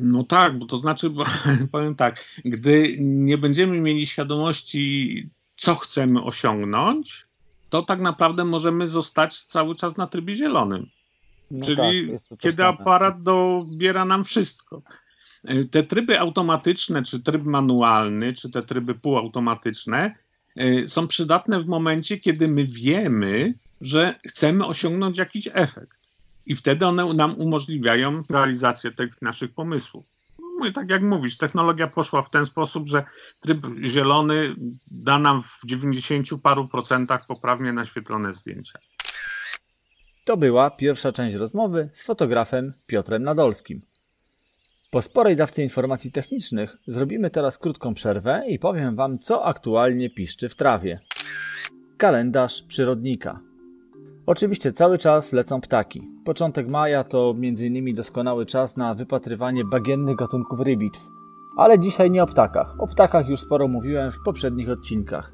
No 0.00 0.24
tak, 0.24 0.58
bo 0.58 0.66
to 0.66 0.78
znaczy, 0.78 1.10
bo, 1.10 1.24
powiem 1.72 1.94
tak, 1.94 2.24
gdy 2.44 2.96
nie 3.00 3.38
będziemy 3.38 3.80
mieli 3.80 4.06
świadomości, 4.06 5.22
co 5.56 5.74
chcemy 5.74 6.22
osiągnąć, 6.22 7.26
to 7.70 7.82
tak 7.82 8.00
naprawdę 8.00 8.44
możemy 8.44 8.88
zostać 8.88 9.44
cały 9.44 9.74
czas 9.74 9.96
na 9.96 10.06
trybie 10.06 10.34
zielonym. 10.34 10.86
No 11.50 11.66
Czyli 11.66 12.12
tak, 12.28 12.38
kiedy 12.38 12.64
aparat 12.64 13.22
dobiera 13.22 14.04
nam 14.04 14.24
wszystko. 14.24 14.82
Te 15.70 15.82
tryby 15.82 16.20
automatyczne, 16.20 17.02
czy 17.02 17.20
tryb 17.22 17.44
manualny, 17.44 18.32
czy 18.32 18.50
te 18.50 18.62
tryby 18.62 18.94
półautomatyczne 18.94 20.14
e, 20.56 20.88
są 20.88 21.06
przydatne 21.06 21.60
w 21.60 21.66
momencie, 21.66 22.18
kiedy 22.18 22.48
my 22.48 22.64
wiemy, 22.64 23.54
że 23.80 24.14
chcemy 24.26 24.66
osiągnąć 24.66 25.18
jakiś 25.18 25.48
efekt 25.52 26.08
i 26.46 26.56
wtedy 26.56 26.86
one 26.86 27.14
nam 27.14 27.34
umożliwiają 27.38 28.22
realizację 28.30 28.92
tych 28.92 29.22
naszych 29.22 29.54
pomysłów. 29.54 30.06
No 30.60 30.66
i 30.66 30.72
tak 30.72 30.90
jak 30.90 31.02
mówisz, 31.02 31.36
technologia 31.36 31.86
poszła 31.86 32.22
w 32.22 32.30
ten 32.30 32.46
sposób, 32.46 32.88
że 32.88 33.04
tryb 33.40 33.66
zielony 33.84 34.54
da 34.90 35.18
nam 35.18 35.42
w 35.42 35.60
90 35.64 36.28
paru 36.42 36.68
procentach 36.68 37.26
poprawnie 37.26 37.72
naświetlone 37.72 38.34
zdjęcia. 38.34 38.78
To 40.28 40.36
była 40.36 40.70
pierwsza 40.70 41.12
część 41.12 41.36
rozmowy 41.36 41.88
z 41.92 42.02
fotografem 42.02 42.72
Piotrem 42.86 43.22
Nadolskim. 43.22 43.80
Po 44.90 45.02
sporej 45.02 45.36
dawce 45.36 45.62
informacji 45.62 46.12
technicznych 46.12 46.76
zrobimy 46.86 47.30
teraz 47.30 47.58
krótką 47.58 47.94
przerwę 47.94 48.42
i 48.48 48.58
powiem 48.58 48.96
Wam, 48.96 49.18
co 49.18 49.44
aktualnie 49.44 50.10
piszczy 50.10 50.48
w 50.48 50.54
trawie. 50.54 51.00
Kalendarz 51.96 52.62
przyrodnika. 52.62 53.40
Oczywiście 54.26 54.72
cały 54.72 54.98
czas 54.98 55.32
lecą 55.32 55.60
ptaki. 55.60 56.02
Początek 56.24 56.68
maja 56.68 57.04
to 57.04 57.34
m.in. 57.36 57.94
doskonały 57.94 58.46
czas 58.46 58.76
na 58.76 58.94
wypatrywanie 58.94 59.64
bagiennych 59.64 60.16
gatunków 60.16 60.60
rybitw. 60.60 61.00
Ale 61.56 61.78
dzisiaj 61.78 62.10
nie 62.10 62.22
o 62.22 62.26
ptakach. 62.26 62.74
O 62.80 62.86
ptakach 62.86 63.28
już 63.28 63.40
sporo 63.40 63.68
mówiłem 63.68 64.12
w 64.12 64.22
poprzednich 64.24 64.70
odcinkach. 64.70 65.32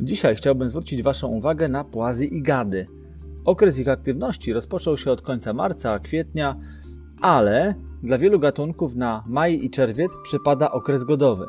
Dzisiaj 0.00 0.36
chciałbym 0.36 0.68
zwrócić 0.68 1.02
Waszą 1.02 1.28
uwagę 1.28 1.68
na 1.68 1.84
płazy 1.84 2.24
i 2.24 2.42
gady. 2.42 3.01
Okres 3.44 3.78
ich 3.78 3.88
aktywności 3.88 4.52
rozpoczął 4.52 4.96
się 4.96 5.10
od 5.10 5.22
końca 5.22 5.52
marca, 5.52 5.98
kwietnia, 5.98 6.56
ale 7.20 7.74
dla 8.02 8.18
wielu 8.18 8.38
gatunków 8.38 8.94
na 8.94 9.24
maj 9.26 9.64
i 9.64 9.70
czerwiec 9.70 10.10
przypada 10.22 10.70
okres 10.70 11.04
godowy. 11.04 11.46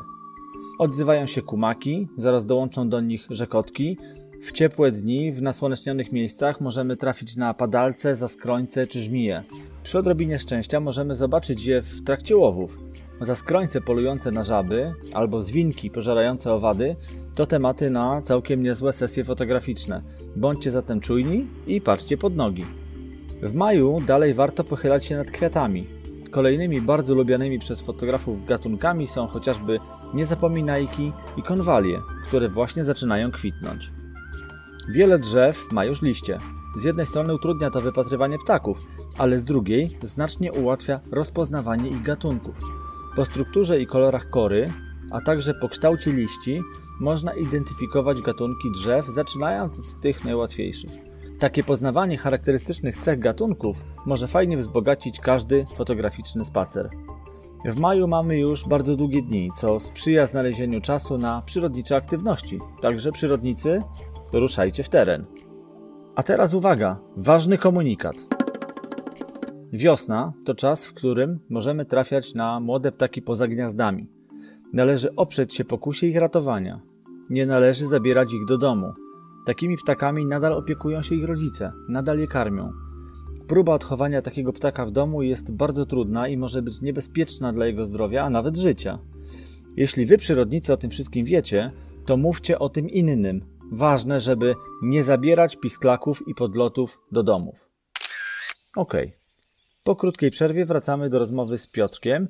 Odzywają 0.78 1.26
się 1.26 1.42
kumaki, 1.42 2.08
zaraz 2.18 2.46
dołączą 2.46 2.88
do 2.88 3.00
nich 3.00 3.26
rzekotki, 3.30 3.98
w 4.42 4.52
ciepłe 4.52 4.90
dni 4.90 5.32
w 5.32 5.42
nasłonecznionych 5.42 6.12
miejscach 6.12 6.60
możemy 6.60 6.96
trafić 6.96 7.36
na 7.36 7.54
padalce, 7.54 8.16
zaskrońce 8.16 8.86
czy 8.86 9.00
żmije. 9.00 9.42
Przy 9.82 9.98
odrobinie 9.98 10.38
szczęścia 10.38 10.80
możemy 10.80 11.14
zobaczyć 11.14 11.66
je 11.66 11.82
w 11.82 12.04
trakcie 12.04 12.36
łowów. 12.36 12.78
Zaskrońce 13.20 13.80
polujące 13.80 14.30
na 14.30 14.42
żaby 14.42 14.92
albo 15.14 15.42
zwinki 15.42 15.90
pożerające 15.90 16.52
owady 16.52 16.96
to 17.34 17.46
tematy 17.46 17.90
na 17.90 18.20
całkiem 18.22 18.62
niezłe 18.62 18.92
sesje 18.92 19.24
fotograficzne. 19.24 20.02
Bądźcie 20.36 20.70
zatem 20.70 21.00
czujni 21.00 21.46
i 21.66 21.80
patrzcie 21.80 22.16
pod 22.16 22.36
nogi. 22.36 22.64
W 23.42 23.54
maju 23.54 24.00
dalej 24.06 24.34
warto 24.34 24.64
pochylać 24.64 25.04
się 25.04 25.16
nad 25.16 25.30
kwiatami. 25.30 25.86
Kolejnymi 26.30 26.80
bardzo 26.80 27.14
lubianymi 27.14 27.58
przez 27.58 27.80
fotografów 27.80 28.46
gatunkami 28.46 29.06
są 29.06 29.26
chociażby 29.26 29.78
niezapominajki 30.14 31.12
i 31.36 31.42
konwalie, 31.42 32.00
które 32.26 32.48
właśnie 32.48 32.84
zaczynają 32.84 33.30
kwitnąć. 33.30 33.92
Wiele 34.88 35.18
drzew 35.18 35.72
ma 35.72 35.84
już 35.84 36.02
liście. 36.02 36.38
Z 36.76 36.84
jednej 36.84 37.06
strony 37.06 37.34
utrudnia 37.34 37.70
to 37.70 37.80
wypatrywanie 37.80 38.38
ptaków, 38.38 38.78
ale 39.18 39.38
z 39.38 39.44
drugiej 39.44 39.98
znacznie 40.02 40.52
ułatwia 40.52 41.00
rozpoznawanie 41.12 41.88
ich 41.88 42.02
gatunków. 42.02 42.60
Po 43.16 43.24
strukturze 43.24 43.80
i 43.80 43.86
kolorach 43.86 44.30
kory, 44.30 44.66
a 45.10 45.20
także 45.20 45.54
po 45.54 45.68
kształcie 45.68 46.12
liści, 46.12 46.62
można 47.00 47.34
identyfikować 47.34 48.22
gatunki 48.22 48.70
drzew, 48.72 49.06
zaczynając 49.06 49.78
od 49.78 50.00
tych 50.00 50.24
najłatwiejszych. 50.24 50.90
Takie 51.38 51.64
poznawanie 51.64 52.18
charakterystycznych 52.18 52.98
cech 52.98 53.18
gatunków 53.18 53.84
może 54.06 54.28
fajnie 54.28 54.56
wzbogacić 54.56 55.20
każdy 55.20 55.66
fotograficzny 55.74 56.44
spacer. 56.44 56.90
W 57.64 57.78
maju 57.78 58.08
mamy 58.08 58.38
już 58.38 58.68
bardzo 58.68 58.96
długie 58.96 59.22
dni, 59.22 59.50
co 59.56 59.80
sprzyja 59.80 60.26
znalezieniu 60.26 60.80
czasu 60.80 61.18
na 61.18 61.42
przyrodnicze 61.42 61.96
aktywności. 61.96 62.58
Także 62.80 63.12
przyrodnicy 63.12 63.82
ruszajcie 64.32 64.82
w 64.82 64.88
teren. 64.88 65.26
A 66.16 66.22
teraz 66.22 66.54
uwaga, 66.54 67.00
ważny 67.16 67.58
komunikat. 67.58 68.43
Wiosna 69.74 70.32
to 70.44 70.54
czas, 70.54 70.86
w 70.86 70.94
którym 70.94 71.40
możemy 71.50 71.84
trafiać 71.84 72.34
na 72.34 72.60
młode 72.60 72.92
ptaki 72.92 73.22
poza 73.22 73.48
gniazdami. 73.48 74.08
Należy 74.72 75.14
oprzeć 75.14 75.54
się 75.54 75.64
pokusie 75.64 76.06
ich 76.06 76.16
ratowania. 76.16 76.80
Nie 77.30 77.46
należy 77.46 77.88
zabierać 77.88 78.32
ich 78.32 78.44
do 78.44 78.58
domu. 78.58 78.92
Takimi 79.46 79.76
ptakami 79.76 80.26
nadal 80.26 80.52
opiekują 80.52 81.02
się 81.02 81.14
ich 81.14 81.24
rodzice, 81.24 81.72
nadal 81.88 82.18
je 82.18 82.26
karmią. 82.26 82.72
Próba 83.48 83.74
odchowania 83.74 84.22
takiego 84.22 84.52
ptaka 84.52 84.86
w 84.86 84.90
domu 84.90 85.22
jest 85.22 85.52
bardzo 85.52 85.86
trudna 85.86 86.28
i 86.28 86.36
może 86.36 86.62
być 86.62 86.80
niebezpieczna 86.80 87.52
dla 87.52 87.66
jego 87.66 87.84
zdrowia, 87.84 88.24
a 88.24 88.30
nawet 88.30 88.56
życia. 88.56 88.98
Jeśli 89.76 90.06
wy 90.06 90.18
przyrodnicy 90.18 90.72
o 90.72 90.76
tym 90.76 90.90
wszystkim 90.90 91.26
wiecie, 91.26 91.72
to 92.06 92.16
mówcie 92.16 92.58
o 92.58 92.68
tym 92.68 92.88
innym. 92.90 93.40
Ważne, 93.72 94.20
żeby 94.20 94.54
nie 94.82 95.04
zabierać 95.04 95.56
pisklaków 95.56 96.28
i 96.28 96.34
podlotów 96.34 97.00
do 97.12 97.22
domów. 97.22 97.68
Ok. 98.76 98.94
Po 99.84 99.96
krótkiej 99.96 100.30
przerwie 100.30 100.66
wracamy 100.66 101.10
do 101.10 101.18
rozmowy 101.18 101.58
z 101.58 101.66
Piotrkiem. 101.66 102.28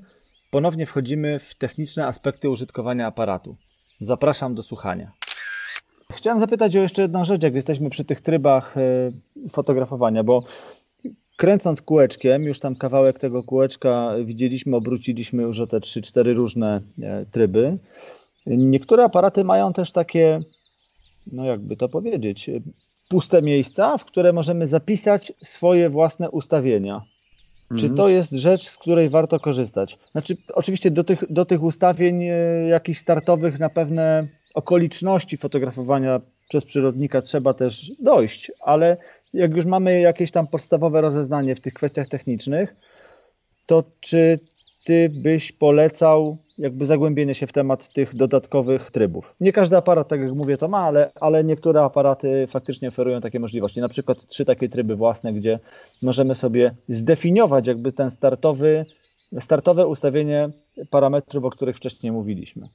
Ponownie 0.50 0.86
wchodzimy 0.86 1.38
w 1.38 1.54
techniczne 1.54 2.06
aspekty 2.06 2.50
użytkowania 2.50 3.06
aparatu. 3.06 3.56
Zapraszam 4.00 4.54
do 4.54 4.62
słuchania. 4.62 5.12
Chciałem 6.12 6.40
zapytać 6.40 6.76
o 6.76 6.82
jeszcze 6.82 7.02
jedną 7.02 7.24
rzecz, 7.24 7.42
jak 7.42 7.54
jesteśmy 7.54 7.90
przy 7.90 8.04
tych 8.04 8.20
trybach 8.20 8.78
e, 8.78 9.10
fotografowania, 9.50 10.24
bo 10.24 10.44
kręcąc 11.36 11.82
kółeczkiem, 11.82 12.42
już 12.42 12.58
tam 12.58 12.76
kawałek 12.76 13.18
tego 13.18 13.42
kółeczka 13.42 14.14
widzieliśmy, 14.24 14.76
obróciliśmy 14.76 15.42
już 15.42 15.60
o 15.60 15.66
te 15.66 15.78
3-4 15.78 16.34
różne 16.34 16.80
e, 17.02 17.26
tryby. 17.26 17.78
Niektóre 18.46 19.04
aparaty 19.04 19.44
mają 19.44 19.72
też 19.72 19.92
takie, 19.92 20.38
no 21.32 21.44
jakby 21.44 21.76
to 21.76 21.88
powiedzieć, 21.88 22.50
puste 23.08 23.42
miejsca, 23.42 23.98
w 23.98 24.04
które 24.04 24.32
możemy 24.32 24.68
zapisać 24.68 25.32
swoje 25.42 25.90
własne 25.90 26.30
ustawienia. 26.30 27.13
Czy 27.78 27.86
mhm. 27.86 27.96
to 27.96 28.08
jest 28.08 28.30
rzecz, 28.30 28.68
z 28.68 28.76
której 28.76 29.08
warto 29.08 29.40
korzystać? 29.40 29.98
Znaczy, 30.12 30.36
oczywiście 30.54 30.90
do 30.90 31.04
tych, 31.04 31.32
do 31.32 31.44
tych 31.44 31.62
ustawień 31.62 32.22
e, 32.22 32.34
jakichś 32.68 32.98
startowych 33.00 33.58
na 33.58 33.68
pewne 33.68 34.26
okoliczności 34.54 35.36
fotografowania 35.36 36.20
przez 36.48 36.64
przyrodnika 36.64 37.22
trzeba 37.22 37.54
też 37.54 37.92
dojść, 38.02 38.52
ale 38.60 38.96
jak 39.32 39.56
już 39.56 39.66
mamy 39.66 40.00
jakieś 40.00 40.30
tam 40.30 40.46
podstawowe 40.46 41.00
rozeznanie 41.00 41.54
w 41.54 41.60
tych 41.60 41.74
kwestiach 41.74 42.08
technicznych, 42.08 42.74
to 43.66 43.84
czy 44.00 44.38
ty 44.84 45.08
byś 45.08 45.52
polecał 45.52 46.36
jakby 46.58 46.86
zagłębienie 46.86 47.34
się 47.34 47.46
w 47.46 47.52
temat 47.52 47.88
tych 47.88 48.16
dodatkowych 48.16 48.90
trybów? 48.90 49.34
Nie 49.40 49.52
każdy 49.52 49.76
aparat, 49.76 50.08
tak 50.08 50.20
jak 50.20 50.32
mówię, 50.32 50.58
to 50.58 50.68
ma, 50.68 50.78
ale, 50.78 51.10
ale 51.20 51.44
niektóre 51.44 51.82
aparaty 51.82 52.46
faktycznie 52.46 52.88
oferują 52.88 53.20
takie 53.20 53.40
możliwości. 53.40 53.80
Na 53.80 53.88
przykład 53.88 54.26
trzy 54.26 54.44
takie 54.44 54.68
tryby 54.68 54.96
własne, 54.96 55.32
gdzie 55.32 55.58
możemy 56.02 56.34
sobie 56.34 56.74
zdefiniować 56.88 57.66
jakby 57.66 57.92
ten 57.92 58.10
startowy, 58.10 58.84
startowe 59.40 59.86
ustawienie 59.86 60.50
parametrów, 60.90 61.44
o 61.44 61.50
których 61.50 61.76
wcześniej 61.76 62.12
mówiliśmy. 62.12 62.68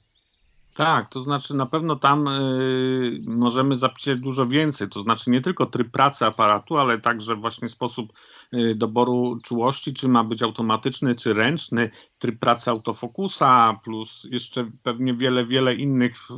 Tak, 0.75 1.09
to 1.09 1.21
znaczy 1.21 1.53
na 1.53 1.65
pewno 1.65 1.95
tam 1.95 2.27
y, 2.27 3.19
możemy 3.27 3.77
zapisać 3.77 4.17
dużo 4.17 4.47
więcej, 4.47 4.89
to 4.89 5.03
znaczy 5.03 5.29
nie 5.29 5.41
tylko 5.41 5.65
tryb 5.65 5.91
pracy 5.91 6.25
aparatu, 6.25 6.77
ale 6.77 6.99
także 6.99 7.35
właśnie 7.35 7.69
sposób 7.69 8.13
y, 8.53 8.75
doboru 8.75 9.39
czułości, 9.43 9.93
czy 9.93 10.07
ma 10.07 10.23
być 10.23 10.43
automatyczny, 10.43 11.15
czy 11.15 11.33
ręczny, 11.33 11.89
tryb 12.19 12.39
pracy 12.39 12.69
autofokusa, 12.69 13.79
plus 13.83 14.27
jeszcze 14.31 14.71
pewnie 14.83 15.13
wiele, 15.13 15.45
wiele 15.45 15.75
innych, 15.75 16.15
y, 16.31 16.35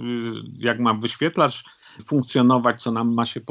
jak 0.57 0.79
ma 0.79 0.93
wyświetlacz 0.93 1.63
funkcjonować, 2.05 2.81
co 2.81 2.91
nam 2.91 3.13
ma 3.13 3.25
się 3.25 3.41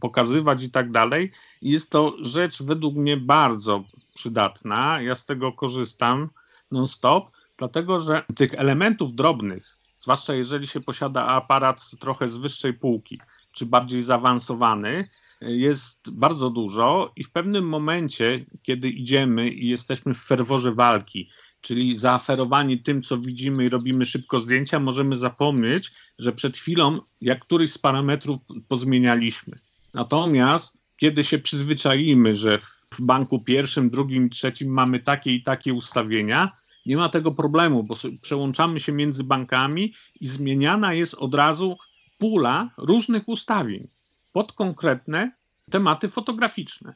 pokazywać 0.00 0.62
i 0.62 0.70
tak 0.70 0.92
dalej. 0.92 1.30
Jest 1.62 1.90
to 1.90 2.14
rzecz 2.20 2.62
według 2.62 2.94
mnie 2.94 3.16
bardzo 3.16 3.82
przydatna. 4.14 5.02
Ja 5.02 5.14
z 5.14 5.24
tego 5.24 5.52
korzystam 5.52 6.28
non-stop, 6.72 7.30
dlatego 7.56 8.00
że 8.00 8.22
tych 8.36 8.54
elementów 8.54 9.14
drobnych, 9.14 9.77
zwłaszcza 9.98 10.34
jeżeli 10.34 10.66
się 10.66 10.80
posiada 10.80 11.26
aparat 11.26 11.90
trochę 12.00 12.28
z 12.28 12.36
wyższej 12.36 12.74
półki, 12.74 13.20
czy 13.54 13.66
bardziej 13.66 14.02
zaawansowany, 14.02 15.08
jest 15.40 16.10
bardzo 16.10 16.50
dużo 16.50 17.12
i 17.16 17.24
w 17.24 17.30
pewnym 17.30 17.68
momencie, 17.68 18.44
kiedy 18.62 18.88
idziemy 18.88 19.48
i 19.48 19.68
jesteśmy 19.68 20.14
w 20.14 20.24
ferworze 20.24 20.72
walki, 20.72 21.30
czyli 21.60 21.96
zaaferowani 21.96 22.82
tym, 22.82 23.02
co 23.02 23.18
widzimy 23.18 23.64
i 23.64 23.68
robimy 23.68 24.06
szybko 24.06 24.40
zdjęcia, 24.40 24.80
możemy 24.80 25.16
zapomnieć, 25.16 25.92
że 26.18 26.32
przed 26.32 26.56
chwilą 26.56 26.98
jak 27.20 27.40
któryś 27.40 27.72
z 27.72 27.78
parametrów 27.78 28.40
pozmienialiśmy. 28.68 29.58
Natomiast 29.94 30.78
kiedy 30.96 31.24
się 31.24 31.38
przyzwyczaimy, 31.38 32.34
że 32.34 32.58
w 32.94 33.00
banku 33.00 33.40
pierwszym, 33.40 33.90
drugim, 33.90 34.30
trzecim 34.30 34.72
mamy 34.72 34.98
takie 34.98 35.32
i 35.32 35.42
takie 35.42 35.74
ustawienia, 35.74 36.52
nie 36.88 36.96
ma 36.96 37.08
tego 37.08 37.32
problemu, 37.32 37.84
bo 37.84 37.94
przełączamy 38.22 38.80
się 38.80 38.92
między 38.92 39.24
bankami 39.24 39.92
i 40.20 40.26
zmieniana 40.26 40.94
jest 40.94 41.14
od 41.14 41.34
razu 41.34 41.76
pula 42.18 42.70
różnych 42.76 43.28
ustawień 43.28 43.88
pod 44.32 44.52
konkretne 44.52 45.32
tematy 45.70 46.08
fotograficzne. 46.08 46.94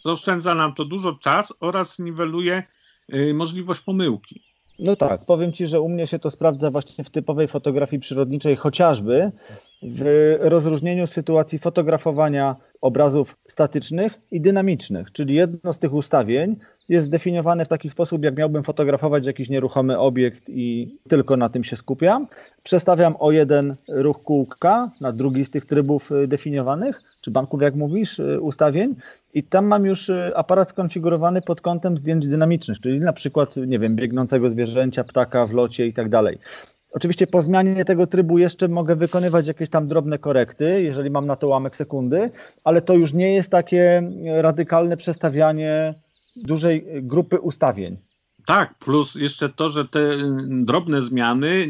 Zaoszczędza 0.00 0.54
nam 0.54 0.74
to 0.74 0.84
dużo 0.84 1.12
czas 1.12 1.52
oraz 1.60 1.98
niweluje 1.98 2.62
y, 3.14 3.34
możliwość 3.34 3.80
pomyłki. 3.80 4.42
No 4.78 4.96
tak, 4.96 5.24
powiem 5.24 5.52
Ci, 5.52 5.66
że 5.66 5.80
u 5.80 5.88
mnie 5.88 6.06
się 6.06 6.18
to 6.18 6.30
sprawdza 6.30 6.70
właśnie 6.70 7.04
w 7.04 7.10
typowej 7.10 7.48
fotografii 7.48 8.00
przyrodniczej, 8.00 8.56
chociażby 8.56 9.32
w 9.82 10.36
rozróżnieniu 10.40 11.06
sytuacji 11.06 11.58
fotografowania 11.58 12.56
obrazów 12.80 13.36
statycznych 13.48 14.18
i 14.30 14.40
dynamicznych, 14.40 15.12
czyli 15.12 15.34
jedno 15.34 15.72
z 15.72 15.78
tych 15.78 15.94
ustawień 15.94 16.56
jest 16.88 17.06
zdefiniowane 17.06 17.64
w 17.64 17.68
taki 17.68 17.90
sposób, 17.90 18.24
jak 18.24 18.36
miałbym 18.36 18.64
fotografować 18.64 19.26
jakiś 19.26 19.48
nieruchomy 19.48 19.98
obiekt 19.98 20.48
i 20.48 20.94
tylko 21.08 21.36
na 21.36 21.48
tym 21.48 21.64
się 21.64 21.76
skupiam. 21.76 22.26
Przestawiam 22.62 23.14
o 23.18 23.32
jeden 23.32 23.76
ruch 23.88 24.22
kółka 24.22 24.90
na 25.00 25.12
drugi 25.12 25.44
z 25.44 25.50
tych 25.50 25.66
trybów 25.66 26.12
y, 26.12 26.26
definiowanych, 26.28 27.02
czy 27.20 27.30
banków, 27.30 27.62
jak 27.62 27.74
mówisz, 27.74 28.18
y, 28.18 28.40
ustawień 28.40 28.94
i 29.34 29.42
tam 29.42 29.66
mam 29.66 29.86
już 29.86 30.08
y, 30.08 30.32
aparat 30.36 30.70
skonfigurowany 30.70 31.42
pod 31.42 31.60
kątem 31.60 31.98
zdjęć 31.98 32.26
dynamicznych, 32.26 32.80
czyli 32.80 33.00
na 33.00 33.12
przykład, 33.12 33.56
nie 33.56 33.78
wiem, 33.78 33.96
biegnącego 33.96 34.50
zwierzęcia, 34.50 35.04
ptaka 35.04 35.46
w 35.46 35.52
locie 35.52 35.86
i 35.86 35.92
tak 35.92 36.08
dalej. 36.08 36.36
Oczywiście 36.92 37.26
po 37.26 37.42
zmianie 37.42 37.84
tego 37.84 38.06
trybu 38.06 38.38
jeszcze 38.38 38.68
mogę 38.68 38.96
wykonywać 38.96 39.48
jakieś 39.48 39.68
tam 39.68 39.88
drobne 39.88 40.18
korekty, 40.18 40.82
jeżeli 40.82 41.10
mam 41.10 41.26
na 41.26 41.36
to 41.36 41.46
ułamek 41.46 41.76
sekundy, 41.76 42.30
ale 42.64 42.82
to 42.82 42.94
już 42.94 43.12
nie 43.12 43.34
jest 43.34 43.50
takie 43.50 44.10
radykalne 44.26 44.96
przestawianie 44.96 45.94
dużej 46.36 47.02
grupy 47.02 47.40
ustawień. 47.40 47.96
Tak, 48.46 48.74
plus 48.78 49.14
jeszcze 49.14 49.48
to, 49.48 49.70
że 49.70 49.88
te 49.88 50.00
drobne 50.48 51.02
zmiany, 51.02 51.68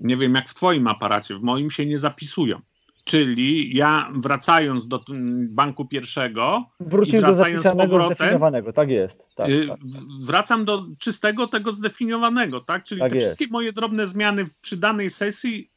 nie 0.00 0.16
wiem 0.16 0.34
jak 0.34 0.48
w 0.48 0.54
Twoim 0.54 0.86
aparacie, 0.86 1.34
w 1.34 1.42
moim 1.42 1.70
się 1.70 1.86
nie 1.86 1.98
zapisują. 1.98 2.58
Czyli 3.04 3.76
ja 3.76 4.10
wracając 4.14 4.88
do 4.88 5.00
banku 5.48 5.84
pierwszego. 5.84 6.64
Wrócisz 6.80 7.22
do 7.22 7.34
zapisanego, 7.34 7.90
powrotem, 7.90 8.16
zdefiniowanego, 8.16 8.72
tak 8.72 8.88
jest. 8.88 9.28
Tak, 9.34 9.50
y, 9.50 9.66
tak. 9.68 9.78
Wracam 10.26 10.64
do 10.64 10.86
czystego 10.98 11.46
tego 11.46 11.72
zdefiniowanego, 11.72 12.60
tak? 12.60 12.84
Czyli 12.84 13.00
tak 13.00 13.10
te 13.10 13.16
jest. 13.16 13.26
wszystkie 13.26 13.46
moje 13.46 13.72
drobne 13.72 14.06
zmiany 14.06 14.44
przy 14.60 14.76
danej 14.76 15.10
sesji 15.10 15.70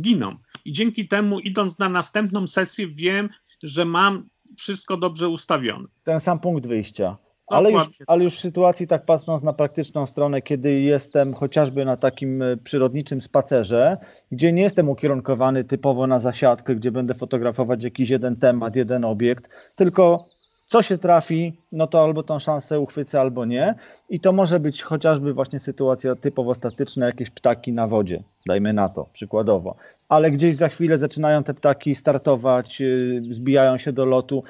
giną. 0.00 0.36
I 0.64 0.72
dzięki 0.72 1.08
temu, 1.08 1.40
idąc 1.40 1.78
na 1.78 1.88
następną 1.88 2.46
sesję, 2.46 2.88
wiem, 2.88 3.28
że 3.62 3.84
mam 3.84 4.28
wszystko 4.58 4.96
dobrze 4.96 5.28
ustawione. 5.28 5.88
Ten 6.04 6.20
sam 6.20 6.40
punkt 6.40 6.66
wyjścia. 6.66 7.16
Ale 7.50 7.72
już, 7.72 7.88
ale 8.06 8.24
już 8.24 8.36
w 8.36 8.40
sytuacji, 8.40 8.86
tak 8.86 9.04
patrząc 9.04 9.42
na 9.42 9.52
praktyczną 9.52 10.06
stronę, 10.06 10.42
kiedy 10.42 10.80
jestem 10.80 11.34
chociażby 11.34 11.84
na 11.84 11.96
takim 11.96 12.42
e, 12.42 12.56
przyrodniczym 12.56 13.20
spacerze, 13.20 13.96
gdzie 14.32 14.52
nie 14.52 14.62
jestem 14.62 14.88
ukierunkowany 14.88 15.64
typowo 15.64 16.06
na 16.06 16.20
zasiadkę, 16.20 16.74
gdzie 16.74 16.90
będę 16.90 17.14
fotografować 17.14 17.84
jakiś 17.84 18.10
jeden 18.10 18.36
temat, 18.36 18.76
jeden 18.76 19.04
obiekt, 19.04 19.72
tylko 19.76 20.24
co 20.68 20.82
się 20.82 20.98
trafi, 20.98 21.52
no 21.72 21.86
to 21.86 22.02
albo 22.02 22.22
tą 22.22 22.38
szansę 22.38 22.80
uchwycę, 22.80 23.20
albo 23.20 23.44
nie. 23.44 23.74
I 24.08 24.20
to 24.20 24.32
może 24.32 24.60
być 24.60 24.82
chociażby 24.82 25.32
właśnie 25.32 25.58
sytuacja 25.58 26.16
typowo 26.16 26.54
statyczna, 26.54 27.06
jakieś 27.06 27.30
ptaki 27.30 27.72
na 27.72 27.86
wodzie, 27.86 28.22
dajmy 28.46 28.72
na 28.72 28.88
to, 28.88 29.08
przykładowo. 29.12 29.74
Ale 30.08 30.30
gdzieś 30.30 30.56
za 30.56 30.68
chwilę 30.68 30.98
zaczynają 30.98 31.42
te 31.42 31.54
ptaki 31.54 31.94
startować, 31.94 32.80
y, 32.80 33.20
zbijają 33.30 33.78
się 33.78 33.92
do 33.92 34.04
lotu 34.04 34.42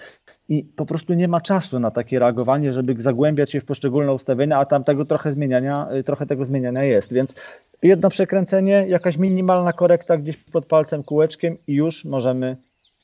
i 0.48 0.64
po 0.64 0.86
prostu 0.86 1.14
nie 1.14 1.28
ma 1.28 1.40
czasu 1.40 1.80
na 1.80 1.90
takie 1.90 2.18
reagowanie, 2.18 2.72
żeby 2.72 3.02
zagłębiać 3.02 3.52
się 3.52 3.60
w 3.60 3.64
poszczególne 3.64 4.12
ustawienia, 4.12 4.58
a 4.58 4.64
tam 4.64 4.84
tego 4.84 5.04
trochę 5.04 5.32
zmieniania, 5.32 5.88
y, 5.96 6.04
trochę 6.04 6.26
tego 6.26 6.44
zmieniania 6.44 6.84
jest. 6.84 7.12
Więc 7.12 7.34
jedno 7.82 8.10
przekręcenie, 8.10 8.84
jakaś 8.88 9.16
minimalna 9.16 9.72
korekta 9.72 10.16
gdzieś 10.16 10.36
pod 10.36 10.66
palcem 10.66 11.04
kółeczkiem 11.04 11.56
i 11.66 11.74
już 11.74 12.04
możemy 12.04 12.56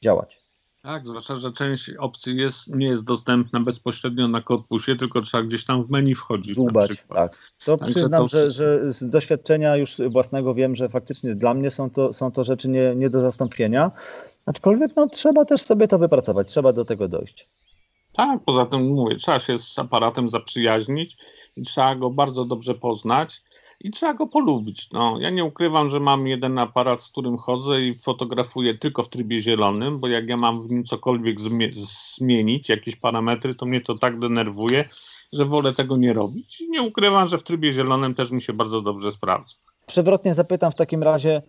działać. 0.02 0.43
Tak, 0.84 1.06
zwłaszcza, 1.06 1.36
że 1.36 1.52
część 1.52 1.90
opcji 1.90 2.36
jest, 2.36 2.76
nie 2.76 2.86
jest 2.86 3.04
dostępna 3.04 3.60
bezpośrednio 3.60 4.28
na 4.28 4.40
korpusie, 4.40 4.96
tylko 4.96 5.20
trzeba 5.20 5.42
gdzieś 5.42 5.64
tam 5.64 5.84
w 5.84 5.90
menu 5.90 6.14
wchodzić. 6.14 6.54
Zubać, 6.54 6.90
tak. 7.08 7.38
To 7.64 7.76
Także 7.76 7.94
przyznam, 7.94 8.22
to... 8.22 8.28
Że, 8.28 8.50
że 8.50 8.92
z 8.92 9.08
doświadczenia 9.08 9.76
już 9.76 9.96
własnego 10.10 10.54
wiem, 10.54 10.76
że 10.76 10.88
faktycznie 10.88 11.34
dla 11.34 11.54
mnie 11.54 11.70
są 11.70 11.90
to, 11.90 12.12
są 12.12 12.32
to 12.32 12.44
rzeczy 12.44 12.68
nie, 12.68 12.92
nie 12.96 13.10
do 13.10 13.22
zastąpienia. 13.22 13.90
Aczkolwiek 14.46 14.96
no, 14.96 15.08
trzeba 15.08 15.44
też 15.44 15.62
sobie 15.62 15.88
to 15.88 15.98
wypracować, 15.98 16.48
trzeba 16.48 16.72
do 16.72 16.84
tego 16.84 17.08
dojść. 17.08 17.48
Tak, 18.12 18.40
poza 18.46 18.66
tym 18.66 18.82
mówię, 18.82 19.16
trzeba 19.16 19.38
się 19.38 19.58
z 19.58 19.78
aparatem 19.78 20.28
zaprzyjaźnić 20.28 21.16
i 21.56 21.62
trzeba 21.62 21.94
go 21.94 22.10
bardzo 22.10 22.44
dobrze 22.44 22.74
poznać 22.74 23.42
i 23.84 23.90
trzeba 23.90 24.14
go 24.14 24.26
polubić. 24.26 24.90
No, 24.92 25.16
ja 25.20 25.30
nie 25.30 25.44
ukrywam, 25.44 25.90
że 25.90 26.00
mam 26.00 26.26
jeden 26.26 26.58
aparat, 26.58 27.02
z 27.02 27.08
którym 27.08 27.36
chodzę 27.36 27.80
i 27.80 27.94
fotografuję 27.94 28.78
tylko 28.78 29.02
w 29.02 29.08
trybie 29.08 29.40
zielonym, 29.40 29.98
bo 29.98 30.08
jak 30.08 30.28
ja 30.28 30.36
mam 30.36 30.62
w 30.62 30.70
nim 30.70 30.84
cokolwiek 30.84 31.36
zmienić, 32.20 32.68
jakieś 32.68 32.96
parametry, 32.96 33.54
to 33.54 33.66
mnie 33.66 33.80
to 33.80 33.98
tak 33.98 34.18
denerwuje, 34.18 34.88
że 35.32 35.44
wolę 35.44 35.74
tego 35.74 35.96
nie 35.96 36.12
robić. 36.12 36.60
I 36.60 36.68
nie 36.68 36.82
ukrywam, 36.82 37.28
że 37.28 37.38
w 37.38 37.42
trybie 37.42 37.72
zielonym 37.72 38.14
też 38.14 38.30
mi 38.30 38.42
się 38.42 38.52
bardzo 38.52 38.80
dobrze 38.82 39.12
sprawdza. 39.12 39.54
Przewrotnie 39.86 40.34
zapytam 40.34 40.72
w 40.72 40.76
takim 40.76 41.02
razie, 41.02 41.42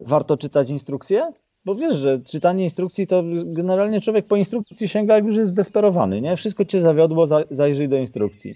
warto 0.00 0.36
czytać 0.36 0.70
instrukcje? 0.70 1.32
Bo 1.64 1.74
wiesz, 1.74 1.96
że 1.96 2.20
czytanie 2.20 2.64
instrukcji 2.64 3.06
to 3.06 3.22
generalnie 3.44 4.00
człowiek 4.00 4.26
po 4.26 4.36
instrukcji 4.36 4.88
sięga, 4.88 5.14
jak 5.14 5.24
już 5.24 5.36
jest 5.36 5.50
zdesperowany, 5.50 6.20
nie? 6.20 6.36
Wszystko 6.36 6.64
cię 6.64 6.80
zawiodło, 6.80 7.26
zajrzyj 7.50 7.88
do 7.88 7.96
instrukcji. 7.96 8.54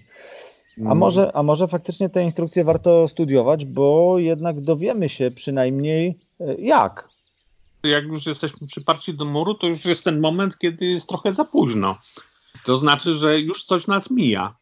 A 0.77 0.81
mm. 0.81 0.97
może, 0.97 1.35
a 1.35 1.43
może 1.43 1.67
faktycznie 1.67 2.09
te 2.09 2.23
instrukcje 2.23 2.63
warto 2.63 3.07
studiować, 3.07 3.65
bo 3.65 4.19
jednak 4.19 4.61
dowiemy 4.61 5.09
się 5.09 5.31
przynajmniej 5.31 6.19
e, 6.39 6.55
jak. 6.55 7.09
Jak 7.83 8.07
już 8.07 8.25
jesteśmy 8.25 8.67
przyparci 8.67 9.13
do 9.13 9.25
muru, 9.25 9.53
to 9.53 9.67
już 9.67 9.85
jest 9.85 10.03
ten 10.03 10.19
moment, 10.19 10.57
kiedy 10.57 10.85
jest 10.85 11.09
trochę 11.09 11.33
za 11.33 11.45
późno. 11.45 11.97
To 12.65 12.77
znaczy, 12.77 13.15
że 13.15 13.39
już 13.39 13.63
coś 13.63 13.87
nas 13.87 14.11
mija, 14.11 14.53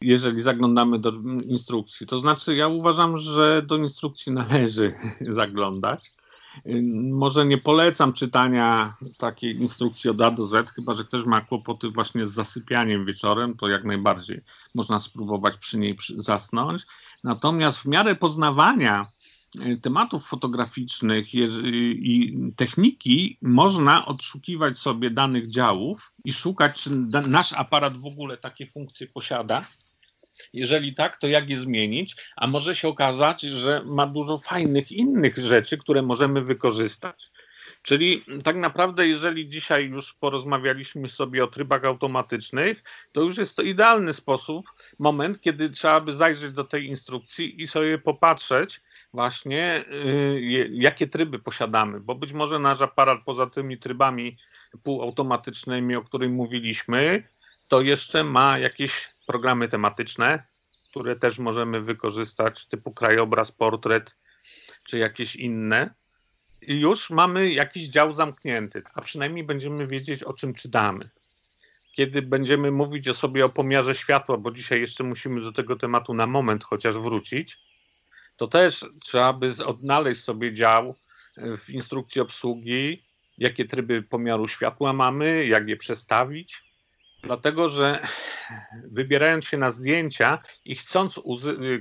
jeżeli 0.00 0.42
zaglądamy 0.42 0.98
do 0.98 1.12
instrukcji. 1.46 2.06
To 2.06 2.18
znaczy, 2.18 2.54
ja 2.54 2.68
uważam, 2.68 3.16
że 3.16 3.62
do 3.62 3.76
instrukcji 3.76 4.32
należy 4.32 4.94
zaglądać. 5.30 6.12
Może 7.10 7.46
nie 7.46 7.58
polecam 7.58 8.12
czytania 8.12 8.94
takiej 9.18 9.56
instrukcji 9.56 10.10
od 10.10 10.20
A 10.20 10.30
do 10.30 10.46
Z, 10.46 10.70
chyba 10.70 10.92
że 10.92 11.04
ktoś 11.04 11.24
ma 11.24 11.40
kłopoty 11.40 11.90
właśnie 11.90 12.26
z 12.26 12.32
zasypianiem 12.32 13.06
wieczorem, 13.06 13.56
to 13.56 13.68
jak 13.68 13.84
najbardziej 13.84 14.40
można 14.74 15.00
spróbować 15.00 15.56
przy 15.56 15.78
niej 15.78 15.96
zasnąć. 16.16 16.86
Natomiast 17.24 17.78
w 17.78 17.86
miarę 17.86 18.14
poznawania 18.14 19.06
e, 19.60 19.76
tematów 19.76 20.26
fotograficznych 20.26 21.34
i 21.34 22.38
techniki 22.56 23.36
można 23.42 24.06
odszukiwać 24.06 24.78
sobie 24.78 25.10
danych 25.10 25.50
działów 25.50 26.12
i 26.24 26.32
szukać, 26.32 26.82
czy 26.82 26.90
nasz 27.28 27.52
aparat 27.52 27.96
w 27.96 28.06
ogóle 28.06 28.36
takie 28.36 28.66
funkcje 28.66 29.06
posiada 29.06 29.66
jeżeli 30.52 30.94
tak, 30.94 31.16
to 31.16 31.26
jak 31.26 31.50
je 31.50 31.56
zmienić? 31.56 32.16
A 32.36 32.46
może 32.46 32.74
się 32.74 32.88
okazać, 32.88 33.40
że 33.40 33.82
ma 33.84 34.06
dużo 34.06 34.38
fajnych 34.38 34.92
innych 34.92 35.38
rzeczy, 35.38 35.78
które 35.78 36.02
możemy 36.02 36.42
wykorzystać. 36.42 37.16
Czyli 37.82 38.22
tak 38.44 38.56
naprawdę, 38.56 39.08
jeżeli 39.08 39.48
dzisiaj 39.48 39.86
już 39.86 40.14
porozmawialiśmy 40.14 41.08
sobie 41.08 41.44
o 41.44 41.46
trybach 41.46 41.84
automatycznych, 41.84 42.82
to 43.12 43.20
już 43.20 43.38
jest 43.38 43.56
to 43.56 43.62
idealny 43.62 44.12
sposób, 44.12 44.66
moment, 44.98 45.40
kiedy 45.40 45.70
trzeba 45.70 46.00
by 46.00 46.14
zajrzeć 46.14 46.50
do 46.50 46.64
tej 46.64 46.86
instrukcji 46.86 47.62
i 47.62 47.66
sobie 47.66 47.98
popatrzeć, 47.98 48.80
właśnie 49.14 49.84
yy, 50.40 50.68
jakie 50.70 51.06
tryby 51.06 51.38
posiadamy, 51.38 52.00
bo 52.00 52.14
być 52.14 52.32
może 52.32 52.58
nasz 52.58 52.80
aparat 52.80 53.18
poza 53.24 53.46
tymi 53.46 53.78
trybami 53.78 54.36
półautomatycznymi, 54.84 55.96
o 55.96 56.04
których 56.04 56.30
mówiliśmy, 56.30 57.28
to 57.68 57.80
jeszcze 57.80 58.24
ma 58.24 58.58
jakieś 58.58 59.11
programy 59.26 59.68
tematyczne, 59.68 60.42
które 60.90 61.16
też 61.16 61.38
możemy 61.38 61.80
wykorzystać, 61.80 62.66
typu 62.66 62.92
krajobraz, 62.92 63.52
portret 63.52 64.16
czy 64.84 64.98
jakieś 64.98 65.36
inne. 65.36 65.94
I 66.62 66.80
już 66.80 67.10
mamy 67.10 67.52
jakiś 67.52 67.88
dział 67.88 68.12
zamknięty, 68.12 68.82
a 68.94 69.00
przynajmniej 69.00 69.44
będziemy 69.44 69.86
wiedzieć, 69.86 70.22
o 70.22 70.32
czym 70.32 70.54
czytamy. 70.54 71.10
Kiedy 71.92 72.22
będziemy 72.22 72.70
mówić 72.70 73.08
o 73.08 73.14
sobie 73.14 73.44
o 73.44 73.48
pomiarze 73.48 73.94
światła, 73.94 74.36
bo 74.36 74.50
dzisiaj 74.50 74.80
jeszcze 74.80 75.04
musimy 75.04 75.40
do 75.40 75.52
tego 75.52 75.76
tematu 75.76 76.14
na 76.14 76.26
moment 76.26 76.64
chociaż 76.64 76.98
wrócić, 76.98 77.58
to 78.36 78.46
też 78.46 78.84
trzeba 79.00 79.32
by 79.32 79.52
odnaleźć 79.66 80.20
sobie 80.20 80.54
dział 80.54 80.96
w 81.58 81.70
instrukcji 81.70 82.20
obsługi, 82.20 83.02
jakie 83.38 83.64
tryby 83.64 84.02
pomiaru 84.02 84.48
światła 84.48 84.92
mamy, 84.92 85.46
jak 85.46 85.68
je 85.68 85.76
przestawić, 85.76 86.71
Dlatego, 87.22 87.68
że 87.68 88.06
wybierając 88.92 89.44
się 89.44 89.58
na 89.58 89.70
zdjęcia 89.70 90.38
i 90.64 90.76
chcąc 90.76 91.20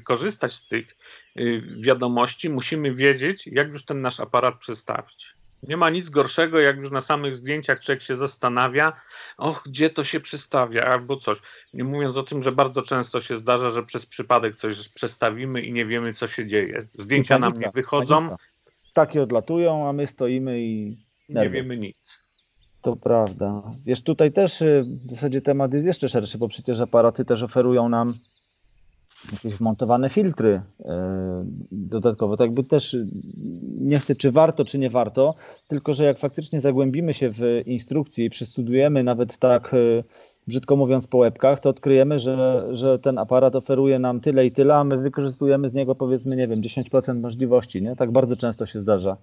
korzystać 0.03 0.53
z 0.53 0.67
tych 0.67 0.97
y, 1.39 1.61
wiadomości, 1.77 2.49
musimy 2.49 2.95
wiedzieć, 2.95 3.47
jak 3.47 3.73
już 3.73 3.85
ten 3.85 4.01
nasz 4.01 4.19
aparat 4.19 4.57
przestawić. 4.57 5.35
Nie 5.63 5.77
ma 5.77 5.89
nic 5.89 6.09
gorszego, 6.09 6.59
jak 6.59 6.77
już 6.77 6.91
na 6.91 7.01
samych 7.01 7.35
zdjęciach 7.35 7.83
człowiek 7.83 8.01
się 8.01 8.17
zastanawia, 8.17 8.93
och, 9.37 9.63
gdzie 9.65 9.89
to 9.89 10.03
się 10.03 10.19
przestawia, 10.19 10.83
albo 10.83 11.15
coś. 11.15 11.41
Nie 11.73 11.83
mówiąc 11.83 12.17
o 12.17 12.23
tym, 12.23 12.43
że 12.43 12.51
bardzo 12.51 12.81
często 12.81 13.21
się 13.21 13.37
zdarza, 13.37 13.71
że 13.71 13.83
przez 13.83 14.05
przypadek 14.05 14.55
coś 14.55 14.89
przestawimy 14.89 15.61
i 15.61 15.71
nie 15.71 15.85
wiemy, 15.85 16.13
co 16.13 16.27
się 16.27 16.45
dzieje. 16.45 16.85
Zdjęcia 16.93 17.39
nam 17.39 17.57
nie 17.57 17.71
wychodzą. 17.73 18.15
Panika. 18.15 18.43
Takie 18.93 19.21
odlatują, 19.21 19.89
a 19.89 19.93
my 19.93 20.07
stoimy 20.07 20.61
i 20.61 20.97
nie 21.29 21.49
wiemy 21.49 21.77
nic. 21.77 22.20
To 22.81 22.95
prawda. 22.95 23.63
Wiesz, 23.85 24.01
tutaj 24.01 24.31
też 24.31 24.61
y, 24.61 24.85
w 25.05 25.09
zasadzie 25.09 25.41
temat 25.41 25.73
jest 25.73 25.85
jeszcze 25.85 26.09
szerszy, 26.09 26.37
bo 26.37 26.47
przecież 26.47 26.81
aparaty 26.81 27.25
też 27.25 27.43
oferują 27.43 27.89
nam 27.89 28.13
jakieś 29.31 29.53
wmontowane 29.53 30.09
filtry 30.09 30.61
y, 30.79 30.83
dodatkowo. 31.71 32.37
Tak 32.37 32.47
jakby 32.47 32.63
też 32.63 32.93
y, 32.93 33.07
nie 33.77 33.99
chcę, 33.99 34.15
czy 34.15 34.31
warto, 34.31 34.65
czy 34.65 34.77
nie 34.77 34.89
warto, 34.89 35.35
tylko 35.67 35.93
że 35.93 36.03
jak 36.03 36.17
faktycznie 36.17 36.61
zagłębimy 36.61 37.13
się 37.13 37.29
w 37.31 37.41
instrukcję 37.65 38.25
i 38.25 38.29
przestudujemy 38.29 39.03
nawet 39.03 39.37
tak, 39.37 39.75
brzydko 40.47 40.75
mówiąc, 40.75 41.07
po 41.07 41.17
łebkach, 41.17 41.59
to 41.59 41.69
odkryjemy, 41.69 42.19
że, 42.19 42.67
że 42.71 42.99
ten 42.99 43.17
aparat 43.17 43.55
oferuje 43.55 43.99
nam 43.99 44.19
tyle 44.19 44.45
i 44.45 44.51
tyle, 44.51 44.75
a 44.75 44.83
my 44.83 44.97
wykorzystujemy 44.97 45.69
z 45.69 45.73
niego 45.73 45.95
powiedzmy, 45.95 46.35
nie 46.35 46.47
wiem, 46.47 46.61
10% 46.61 47.19
możliwości. 47.19 47.81
Nie? 47.81 47.95
Tak 47.95 48.11
bardzo 48.11 48.37
często 48.37 48.65
się 48.65 48.81
zdarza. 48.81 49.17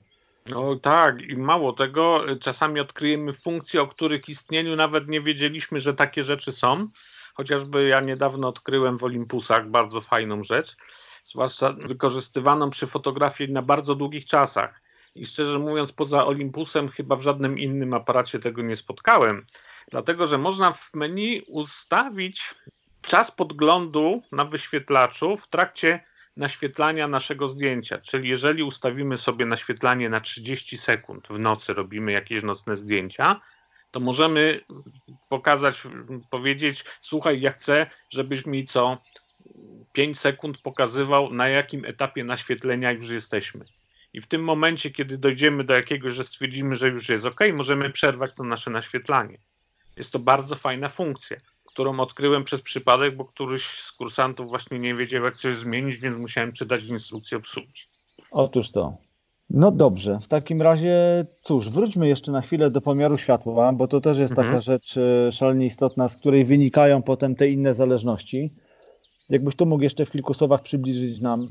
No 0.48 0.76
tak, 0.76 1.22
i 1.22 1.36
mało 1.36 1.72
tego, 1.72 2.24
czasami 2.40 2.80
odkryjemy 2.80 3.32
funkcje, 3.32 3.82
o 3.82 3.86
których 3.86 4.28
istnieniu 4.28 4.76
nawet 4.76 5.08
nie 5.08 5.20
wiedzieliśmy, 5.20 5.80
że 5.80 5.94
takie 5.94 6.24
rzeczy 6.24 6.52
są. 6.52 6.88
Chociażby 7.34 7.88
ja 7.88 8.00
niedawno 8.00 8.48
odkryłem 8.48 8.98
w 8.98 9.04
Olympusach 9.04 9.70
bardzo 9.70 10.00
fajną 10.00 10.42
rzecz, 10.42 10.76
zwłaszcza 11.24 11.72
wykorzystywaną 11.72 12.70
przy 12.70 12.86
fotografii 12.86 13.52
na 13.52 13.62
bardzo 13.62 13.94
długich 13.94 14.26
czasach. 14.26 14.80
I 15.14 15.26
szczerze 15.26 15.58
mówiąc, 15.58 15.92
poza 15.92 16.26
Olympusem 16.26 16.88
chyba 16.88 17.16
w 17.16 17.22
żadnym 17.22 17.58
innym 17.58 17.94
aparacie 17.94 18.38
tego 18.38 18.62
nie 18.62 18.76
spotkałem. 18.76 19.46
Dlatego, 19.90 20.26
że 20.26 20.38
można 20.38 20.72
w 20.72 20.94
menu 20.94 21.42
ustawić 21.48 22.54
czas 23.02 23.30
podglądu 23.30 24.22
na 24.32 24.44
wyświetlaczu 24.44 25.36
w 25.36 25.48
trakcie 25.48 26.04
naświetlania 26.38 27.08
naszego 27.08 27.48
zdjęcia. 27.48 27.98
Czyli 27.98 28.28
jeżeli 28.28 28.62
ustawimy 28.62 29.18
sobie 29.18 29.46
naświetlanie 29.46 30.08
na 30.08 30.20
30 30.20 30.78
sekund 30.78 31.26
w 31.26 31.38
nocy, 31.38 31.74
robimy 31.74 32.12
jakieś 32.12 32.42
nocne 32.42 32.76
zdjęcia, 32.76 33.40
to 33.90 34.00
możemy 34.00 34.60
pokazać, 35.28 35.82
powiedzieć: 36.30 36.84
Słuchaj, 37.00 37.40
ja 37.40 37.50
chcę, 37.50 37.86
żebyś 38.10 38.46
mi 38.46 38.64
co 38.64 38.98
5 39.92 40.20
sekund 40.20 40.58
pokazywał, 40.58 41.32
na 41.32 41.48
jakim 41.48 41.84
etapie 41.84 42.24
naświetlenia 42.24 42.92
już 42.92 43.10
jesteśmy. 43.10 43.64
I 44.12 44.20
w 44.20 44.26
tym 44.26 44.44
momencie, 44.44 44.90
kiedy 44.90 45.18
dojdziemy 45.18 45.64
do 45.64 45.74
jakiegoś, 45.74 46.14
że 46.14 46.24
stwierdzimy, 46.24 46.74
że 46.74 46.88
już 46.88 47.08
jest 47.08 47.24
ok, 47.24 47.40
możemy 47.52 47.90
przerwać 47.90 48.34
to 48.34 48.44
nasze 48.44 48.70
naświetlanie. 48.70 49.38
Jest 49.96 50.12
to 50.12 50.18
bardzo 50.18 50.56
fajna 50.56 50.88
funkcja 50.88 51.36
którą 51.78 52.00
odkryłem 52.00 52.44
przez 52.44 52.60
przypadek, 52.60 53.16
bo 53.16 53.24
któryś 53.24 53.62
z 53.66 53.92
kursantów 53.92 54.48
właśnie 54.48 54.78
nie 54.78 54.94
wiedział, 54.94 55.24
jak 55.24 55.34
coś 55.34 55.56
zmienić, 55.56 55.96
więc 55.96 56.16
musiałem 56.16 56.52
czytać 56.52 56.84
instrukcję 56.84 57.38
obsługi. 57.38 57.80
Otóż 58.30 58.70
to. 58.70 58.96
No 59.50 59.70
dobrze, 59.70 60.18
w 60.22 60.28
takim 60.28 60.62
razie 60.62 61.24
cóż, 61.42 61.70
wróćmy 61.70 62.08
jeszcze 62.08 62.32
na 62.32 62.40
chwilę 62.40 62.70
do 62.70 62.80
pomiaru 62.80 63.18
światła, 63.18 63.72
bo 63.72 63.88
to 63.88 64.00
też 64.00 64.18
jest 64.18 64.32
mhm. 64.32 64.48
taka 64.48 64.60
rzecz 64.60 64.96
e, 64.96 65.32
szalenie 65.32 65.66
istotna, 65.66 66.08
z 66.08 66.16
której 66.16 66.44
wynikają 66.44 67.02
potem 67.02 67.34
te 67.34 67.48
inne 67.48 67.74
zależności. 67.74 68.50
Jakbyś 69.28 69.56
tu 69.56 69.66
mógł 69.66 69.82
jeszcze 69.82 70.06
w 70.06 70.10
kilku 70.10 70.34
słowach 70.34 70.62
przybliżyć 70.62 71.20
nam 71.20 71.48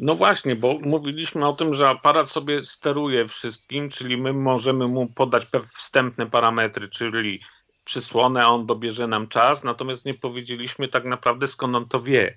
no 0.00 0.14
właśnie, 0.14 0.56
bo 0.56 0.78
mówiliśmy 0.84 1.46
o 1.46 1.52
tym, 1.52 1.74
że 1.74 1.88
aparat 1.88 2.30
sobie 2.30 2.64
steruje 2.64 3.28
wszystkim, 3.28 3.88
czyli 3.90 4.16
my 4.16 4.32
możemy 4.32 4.88
mu 4.88 5.06
podać 5.06 5.46
wstępne 5.66 6.26
parametry, 6.26 6.88
czyli 6.88 7.40
przysłonę, 7.84 8.42
a 8.44 8.48
on 8.48 8.66
dobierze 8.66 9.06
nam 9.06 9.28
czas, 9.28 9.64
natomiast 9.64 10.04
nie 10.04 10.14
powiedzieliśmy 10.14 10.88
tak 10.88 11.04
naprawdę 11.04 11.48
skąd 11.48 11.74
on 11.74 11.88
to 11.88 12.00
wie. 12.00 12.36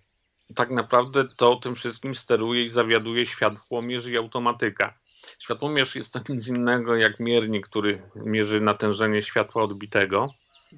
Tak 0.56 0.70
naprawdę 0.70 1.24
to 1.38 1.56
tym 1.56 1.76
wszystkim 1.76 2.16
steruje 2.16 2.64
i 2.64 2.70
zawiaduje 2.70 3.26
światłomierz 3.26 4.08
i 4.08 4.18
automatyka. 4.18 4.94
Światłomierz 5.40 5.96
jest 5.96 6.14
to 6.14 6.20
nic 6.30 6.48
innego 6.48 6.96
jak 6.96 7.20
miernik, 7.20 7.68
który 7.68 8.02
mierzy 8.16 8.62
natężenie 8.62 9.24
światła 9.24 9.64
odbitego, 9.64 10.30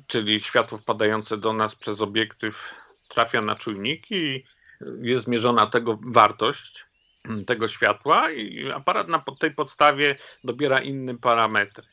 czyli 0.07 0.41
światło 0.41 0.77
wpadające 0.77 1.37
do 1.37 1.53
nas 1.53 1.75
przez 1.75 2.01
obiektyw 2.01 2.75
trafia 3.07 3.41
na 3.41 3.55
czujnik 3.55 4.11
i 4.11 4.43
jest 5.01 5.25
zmierzona 5.25 5.67
tego 5.67 5.99
wartość 6.05 6.85
tego 7.47 7.67
światła 7.67 8.31
i 8.31 8.71
aparat 8.71 9.07
na 9.07 9.23
tej 9.39 9.53
podstawie 9.53 10.17
dobiera 10.43 10.79
inne 10.79 11.17
parametry. 11.17 11.83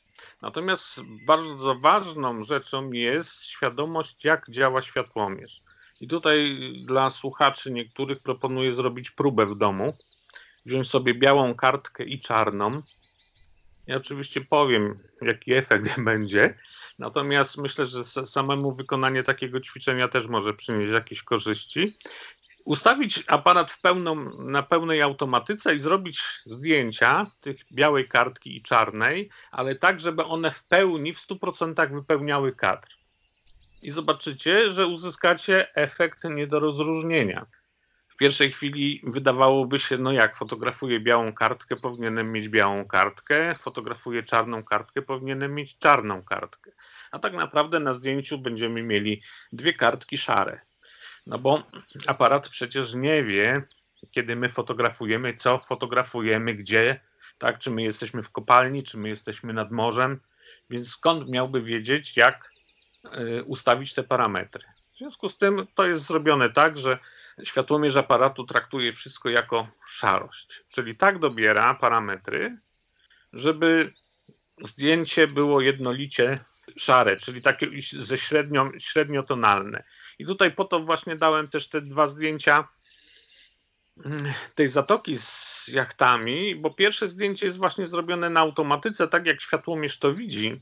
Natomiast 0.44 1.00
bardzo 1.26 1.74
ważną 1.74 2.42
rzeczą 2.42 2.92
jest 2.92 3.44
świadomość, 3.46 4.24
jak 4.24 4.50
działa 4.50 4.82
światłomierz. 4.82 5.62
I 6.00 6.08
tutaj 6.08 6.58
dla 6.86 7.10
słuchaczy 7.10 7.72
niektórych 7.72 8.20
proponuję 8.20 8.74
zrobić 8.74 9.10
próbę 9.10 9.46
w 9.46 9.56
domu. 9.56 9.92
Wziąć 10.66 10.90
sobie 10.90 11.14
białą 11.14 11.54
kartkę 11.54 12.04
i 12.04 12.20
czarną. 12.20 12.82
Ja 13.86 13.96
oczywiście 13.96 14.40
powiem, 14.40 14.98
jaki 15.22 15.52
efekt 15.52 16.00
będzie. 16.10 16.58
Natomiast 16.98 17.58
myślę, 17.58 17.86
że 17.86 18.04
samemu 18.04 18.74
wykonanie 18.74 19.24
takiego 19.24 19.60
ćwiczenia 19.60 20.08
też 20.08 20.26
może 20.26 20.54
przynieść 20.54 20.92
jakieś 20.92 21.22
korzyści 21.22 21.96
ustawić 22.64 23.24
aparat 23.26 23.70
w 23.70 23.80
pełną, 23.80 24.14
na 24.38 24.62
pełnej 24.62 25.02
automatyce 25.02 25.74
i 25.74 25.78
zrobić 25.78 26.22
zdjęcia 26.44 27.26
tych 27.40 27.56
białej 27.72 28.08
kartki 28.08 28.56
i 28.56 28.62
czarnej, 28.62 29.30
ale 29.52 29.74
tak, 29.74 30.00
żeby 30.00 30.24
one 30.24 30.50
w 30.50 30.66
pełni, 30.66 31.12
w 31.12 31.18
100% 31.18 31.92
wypełniały 32.00 32.52
kadr. 32.52 32.88
I 33.82 33.90
zobaczycie, 33.90 34.70
że 34.70 34.86
uzyskacie 34.86 35.74
efekt 35.74 36.24
nie 36.24 36.46
do 36.46 36.60
rozróżnienia. 36.60 37.46
W 38.08 38.16
pierwszej 38.16 38.52
chwili 38.52 39.02
wydawałoby 39.04 39.78
się, 39.78 39.98
no 39.98 40.12
jak 40.12 40.36
fotografuję 40.36 41.00
białą 41.00 41.32
kartkę, 41.32 41.76
powinienem 41.76 42.32
mieć 42.32 42.48
białą 42.48 42.84
kartkę, 42.84 43.54
fotografuję 43.54 44.22
czarną 44.22 44.64
kartkę, 44.64 45.02
powinienem 45.02 45.54
mieć 45.54 45.78
czarną 45.78 46.22
kartkę. 46.22 46.70
A 47.10 47.18
tak 47.18 47.32
naprawdę 47.32 47.80
na 47.80 47.92
zdjęciu 47.92 48.38
będziemy 48.38 48.82
mieli 48.82 49.22
dwie 49.52 49.72
kartki 49.72 50.18
szare. 50.18 50.60
No 51.26 51.38
bo 51.38 51.62
aparat 52.06 52.48
przecież 52.48 52.94
nie 52.94 53.24
wie, 53.24 53.62
kiedy 54.10 54.36
my 54.36 54.48
fotografujemy, 54.48 55.36
co 55.36 55.58
fotografujemy, 55.58 56.54
gdzie, 56.54 57.00
tak? 57.38 57.58
Czy 57.58 57.70
my 57.70 57.82
jesteśmy 57.82 58.22
w 58.22 58.32
kopalni, 58.32 58.82
czy 58.82 58.98
my 58.98 59.08
jesteśmy 59.08 59.52
nad 59.52 59.70
morzem, 59.70 60.20
więc 60.70 60.88
skąd 60.88 61.28
miałby 61.28 61.60
wiedzieć, 61.60 62.16
jak 62.16 62.50
y, 63.18 63.44
ustawić 63.44 63.94
te 63.94 64.02
parametry? 64.02 64.62
W 64.94 64.96
związku 64.96 65.28
z 65.28 65.38
tym 65.38 65.66
to 65.74 65.86
jest 65.86 66.06
zrobione 66.06 66.52
tak, 66.52 66.78
że 66.78 66.98
światłomierz 67.42 67.96
aparatu 67.96 68.44
traktuje 68.44 68.92
wszystko 68.92 69.28
jako 69.28 69.68
szarość, 69.86 70.62
czyli 70.68 70.96
tak 70.96 71.18
dobiera 71.18 71.74
parametry, 71.74 72.58
żeby 73.32 73.92
zdjęcie 74.60 75.28
było 75.28 75.60
jednolicie 75.60 76.40
szare, 76.76 77.16
czyli 77.16 77.42
takie 77.42 77.66
ze 77.92 78.18
średnio, 78.18 78.70
średniotonalne. 78.78 79.84
I 80.18 80.26
tutaj 80.26 80.52
po 80.52 80.64
to 80.64 80.80
właśnie 80.80 81.16
dałem 81.16 81.48
też 81.48 81.68
te 81.68 81.80
dwa 81.80 82.06
zdjęcia 82.06 82.68
mm, 84.04 84.32
tej 84.54 84.68
zatoki 84.68 85.16
z 85.18 85.68
jachtami, 85.68 86.56
bo 86.56 86.70
pierwsze 86.70 87.08
zdjęcie 87.08 87.46
jest 87.46 87.58
właśnie 87.58 87.86
zrobione 87.86 88.30
na 88.30 88.40
automatyce, 88.40 89.08
tak 89.08 89.26
jak 89.26 89.40
światłomierz 89.40 89.98
to 89.98 90.12
widzi. 90.12 90.60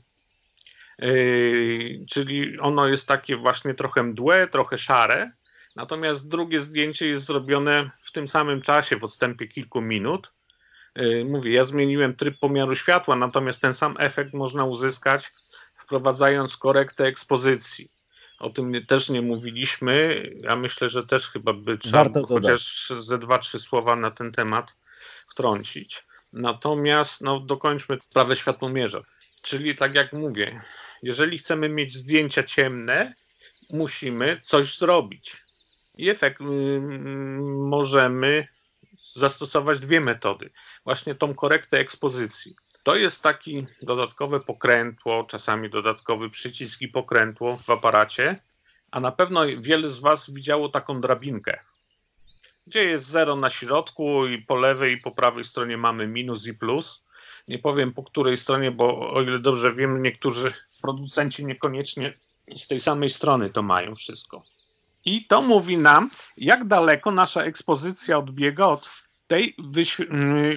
Yy, 0.99 2.05
czyli 2.09 2.59
ono 2.59 2.87
jest 2.87 3.07
takie 3.07 3.37
właśnie 3.37 3.73
trochę 3.73 4.03
mdłe, 4.03 4.47
trochę 4.47 4.77
szare. 4.77 5.31
Natomiast 5.75 6.29
drugie 6.29 6.59
zdjęcie 6.59 7.07
jest 7.07 7.25
zrobione 7.25 7.89
w 8.01 8.11
tym 8.11 8.27
samym 8.27 8.61
czasie, 8.61 8.97
w 8.97 9.03
odstępie 9.03 9.47
kilku 9.47 9.81
minut. 9.81 10.33
Yy, 10.95 11.25
mówię, 11.25 11.53
ja 11.53 11.63
zmieniłem 11.63 12.15
tryb 12.15 12.39
pomiaru 12.39 12.75
światła, 12.75 13.15
natomiast 13.15 13.61
ten 13.61 13.73
sam 13.73 13.95
efekt 13.99 14.33
można 14.33 14.65
uzyskać 14.65 15.31
wprowadzając 15.79 16.57
korektę 16.57 17.05
ekspozycji. 17.05 17.89
O 18.39 18.49
tym 18.49 18.85
też 18.85 19.09
nie 19.09 19.21
mówiliśmy. 19.21 20.23
Ja 20.41 20.55
myślę, 20.55 20.89
że 20.89 21.07
też 21.07 21.27
chyba 21.27 21.53
by 21.53 21.77
trzeba 21.77 22.09
chociaż 22.27 22.93
ze 22.99 23.17
dwa, 23.17 23.39
trzy 23.39 23.59
słowa 23.59 23.95
na 23.95 24.11
ten 24.11 24.31
temat 24.31 24.73
wtrącić. 25.29 26.03
Natomiast 26.33 27.21
no, 27.21 27.39
dokończmy 27.39 28.01
sprawę 28.01 28.35
światłomierza. 28.35 29.01
Czyli 29.41 29.75
tak 29.75 29.95
jak 29.95 30.13
mówię, 30.13 30.61
jeżeli 31.03 31.37
chcemy 31.37 31.69
mieć 31.69 31.93
zdjęcia 31.93 32.43
ciemne, 32.43 33.13
musimy 33.69 34.39
coś 34.43 34.77
zrobić. 34.77 35.37
I 35.97 36.09
efekt 36.09 36.41
y, 36.41 36.45
możemy 37.43 38.47
zastosować 39.13 39.79
dwie 39.79 40.01
metody. 40.01 40.49
Właśnie 40.83 41.15
tą 41.15 41.35
korektę 41.35 41.77
ekspozycji. 41.79 42.55
To 42.83 42.95
jest 42.95 43.23
taki 43.23 43.65
dodatkowe 43.81 44.39
pokrętło, 44.39 45.23
czasami 45.23 45.69
dodatkowy 45.69 46.29
przycisk 46.29 46.81
i 46.81 46.87
pokrętło 46.87 47.57
w 47.57 47.69
aparacie, 47.69 48.39
a 48.91 48.99
na 48.99 49.11
pewno 49.11 49.41
wiele 49.57 49.89
z 49.89 49.99
Was 49.99 50.31
widziało 50.31 50.69
taką 50.69 51.01
drabinkę, 51.01 51.59
gdzie 52.67 52.83
jest 52.83 53.05
zero 53.05 53.35
na 53.35 53.49
środku 53.49 54.27
i 54.27 54.45
po 54.45 54.55
lewej 54.55 54.93
i 54.93 55.01
po 55.01 55.11
prawej 55.11 55.43
stronie 55.43 55.77
mamy 55.77 56.07
minus 56.07 56.47
i 56.47 56.53
plus. 56.53 57.03
Nie 57.47 57.59
powiem 57.59 57.93
po 57.93 58.03
której 58.03 58.37
stronie, 58.37 58.71
bo 58.71 59.13
o 59.13 59.21
ile 59.21 59.39
dobrze 59.39 59.73
wiem, 59.73 60.03
niektórzy 60.03 60.53
producenci 60.81 61.45
niekoniecznie 61.45 62.13
z 62.55 62.67
tej 62.67 62.79
samej 62.79 63.09
strony 63.09 63.49
to 63.49 63.61
mają 63.61 63.95
wszystko. 63.95 64.43
I 65.05 65.25
to 65.25 65.41
mówi 65.41 65.77
nam, 65.77 66.11
jak 66.37 66.67
daleko 66.67 67.11
nasza 67.11 67.43
ekspozycja 67.43 68.17
odbiega 68.17 68.65
od 68.65 68.89
tej, 69.27 69.55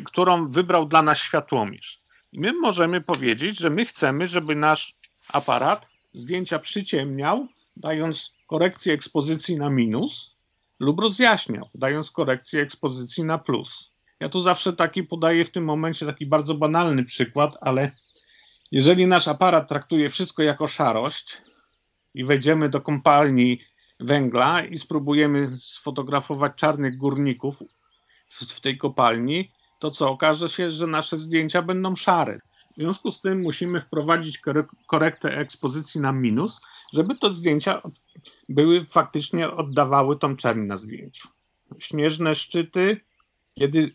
którą 0.04 0.50
wybrał 0.50 0.86
dla 0.86 1.02
nas 1.02 1.18
światłomierz 1.18 2.05
my 2.32 2.52
możemy 2.52 3.00
powiedzieć, 3.00 3.58
że 3.58 3.70
my 3.70 3.86
chcemy, 3.86 4.26
żeby 4.26 4.54
nasz 4.54 4.94
aparat 5.28 5.86
zdjęcia 6.12 6.58
przyciemniał, 6.58 7.46
dając 7.76 8.32
korekcję 8.46 8.94
ekspozycji 8.94 9.56
na 9.56 9.70
minus, 9.70 10.36
lub 10.80 11.00
rozjaśniał, 11.00 11.68
dając 11.74 12.10
korekcję 12.10 12.62
ekspozycji 12.62 13.24
na 13.24 13.38
plus. 13.38 13.90
Ja 14.20 14.28
tu 14.28 14.40
zawsze 14.40 14.72
taki 14.72 15.02
podaję 15.02 15.44
w 15.44 15.50
tym 15.50 15.64
momencie 15.64 16.06
taki 16.06 16.26
bardzo 16.26 16.54
banalny 16.54 17.04
przykład, 17.04 17.56
ale 17.60 17.90
jeżeli 18.72 19.06
nasz 19.06 19.28
aparat 19.28 19.68
traktuje 19.68 20.10
wszystko 20.10 20.42
jako 20.42 20.66
szarość 20.66 21.38
i 22.14 22.24
wejdziemy 22.24 22.68
do 22.68 22.80
kompalni 22.80 23.60
węgla 24.00 24.64
i 24.64 24.78
spróbujemy 24.78 25.50
sfotografować 25.58 26.56
czarnych 26.56 26.96
górników 26.96 27.62
w, 28.28 28.44
w 28.44 28.60
tej 28.60 28.78
kopalni, 28.78 29.50
to 29.78 29.90
co 29.90 30.10
okaże 30.10 30.48
się, 30.48 30.70
że 30.70 30.86
nasze 30.86 31.18
zdjęcia 31.18 31.62
będą 31.62 31.96
szare. 31.96 32.38
W 32.76 32.80
związku 32.80 33.12
z 33.12 33.20
tym 33.20 33.42
musimy 33.42 33.80
wprowadzić 33.80 34.40
korektę 34.86 35.38
ekspozycji 35.38 36.00
na 36.00 36.12
minus, 36.12 36.60
żeby 36.92 37.18
te 37.18 37.32
zdjęcia 37.32 37.82
były 38.48 38.84
faktycznie 38.84 39.50
oddawały 39.50 40.16
tą 40.18 40.36
czerń 40.36 40.60
na 40.60 40.76
zdjęciu. 40.76 41.28
Śnieżne 41.78 42.34
szczyty, 42.34 43.00
kiedy 43.54 43.94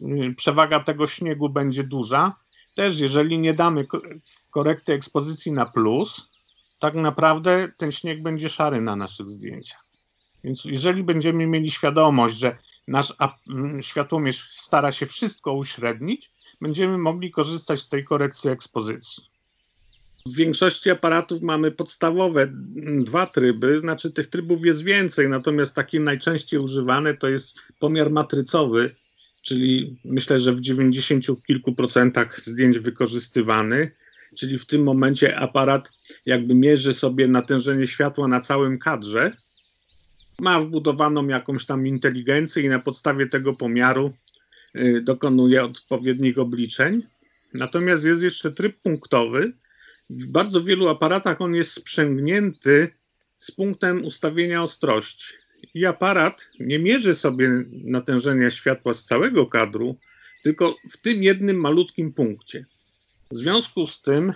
y, 0.00 0.34
przewaga 0.36 0.80
tego 0.80 1.06
śniegu 1.06 1.48
będzie 1.48 1.84
duża, 1.84 2.32
też 2.74 2.98
jeżeli 2.98 3.38
nie 3.38 3.54
damy 3.54 3.86
korekty 4.50 4.92
ekspozycji 4.92 5.52
na 5.52 5.66
plus, 5.66 6.36
tak 6.78 6.94
naprawdę 6.94 7.68
ten 7.78 7.92
śnieg 7.92 8.22
będzie 8.22 8.48
szary 8.48 8.80
na 8.80 8.96
naszych 8.96 9.28
zdjęciach. 9.28 9.90
Więc 10.44 10.64
jeżeli 10.64 11.02
będziemy 11.02 11.46
mieli 11.46 11.70
świadomość, 11.70 12.36
że 12.36 12.56
nasz 12.90 13.14
mm, 13.48 13.82
światłomierz 13.82 14.50
stara 14.56 14.92
się 14.92 15.06
wszystko 15.06 15.52
uśrednić, 15.52 16.30
będziemy 16.60 16.98
mogli 16.98 17.30
korzystać 17.30 17.80
z 17.80 17.88
tej 17.88 18.04
korekcji 18.04 18.50
ekspozycji. 18.50 19.24
W 20.26 20.34
większości 20.34 20.90
aparatów 20.90 21.42
mamy 21.42 21.70
podstawowe 21.70 22.52
dwa 23.04 23.26
tryby, 23.26 23.80
znaczy 23.80 24.10
tych 24.10 24.26
trybów 24.26 24.66
jest 24.66 24.82
więcej, 24.82 25.28
natomiast 25.28 25.74
taki 25.74 26.00
najczęściej 26.00 26.60
używany 26.60 27.16
to 27.16 27.28
jest 27.28 27.58
pomiar 27.78 28.10
matrycowy, 28.10 28.94
czyli 29.42 30.00
myślę, 30.04 30.38
że 30.38 30.52
w 30.52 30.60
90 30.60 31.26
kilku 31.46 31.74
procentach 31.74 32.40
zdjęć 32.40 32.78
wykorzystywany, 32.78 33.90
czyli 34.38 34.58
w 34.58 34.66
tym 34.66 34.82
momencie 34.82 35.38
aparat 35.38 35.92
jakby 36.26 36.54
mierzy 36.54 36.94
sobie 36.94 37.28
natężenie 37.28 37.86
światła 37.86 38.28
na 38.28 38.40
całym 38.40 38.78
kadrze 38.78 39.32
ma 40.40 40.60
wbudowaną 40.60 41.26
jakąś 41.26 41.66
tam 41.66 41.86
inteligencję 41.86 42.62
i 42.62 42.68
na 42.68 42.78
podstawie 42.78 43.26
tego 43.26 43.52
pomiaru 43.54 44.12
y, 44.76 45.02
dokonuje 45.04 45.64
odpowiednich 45.64 46.38
obliczeń. 46.38 47.02
Natomiast 47.54 48.04
jest 48.04 48.22
jeszcze 48.22 48.52
tryb 48.52 48.82
punktowy. 48.82 49.52
W 50.10 50.26
bardzo 50.26 50.60
wielu 50.60 50.88
aparatach 50.88 51.40
on 51.40 51.54
jest 51.54 51.72
sprzęgnięty 51.72 52.90
z 53.38 53.50
punktem 53.50 54.04
ustawienia 54.04 54.62
ostrości. 54.62 55.34
I 55.74 55.86
aparat 55.86 56.48
nie 56.60 56.78
mierzy 56.78 57.14
sobie 57.14 57.64
natężenia 57.84 58.50
światła 58.50 58.94
z 58.94 59.04
całego 59.04 59.46
kadru, 59.46 59.96
tylko 60.42 60.76
w 60.90 60.96
tym 60.96 61.22
jednym 61.22 61.56
malutkim 61.56 62.12
punkcie. 62.12 62.64
W 63.30 63.36
związku 63.36 63.86
z 63.86 64.02
tym 64.02 64.32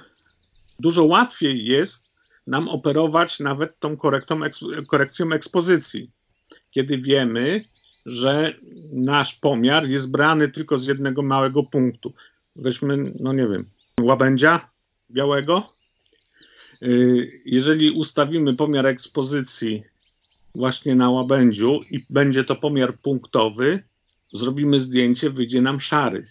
dużo 0.79 1.05
łatwiej 1.05 1.65
jest 1.65 2.04
nam 2.47 2.69
operować 2.69 3.41
nawet 3.41 3.79
tą 3.79 3.97
korektą, 3.97 4.41
korekcją 4.89 5.33
ekspozycji, 5.33 6.11
kiedy 6.71 6.99
wiemy, 6.99 7.65
że 8.07 8.55
nasz 8.93 9.35
pomiar 9.35 9.87
jest 9.87 10.11
brany 10.11 10.49
tylko 10.49 10.79
z 10.79 10.87
jednego 10.87 11.23
małego 11.23 11.63
punktu. 11.63 12.15
Weźmy, 12.57 13.13
no 13.21 13.33
nie 13.33 13.49
wiem, 13.49 13.65
łabędzia 14.01 14.69
białego. 15.11 15.75
Y, 16.83 17.43
jeżeli 17.45 17.91
ustawimy 17.91 18.57
pomiar 18.57 18.87
ekspozycji 18.87 19.83
właśnie 20.55 20.95
na 20.95 21.11
łabędziu 21.11 21.81
i 21.91 22.07
będzie 22.11 22.45
to 22.45 22.57
pomiar 22.57 22.99
punktowy, 22.99 23.83
zrobimy 24.33 24.81
zdjęcie, 24.81 25.31
wyjdzie 25.31 25.63
nam 25.63 25.81
szary. 25.81 26.27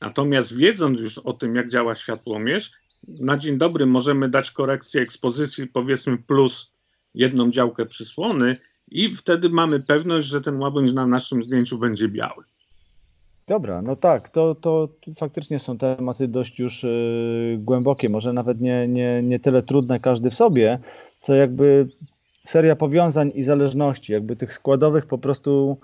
Natomiast 0.00 0.56
wiedząc 0.56 1.00
już 1.00 1.18
o 1.18 1.32
tym, 1.32 1.54
jak 1.54 1.68
działa 1.68 1.94
światłomierz, 1.94 2.72
na 3.20 3.38
dzień 3.38 3.58
dobry 3.58 3.86
możemy 3.86 4.28
dać 4.28 4.50
korekcję 4.50 5.02
ekspozycji, 5.02 5.66
powiedzmy 5.66 6.18
plus 6.18 6.72
jedną 7.14 7.50
działkę 7.50 7.86
przysłony 7.86 8.56
i 8.90 9.14
wtedy 9.14 9.48
mamy 9.48 9.80
pewność, 9.80 10.28
że 10.28 10.40
ten 10.40 10.56
łabędź 10.56 10.92
na 10.92 11.06
naszym 11.06 11.44
zdjęciu 11.44 11.78
będzie 11.78 12.08
biały. 12.08 12.44
Dobra, 13.46 13.82
no 13.82 13.96
tak, 13.96 14.28
to, 14.28 14.54
to 14.54 14.88
faktycznie 15.18 15.58
są 15.58 15.78
tematy 15.78 16.28
dość 16.28 16.58
już 16.58 16.82
yy, 16.82 17.58
głębokie, 17.58 18.08
może 18.08 18.32
nawet 18.32 18.60
nie, 18.60 18.86
nie, 18.86 19.22
nie 19.22 19.38
tyle 19.38 19.62
trudne 19.62 20.00
każdy 20.00 20.30
w 20.30 20.34
sobie, 20.34 20.78
co 21.20 21.34
jakby 21.34 21.88
seria 22.44 22.76
powiązań 22.76 23.32
i 23.34 23.42
zależności, 23.42 24.12
jakby 24.12 24.36
tych 24.36 24.52
składowych 24.52 25.06
po 25.06 25.18
prostu. 25.18 25.78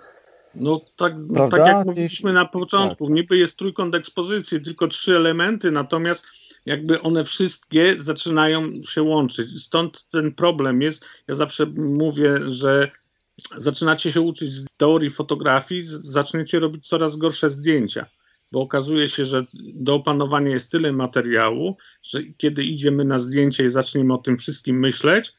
No 0.55 0.81
tak, 0.97 1.13
no, 1.29 1.49
tak 1.49 1.67
jak 1.67 1.87
mówiliśmy 1.87 2.33
na 2.33 2.45
początku, 2.45 3.07
tak. 3.07 3.15
niby 3.15 3.37
jest 3.37 3.57
trójkąt 3.57 3.95
ekspozycji, 3.95 4.61
tylko 4.61 4.89
trzy 4.89 5.17
elementy, 5.17 5.71
natomiast 5.71 6.27
jakby 6.67 7.01
one 7.01 7.25
wszystkie 7.25 7.95
zaczynają 7.99 8.83
się 8.83 9.03
łączyć. 9.03 9.65
Stąd 9.65 10.07
ten 10.11 10.35
problem 10.35 10.83
jest, 10.83 11.05
ja 11.29 11.35
zawsze 11.35 11.67
mówię, 11.77 12.41
że 12.47 12.91
zaczynacie 13.57 14.13
się 14.13 14.21
uczyć 14.21 14.53
z 14.53 14.67
teorii 14.77 15.11
fotografii, 15.11 15.83
zaczniecie 15.85 16.61
robić 16.61 16.89
coraz 16.89 17.17
gorsze 17.17 17.51
zdjęcia, 17.51 18.07
bo 18.53 18.61
okazuje 18.61 19.09
się, 19.09 19.25
że 19.25 19.45
do 19.75 19.95
opanowania 19.95 20.51
jest 20.51 20.73
tyle 20.73 20.93
materiału, 20.93 21.77
że 22.03 22.23
kiedy 22.37 22.65
idziemy 22.65 23.05
na 23.05 23.19
zdjęcie 23.19 23.65
i 23.65 23.71
zaczniemy 23.71 24.15
o 24.15 24.19
tym 24.19 24.39
wszystkim 24.39 24.79
myśleć, 24.79 25.33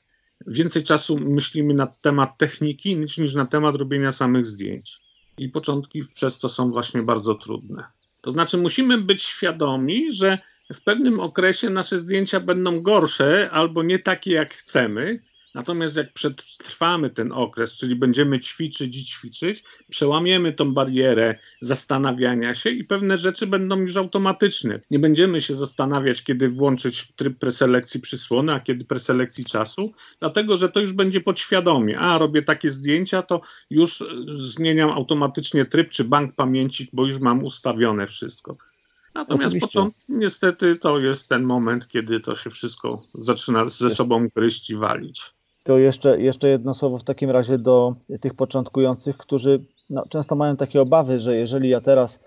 więcej 0.47 0.83
czasu 0.83 1.19
myślimy 1.19 1.73
na 1.73 1.87
temat 1.87 2.37
techniki 2.37 2.95
niż, 2.95 3.35
na 3.35 3.45
temat 3.45 3.75
robienia 3.75 4.11
samych 4.11 4.45
zdjęć. 4.45 4.99
I 5.37 5.49
początki 5.49 6.03
przez 6.15 6.39
to 6.39 6.49
są 6.49 6.71
właśnie 6.71 7.03
bardzo 7.03 7.35
trudne. 7.35 7.83
To 8.21 8.31
znaczy, 8.31 8.57
musimy 8.57 8.97
być 8.97 9.23
świadomi, 9.23 10.13
że 10.13 10.39
w 10.73 10.83
pewnym 10.83 11.19
okresie 11.19 11.69
nasze 11.69 11.99
zdjęcia 11.99 12.39
będą 12.39 12.81
gorsze 12.81 13.49
albo 13.51 13.83
nie 13.83 13.99
takie, 13.99 14.31
jak 14.31 14.53
chcemy, 14.53 15.19
Natomiast 15.55 15.97
jak 15.97 16.13
przetrwamy 16.13 17.09
ten 17.09 17.31
okres, 17.31 17.77
czyli 17.77 17.95
będziemy 17.95 18.39
ćwiczyć 18.39 18.97
i 18.97 19.05
ćwiczyć, 19.05 19.63
przełamiemy 19.89 20.53
tą 20.53 20.73
barierę 20.73 21.35
zastanawiania 21.61 22.55
się 22.55 22.69
i 22.69 22.83
pewne 22.83 23.17
rzeczy 23.17 23.47
będą 23.47 23.79
już 23.79 23.97
automatyczne. 23.97 24.79
Nie 24.91 24.99
będziemy 24.99 25.41
się 25.41 25.55
zastanawiać, 25.55 26.23
kiedy 26.23 26.49
włączyć 26.49 27.07
tryb 27.15 27.39
preselekcji 27.39 27.99
przysłony, 27.99 28.53
a 28.53 28.59
kiedy 28.59 28.85
preselekcji 28.85 29.45
czasu, 29.45 29.93
dlatego 30.19 30.57
że 30.57 30.69
to 30.69 30.79
już 30.79 30.93
będzie 30.93 31.21
podświadomie. 31.21 31.99
A, 31.99 32.17
robię 32.17 32.41
takie 32.41 32.69
zdjęcia, 32.69 33.21
to 33.21 33.41
już 33.69 34.03
zmieniam 34.37 34.89
automatycznie 34.89 35.65
tryb 35.65 35.89
czy 35.89 36.03
bank 36.03 36.35
pamięci, 36.35 36.89
bo 36.93 37.05
już 37.05 37.19
mam 37.19 37.43
ustawione 37.43 38.07
wszystko. 38.07 38.70
Natomiast 39.13 39.59
początek, 39.59 40.01
niestety 40.09 40.75
to 40.75 40.99
jest 40.99 41.29
ten 41.29 41.43
moment, 41.43 41.87
kiedy 41.87 42.19
to 42.19 42.35
się 42.35 42.49
wszystko 42.49 43.01
zaczyna 43.13 43.69
ze 43.69 43.89
sobą 43.89 44.27
gryźć 44.35 44.69
i 44.69 44.75
walić. 44.75 45.33
To 45.63 45.77
jeszcze, 45.77 46.21
jeszcze 46.21 46.49
jedno 46.49 46.73
słowo 46.73 46.99
w 46.99 47.03
takim 47.03 47.29
razie 47.29 47.57
do 47.57 47.95
tych 48.21 48.33
początkujących, 48.33 49.17
którzy 49.17 49.63
no, 49.89 50.03
często 50.09 50.35
mają 50.35 50.55
takie 50.55 50.81
obawy, 50.81 51.19
że 51.19 51.37
jeżeli 51.37 51.69
ja 51.69 51.81
teraz 51.81 52.23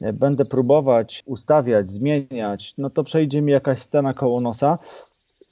e, 0.00 0.12
będę 0.12 0.44
próbować 0.44 1.22
ustawiać, 1.26 1.90
zmieniać, 1.90 2.74
no 2.78 2.90
to 2.90 3.04
przejdzie 3.04 3.42
mi 3.42 3.52
jakaś 3.52 3.78
scena 3.78 4.14
koło 4.14 4.40
nosa. 4.40 4.78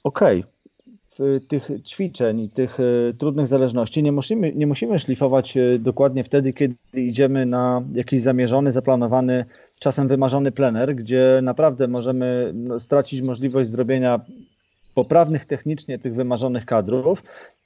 Okej, 0.03 0.39
okay. 0.39 0.51
w 1.39 1.47
tych 1.47 1.69
ćwiczeń 1.85 2.49
tych 2.49 2.79
e, 2.79 3.13
trudnych 3.19 3.47
zależności 3.47 4.03
nie 4.03 4.11
musimy, 4.11 4.53
nie 4.55 4.67
musimy 4.67 4.99
szlifować 4.99 5.57
e, 5.57 5.79
dokładnie 5.79 6.23
wtedy, 6.23 6.53
kiedy 6.53 6.75
idziemy 6.93 7.45
na 7.45 7.81
jakiś 7.93 8.21
zamierzony, 8.21 8.71
zaplanowany, 8.71 9.45
czasem 9.79 10.07
wymarzony 10.07 10.51
plener, 10.51 10.95
gdzie 10.95 11.39
naprawdę 11.43 11.87
możemy 11.87 12.51
no, 12.53 12.79
stracić 12.79 13.21
możliwość 13.21 13.69
zrobienia 13.69 14.19
poprawnych 14.95 15.45
technicznie 15.45 15.99
tych 15.99 16.15
wymarzonych 16.15 16.65
kadrów, 16.65 17.23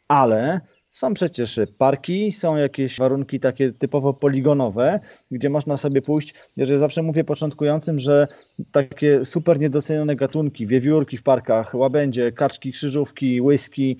ale 0.08 0.62
są 0.92 1.14
przecież 1.14 1.60
parki, 1.78 2.32
są 2.32 2.56
jakieś 2.56 3.00
warunki 3.00 3.40
takie 3.40 3.72
typowo 3.72 4.14
poligonowe, 4.14 5.00
gdzie 5.32 5.50
można 5.50 5.78
sobie 5.78 6.02
pójść. 6.02 6.34
Jeżeli 6.58 6.80
zawsze 6.80 7.02
mówię 7.02 7.24
początkującym, 7.24 8.00
że 8.00 8.28
takie 8.72 9.26
super 9.26 9.60
niedocenione 9.60 10.16
gatunki, 10.16 10.68
wiewiórki 10.68 11.18
w 11.18 11.24
parkach, 11.24 11.74
łabędzie, 11.74 12.32
kaczki, 12.32 12.72
krzyżówki, 12.72 13.42
whisky, 13.42 13.98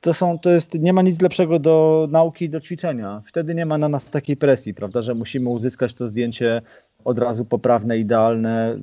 to 0.00 0.14
są, 0.14 0.38
to 0.38 0.50
jest, 0.50 0.74
nie 0.74 0.92
ma 0.92 1.02
nic 1.02 1.20
lepszego 1.20 1.58
do 1.58 2.06
nauki, 2.10 2.50
do 2.50 2.60
ćwiczenia. 2.60 3.22
Wtedy 3.26 3.54
nie 3.54 3.66
ma 3.66 3.78
na 3.78 3.88
nas 3.88 4.10
takiej 4.10 4.36
presji, 4.36 4.74
prawda, 4.74 5.02
że 5.02 5.14
musimy 5.14 5.48
uzyskać 5.50 5.94
to 5.94 6.08
zdjęcie 6.08 6.62
od 7.04 7.18
razu 7.18 7.44
poprawne, 7.44 7.98
idealne 7.98 8.78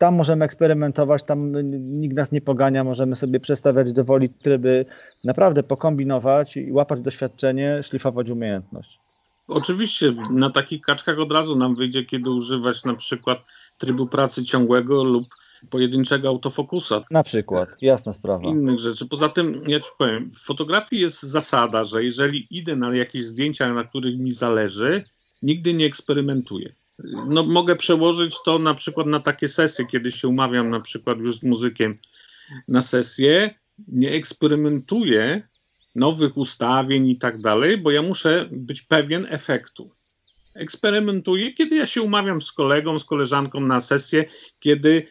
tam 0.00 0.14
możemy 0.14 0.44
eksperymentować, 0.44 1.22
tam 1.22 1.52
nikt 2.00 2.16
nas 2.16 2.32
nie 2.32 2.40
pogania, 2.40 2.84
możemy 2.84 3.16
sobie 3.16 3.40
przestawiać 3.40 3.92
do 3.92 4.04
woli 4.04 4.28
tryby, 4.28 4.86
naprawdę 5.24 5.62
pokombinować 5.62 6.56
i 6.56 6.72
łapać 6.72 7.02
doświadczenie, 7.02 7.82
szlifować 7.82 8.30
umiejętność. 8.30 8.98
Oczywiście 9.48 10.12
na 10.30 10.50
takich 10.50 10.82
kaczkach 10.82 11.18
od 11.18 11.32
razu 11.32 11.56
nam 11.56 11.76
wyjdzie, 11.76 12.04
kiedy 12.04 12.30
używać 12.30 12.84
na 12.84 12.94
przykład 12.94 13.38
trybu 13.78 14.06
pracy 14.06 14.44
ciągłego 14.44 15.04
lub 15.04 15.24
pojedynczego 15.70 16.28
autofokusa. 16.28 17.04
Na 17.10 17.22
przykład, 17.22 17.68
jasna 17.82 18.12
sprawa. 18.12 18.48
Innych 18.48 18.78
rzeczy. 18.78 19.06
Poza 19.06 19.28
tym, 19.28 19.62
ja 19.66 19.80
ci 19.80 19.88
powiem, 19.98 20.30
w 20.30 20.38
fotografii 20.38 21.02
jest 21.02 21.22
zasada, 21.22 21.84
że 21.84 22.04
jeżeli 22.04 22.46
idę 22.50 22.76
na 22.76 22.96
jakieś 22.96 23.24
zdjęcia, 23.24 23.74
na 23.74 23.84
których 23.84 24.18
mi 24.18 24.32
zależy, 24.32 25.04
nigdy 25.42 25.74
nie 25.74 25.86
eksperymentuję 25.86 26.72
no, 27.28 27.42
mogę 27.42 27.76
przełożyć 27.76 28.36
to 28.44 28.58
na 28.58 28.74
przykład 28.74 29.06
na 29.06 29.20
takie 29.20 29.48
sesje, 29.48 29.86
kiedy 29.86 30.12
się 30.12 30.28
umawiam 30.28 30.70
na 30.70 30.80
przykład 30.80 31.18
już 31.18 31.38
z 31.38 31.42
muzykiem 31.42 31.92
na 32.68 32.82
sesję, 32.82 33.54
nie 33.88 34.10
eksperymentuję 34.10 35.42
nowych 35.96 36.36
ustawień 36.36 37.08
i 37.08 37.18
tak 37.18 37.40
dalej, 37.40 37.78
bo 37.78 37.90
ja 37.90 38.02
muszę 38.02 38.48
być 38.50 38.82
pewien 38.82 39.26
efektu. 39.30 39.90
Eksperymentuję, 40.54 41.54
kiedy 41.54 41.76
ja 41.76 41.86
się 41.86 42.02
umawiam 42.02 42.42
z 42.42 42.52
kolegą, 42.52 42.98
z 42.98 43.04
koleżanką 43.04 43.60
na 43.60 43.80
sesję, 43.80 44.24
kiedy 44.58 45.06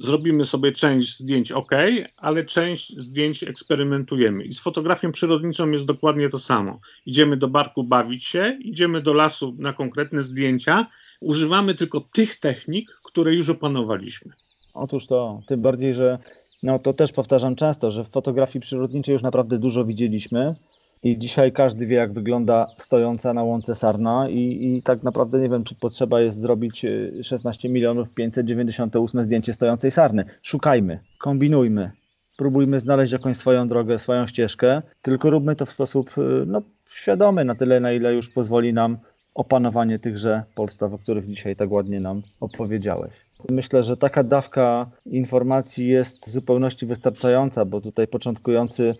zrobimy 0.00 0.44
sobie 0.44 0.72
część 0.72 1.18
zdjęć 1.18 1.52
ok, 1.52 1.70
ale 2.16 2.44
część 2.44 2.96
zdjęć 2.96 3.42
eksperymentujemy. 3.42 4.44
I 4.44 4.52
z 4.52 4.60
fotografią 4.60 5.12
przyrodniczą 5.12 5.70
jest 5.70 5.84
dokładnie 5.84 6.28
to 6.28 6.38
samo. 6.38 6.80
Idziemy 7.06 7.36
do 7.36 7.48
barku 7.48 7.84
bawić 7.84 8.24
się, 8.24 8.58
idziemy 8.60 9.02
do 9.02 9.12
lasu 9.12 9.56
na 9.58 9.72
konkretne 9.72 10.22
zdjęcia, 10.22 10.86
używamy 11.20 11.74
tylko 11.74 12.00
tych 12.00 12.40
technik, 12.40 12.90
które 13.04 13.34
już 13.34 13.48
opanowaliśmy. 13.48 14.32
Otóż 14.74 15.06
to, 15.06 15.40
tym 15.46 15.62
bardziej, 15.62 15.94
że 15.94 16.18
no 16.62 16.78
to 16.78 16.92
też 16.92 17.12
powtarzam 17.12 17.56
często, 17.56 17.90
że 17.90 18.04
w 18.04 18.08
fotografii 18.08 18.62
przyrodniczej 18.62 19.12
już 19.12 19.22
naprawdę 19.22 19.58
dużo 19.58 19.84
widzieliśmy. 19.84 20.54
I 21.02 21.18
dzisiaj 21.18 21.52
każdy 21.52 21.86
wie, 21.86 21.96
jak 21.96 22.12
wygląda 22.12 22.66
stojąca 22.76 23.34
na 23.34 23.42
łące 23.42 23.74
sarna, 23.74 24.28
i, 24.28 24.74
i 24.76 24.82
tak 24.82 25.02
naprawdę 25.02 25.38
nie 25.38 25.48
wiem, 25.48 25.64
czy 25.64 25.74
potrzeba 25.74 26.20
jest 26.20 26.38
zrobić 26.38 26.86
16 27.22 27.68
e, 27.68 27.70
milionów 27.70 28.14
598 28.14 29.24
zdjęcie 29.24 29.54
stojącej 29.54 29.90
sarny. 29.90 30.24
Szukajmy, 30.42 30.98
kombinujmy, 31.18 31.90
próbujmy 32.36 32.80
znaleźć 32.80 33.12
jakąś 33.12 33.36
swoją 33.36 33.68
drogę, 33.68 33.98
swoją 33.98 34.26
ścieżkę, 34.26 34.82
tylko 35.02 35.30
róbmy 35.30 35.56
to 35.56 35.66
w 35.66 35.70
sposób 35.70 36.10
e, 36.18 36.20
no, 36.46 36.62
świadomy, 36.94 37.44
na 37.44 37.54
tyle, 37.54 37.80
na 37.80 37.92
ile 37.92 38.14
już 38.14 38.30
pozwoli 38.30 38.72
nam 38.72 38.96
opanowanie 39.34 39.98
tychże 39.98 40.42
podstaw, 40.54 40.94
o 40.94 40.98
których 40.98 41.26
dzisiaj 41.26 41.56
tak 41.56 41.72
ładnie 41.72 42.00
nam 42.00 42.22
opowiedziałeś. 42.40 43.12
Myślę, 43.50 43.82
że 43.82 43.96
taka 43.96 44.22
dawka 44.22 44.90
informacji 45.06 45.86
jest 45.86 46.26
w 46.26 46.30
zupełności 46.30 46.86
wystarczająca, 46.86 47.64
bo 47.64 47.80
tutaj 47.80 48.06
początkujący 48.06 48.94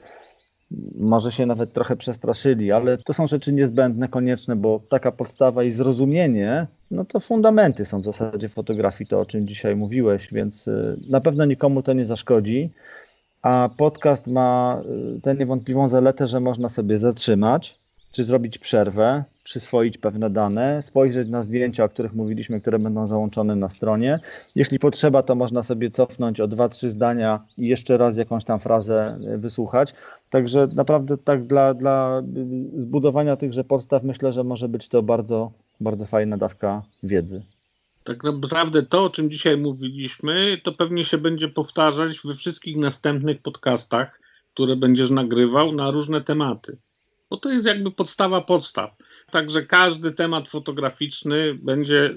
może 0.94 1.32
się 1.32 1.46
nawet 1.46 1.72
trochę 1.72 1.96
przestraszyli, 1.96 2.72
ale 2.72 2.98
to 2.98 3.14
są 3.14 3.26
rzeczy 3.26 3.52
niezbędne, 3.52 4.08
konieczne, 4.08 4.56
bo 4.56 4.80
taka 4.88 5.12
podstawa 5.12 5.64
i 5.64 5.70
zrozumienie, 5.70 6.66
no 6.90 7.04
to 7.04 7.20
fundamenty 7.20 7.84
są 7.84 8.00
w 8.00 8.04
zasadzie 8.04 8.48
fotografii, 8.48 9.08
to 9.08 9.20
o 9.20 9.24
czym 9.24 9.46
dzisiaj 9.46 9.76
mówiłeś, 9.76 10.28
więc 10.32 10.68
y, 10.68 10.96
na 11.10 11.20
pewno 11.20 11.44
nikomu 11.44 11.82
to 11.82 11.92
nie 11.92 12.04
zaszkodzi. 12.04 12.70
A 13.42 13.68
podcast 13.76 14.26
ma 14.26 14.80
y, 15.16 15.20
tę 15.20 15.34
niewątpliwą 15.34 15.88
zaletę, 15.88 16.26
że 16.26 16.40
można 16.40 16.68
sobie 16.68 16.98
zatrzymać, 16.98 17.78
czy 18.12 18.24
zrobić 18.24 18.58
przerwę, 18.58 19.24
przyswoić 19.44 19.98
pewne 19.98 20.30
dane, 20.30 20.82
spojrzeć 20.82 21.28
na 21.28 21.42
zdjęcia, 21.42 21.84
o 21.84 21.88
których 21.88 22.14
mówiliśmy, 22.14 22.60
które 22.60 22.78
będą 22.78 23.06
załączone 23.06 23.56
na 23.56 23.68
stronie. 23.68 24.18
Jeśli 24.56 24.78
potrzeba, 24.78 25.22
to 25.22 25.34
można 25.34 25.62
sobie 25.62 25.90
cofnąć 25.90 26.40
o 26.40 26.48
dwa, 26.48 26.68
trzy 26.68 26.90
zdania 26.90 27.44
i 27.58 27.66
jeszcze 27.66 27.96
raz 27.96 28.16
jakąś 28.16 28.44
tam 28.44 28.58
frazę 28.58 29.16
e, 29.26 29.38
wysłuchać. 29.38 29.94
Także 30.30 30.66
naprawdę 30.74 31.16
tak 31.16 31.46
dla, 31.46 31.74
dla 31.74 32.22
zbudowania 32.76 33.36
tychże 33.36 33.64
podstaw 33.64 34.02
myślę, 34.02 34.32
że 34.32 34.44
może 34.44 34.68
być 34.68 34.88
to 34.88 35.02
bardzo, 35.02 35.52
bardzo 35.80 36.06
fajna 36.06 36.36
dawka 36.36 36.82
wiedzy. 37.02 37.42
Tak 38.04 38.24
naprawdę 38.24 38.82
to, 38.82 39.04
o 39.04 39.10
czym 39.10 39.30
dzisiaj 39.30 39.56
mówiliśmy, 39.56 40.56
to 40.62 40.72
pewnie 40.72 41.04
się 41.04 41.18
będzie 41.18 41.48
powtarzać 41.48 42.20
we 42.24 42.34
wszystkich 42.34 42.76
następnych 42.76 43.42
podcastach, 43.42 44.20
które 44.54 44.76
będziesz 44.76 45.10
nagrywał 45.10 45.72
na 45.72 45.90
różne 45.90 46.20
tematy 46.20 46.76
bo 47.32 47.36
to 47.36 47.50
jest 47.50 47.66
jakby 47.66 47.90
podstawa 47.90 48.40
podstaw. 48.40 48.96
Także 49.30 49.62
każdy 49.62 50.12
temat 50.12 50.48
fotograficzny 50.48 51.54
będzie 51.54 52.14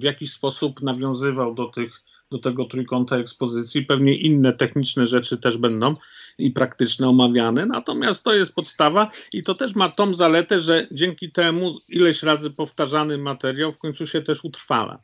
w 0.00 0.02
jakiś 0.02 0.32
sposób 0.32 0.82
nawiązywał 0.82 1.54
do 1.54 1.66
tych 1.66 2.02
do 2.30 2.38
tego 2.38 2.64
trójkąta 2.64 3.16
ekspozycji. 3.16 3.84
Pewnie 3.84 4.14
inne 4.14 4.52
techniczne 4.52 5.06
rzeczy 5.06 5.38
też 5.38 5.56
będą 5.58 5.94
i 6.38 6.50
praktyczne 6.50 7.08
omawiane, 7.08 7.66
natomiast 7.66 8.24
to 8.24 8.34
jest 8.34 8.54
podstawa 8.54 9.10
i 9.32 9.42
to 9.42 9.54
też 9.54 9.74
ma 9.74 9.88
tą 9.88 10.14
zaletę, 10.14 10.60
że 10.60 10.86
dzięki 10.92 11.32
temu 11.32 11.74
ileś 11.88 12.22
razy 12.22 12.50
powtarzany 12.50 13.18
materiał 13.18 13.72
w 13.72 13.78
końcu 13.78 14.06
się 14.06 14.22
też 14.22 14.44
utrwala. 14.44 14.98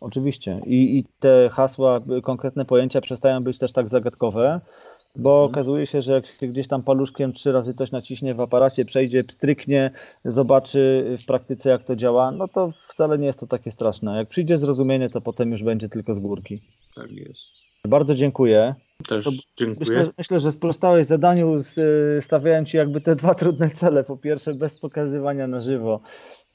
Oczywiście. 0.00 0.60
I, 0.66 0.98
I, 0.98 1.04
te 1.18 1.50
hasła, 1.52 2.00
konkretne 2.22 2.64
pojęcia 2.64 3.00
przestają 3.00 3.44
być 3.44 3.58
też 3.58 3.72
tak 3.72 3.88
zagadkowe, 3.88 4.60
bo 5.18 5.30
mhm. 5.30 5.50
okazuje 5.50 5.86
się, 5.86 6.02
że 6.02 6.12
jak 6.12 6.26
się 6.26 6.46
gdzieś 6.46 6.68
tam 6.68 6.82
paluszkiem 6.82 7.32
trzy 7.32 7.52
razy 7.52 7.74
coś 7.74 7.90
naciśnie 7.90 8.34
w 8.34 8.40
aparacie, 8.40 8.84
przejdzie, 8.84 9.24
pstryknie, 9.24 9.90
zobaczy 10.24 11.04
w 11.22 11.26
praktyce 11.26 11.70
jak 11.70 11.84
to 11.84 11.96
działa, 11.96 12.30
no 12.30 12.48
to 12.48 12.70
wcale 12.70 13.18
nie 13.18 13.26
jest 13.26 13.40
to 13.40 13.46
takie 13.46 13.72
straszne. 13.72 14.16
Jak 14.16 14.28
przyjdzie 14.28 14.58
zrozumienie, 14.58 15.10
to 15.10 15.20
potem 15.20 15.52
już 15.52 15.62
będzie 15.62 15.88
tylko 15.88 16.14
z 16.14 16.18
górki. 16.18 16.60
Tak 16.94 17.12
jest. 17.12 17.56
Bardzo 17.88 18.14
dziękuję. 18.14 18.74
Też 19.08 19.24
to 19.24 19.30
dziękuję. 19.56 19.80
Myślę, 19.80 20.10
myślę, 20.18 20.40
że 20.40 20.52
sprostałeś 20.52 21.06
zadaniu, 21.06 21.56
stawiałem 22.20 22.66
Ci 22.66 22.76
jakby 22.76 23.00
te 23.00 23.16
dwa 23.16 23.34
trudne 23.34 23.70
cele. 23.70 24.04
Po 24.04 24.16
pierwsze 24.16 24.54
bez 24.54 24.78
pokazywania 24.78 25.46
na 25.46 25.60
żywo 25.60 26.00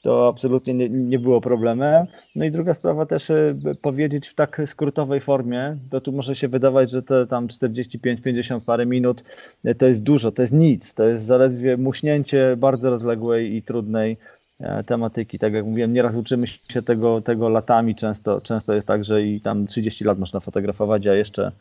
to 0.02 0.28
absolutnie 0.28 0.74
nie, 0.74 0.88
nie, 0.88 1.18
było 1.18 1.40
problemem. 1.40 2.06
No 2.36 2.44
i 2.44 2.50
druga 2.50 2.74
sprawa 2.74 3.06
też 3.06 3.30
e, 3.30 3.54
powiedzieć 3.82 4.28
w 4.28 4.34
tak 4.34 4.62
skrótowej 4.66 5.20
formie, 5.20 5.76
bo 5.90 6.00
tu 6.00 6.12
może 6.12 6.34
się 6.34 6.48
wydawać, 6.48 6.90
że 6.90 7.02
te 7.02 7.26
tam 7.26 7.46
45-50 7.46 8.60
parę 8.60 8.86
minut 8.86 9.24
e, 9.64 9.74
to 9.74 9.86
jest 9.86 10.02
dużo, 10.02 10.32
to 10.32 10.42
jest 10.42 10.54
nic, 10.54 10.94
to 10.94 11.04
jest 11.04 11.24
zaledwie 11.24 11.76
muśnięcie 11.76 12.56
bardzo 12.58 12.90
rozległej 12.90 13.56
i 13.56 13.62
trudnej 13.62 14.16
e, 14.60 14.84
tematyki. 14.84 15.38
Tak 15.38 15.52
jak 15.52 15.66
mówiłem, 15.66 15.92
nieraz 15.92 16.14
uczymy 16.14 16.46
się 16.46 16.82
tego, 16.82 17.20
tego 17.20 17.48
latami, 17.48 17.94
często, 17.94 18.40
często 18.40 18.74
jest 18.74 18.86
tak, 18.86 19.04
że 19.04 19.22
i 19.22 19.40
tam 19.40 19.66
30 19.66 20.04
lat 20.04 20.18
można 20.18 20.40
fotografować, 20.40 21.06
a 21.06 21.14
jeszcze, 21.14 21.52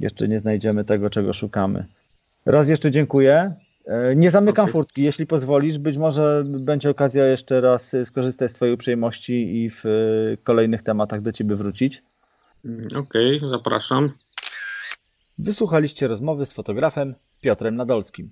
jeszcze 0.00 0.28
nie 0.28 0.38
znajdziemy 0.38 0.84
tego, 0.84 1.10
czego 1.10 1.32
szukamy. 1.32 1.84
Raz 2.46 2.68
jeszcze 2.68 2.90
dziękuję. 2.90 3.54
E, 3.86 4.16
nie 4.16 4.30
zamykam 4.30 4.64
okay. 4.64 4.72
furtki, 4.72 5.02
jeśli 5.02 5.26
pozwolisz. 5.26 5.78
Być 5.78 5.98
może 5.98 6.44
będzie 6.46 6.90
okazja 6.90 7.26
jeszcze 7.26 7.60
raz 7.60 7.96
skorzystać 8.04 8.50
z 8.50 8.54
Twojej 8.54 8.74
uprzejmości 8.74 9.64
i 9.64 9.70
w 9.70 9.86
e, 9.86 9.90
kolejnych 10.36 10.82
tematach 10.82 11.22
do 11.22 11.32
Ciebie 11.32 11.56
wrócić. 11.56 12.02
Mm, 12.64 12.86
okej, 12.96 13.36
okay, 13.36 13.48
zapraszam. 13.48 14.12
Wysłuchaliście 15.38 16.08
rozmowy 16.08 16.46
z 16.46 16.52
fotografem 16.52 17.14
Piotrem 17.40 17.76
Nadolskim. 17.76 18.30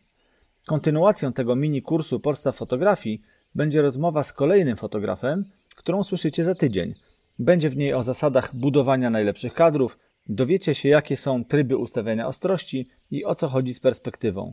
Kontynuacją 0.66 1.32
tego 1.32 1.56
mini 1.56 1.82
kursu 1.82 2.20
podstaw 2.20 2.56
fotografii 2.56 3.22
będzie 3.54 3.82
rozmowa 3.82 4.22
z 4.22 4.32
kolejnym 4.32 4.76
fotografem, 4.76 5.44
którą 5.76 6.02
słyszycie 6.02 6.44
za 6.44 6.54
tydzień. 6.54 6.94
Będzie 7.38 7.70
w 7.70 7.76
niej 7.76 7.94
o 7.94 8.02
zasadach 8.02 8.56
budowania 8.56 9.10
najlepszych 9.10 9.54
kadrów, 9.54 9.98
dowiecie 10.28 10.74
się 10.74 10.88
jakie 10.88 11.16
są 11.16 11.44
tryby 11.44 11.76
ustawiania 11.76 12.26
ostrości 12.26 12.88
i 13.10 13.24
o 13.24 13.34
co 13.34 13.48
chodzi 13.48 13.74
z 13.74 13.80
perspektywą. 13.80 14.52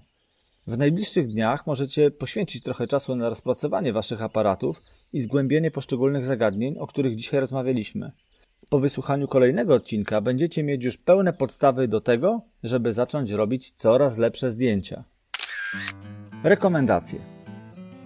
W 0.68 0.78
najbliższych 0.78 1.28
dniach 1.28 1.68
możecie 1.68 2.12
poświęcić 2.12 2.64
trochę 2.64 2.88
czasu 2.88 3.16
na 3.16 3.30
rozpracowanie 3.30 3.94
Waszych 3.94 4.24
aparatów 4.24 4.82
i 5.14 5.22
zgłębienie 5.22 5.72
poszczególnych 5.72 6.26
zagadnień, 6.26 6.78
o 6.80 6.88
których 6.88 7.16
dzisiaj 7.16 7.40
rozmawialiśmy. 7.40 8.12
Po 8.70 8.80
wysłuchaniu 8.80 9.28
kolejnego 9.28 9.74
odcinka 9.74 10.22
będziecie 10.22 10.64
mieć 10.64 10.86
już 10.86 10.98
pełne 10.98 11.34
podstawy 11.34 11.88
do 11.88 12.02
tego, 12.02 12.42
żeby 12.64 12.94
zacząć 12.94 13.32
robić 13.32 13.72
coraz 13.72 14.18
lepsze 14.18 14.52
zdjęcia. 14.52 15.04
Rekomendacje. 16.44 17.20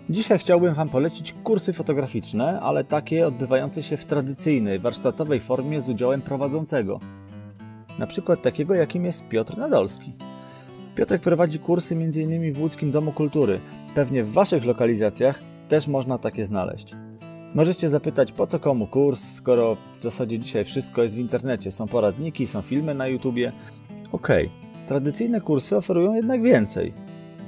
Dzisiaj 0.10 0.40
chciałbym 0.40 0.74
Wam 0.74 0.90
polecić 0.90 1.36
kursy 1.44 1.74
fotograficzne, 1.74 2.60
ale 2.60 2.84
takie 2.84 3.28
odbywające 3.28 3.84
się 3.84 3.98
w 3.98 4.06
tradycyjnej, 4.06 4.80
warsztatowej 4.80 5.40
formie 5.40 5.82
z 5.82 5.90
udziałem 5.90 6.22
prowadzącego. 6.22 7.00
Na 8.00 8.08
przykład 8.08 8.42
takiego, 8.42 8.76
jakim 8.76 9.06
jest 9.06 9.28
Piotr 9.28 9.58
Nadolski. 9.58 10.14
Piotrek 10.96 11.22
prowadzi 11.22 11.60
kursy 11.60 11.96
m.in. 11.96 12.54
w 12.54 12.62
Łódzkim 12.62 12.92
Domu 12.92 13.12
Kultury. 13.12 13.60
Pewnie 13.96 14.24
w 14.24 14.32
Waszych 14.32 14.66
lokalizacjach 14.66 15.42
też 15.68 15.88
można 15.88 16.18
takie 16.18 16.46
znaleźć. 16.46 16.96
Możecie 17.56 17.90
zapytać, 17.90 18.32
po 18.32 18.48
co 18.48 18.60
komu 18.60 18.88
kurs, 18.88 19.34
skoro 19.34 19.76
w 20.00 20.04
zasadzie 20.04 20.40
dzisiaj 20.40 20.66
wszystko 20.66 21.04
jest 21.04 21.16
w 21.16 21.20
internecie. 21.20 21.72
Są 21.72 21.88
poradniki, 21.88 22.48
są 22.48 22.62
filmy 22.62 22.96
na 22.96 23.08
YouTubie. 23.08 23.52
Okej, 24.12 24.46
okay. 24.46 24.88
tradycyjne 24.88 25.42
kursy 25.42 25.78
oferują 25.78 26.14
jednak 26.14 26.42
więcej. 26.42 26.94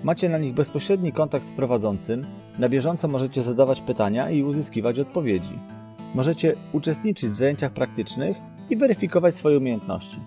Macie 0.04 0.30
na 0.30 0.38
nich 0.38 0.54
bezpośredni 0.54 1.12
kontakt 1.12 1.45
z 1.45 1.54
prowadzącym, 1.54 2.26
na 2.60 2.70
bieżąco 2.70 3.08
możecie 3.08 3.43
zadawać 3.43 3.82
pytania 3.82 4.30
i 4.30 4.43
uzyskiwać 4.43 5.00
odpowiedzi. 5.00 5.60
Możecie 6.16 6.56
uczestniczyć 6.74 7.30
w 7.30 7.36
zajęciach 7.36 7.72
praktycznych 7.72 8.38
i 8.70 8.78
weryfikować 8.78 9.36
swoje 9.36 9.58
umiejętności. 9.58 10.20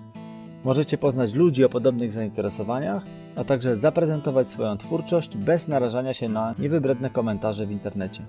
Możecie 0.64 0.98
poznać 0.98 1.34
ludzi 1.34 1.64
o 1.64 1.68
podobnych 1.68 2.12
zainteresowaniach, 2.12 3.06
a 3.36 3.44
także 3.44 3.76
zaprezentować 3.76 4.48
swoją 4.48 4.76
twórczość 4.76 5.36
bez 5.36 5.68
narażania 5.68 6.14
się 6.14 6.28
na 6.28 6.54
niewybredne 6.58 7.10
komentarze 7.10 7.66
w 7.66 7.70
internecie. 7.70 8.22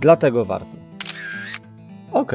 Dlatego 0.00 0.44
warto. 0.44 0.76
Ok, 2.12 2.32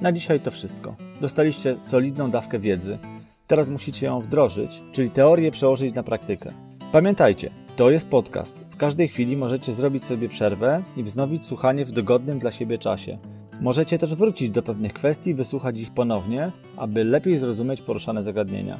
na 0.00 0.12
dzisiaj 0.12 0.40
to 0.40 0.50
wszystko. 0.50 0.96
Dostaliście 1.20 1.76
solidną 1.80 2.30
dawkę 2.30 2.58
wiedzy. 2.58 2.98
Teraz 3.46 3.70
musicie 3.70 4.06
ją 4.06 4.20
wdrożyć, 4.20 4.82
czyli 4.92 5.10
teorię 5.10 5.50
przełożyć 5.50 5.94
na 5.94 6.02
praktykę. 6.02 6.52
Pamiętajcie, 6.92 7.50
to 7.76 7.90
jest 7.90 8.08
podcast. 8.08 8.64
W 8.70 8.76
każdej 8.76 9.08
chwili 9.08 9.36
możecie 9.36 9.72
zrobić 9.72 10.04
sobie 10.04 10.28
przerwę 10.28 10.82
i 10.96 11.02
wznowić 11.02 11.46
słuchanie 11.46 11.84
w 11.84 11.92
dogodnym 11.92 12.38
dla 12.38 12.50
siebie 12.50 12.78
czasie. 12.78 13.18
Możecie 13.60 13.98
też 13.98 14.14
wrócić 14.14 14.50
do 14.50 14.62
pewnych 14.62 14.92
kwestii 14.92 15.30
i 15.30 15.34
wysłuchać 15.34 15.80
ich 15.80 15.90
ponownie, 15.90 16.52
aby 16.76 17.04
lepiej 17.04 17.38
zrozumieć 17.38 17.82
poruszane 17.82 18.22
zagadnienia. 18.22 18.78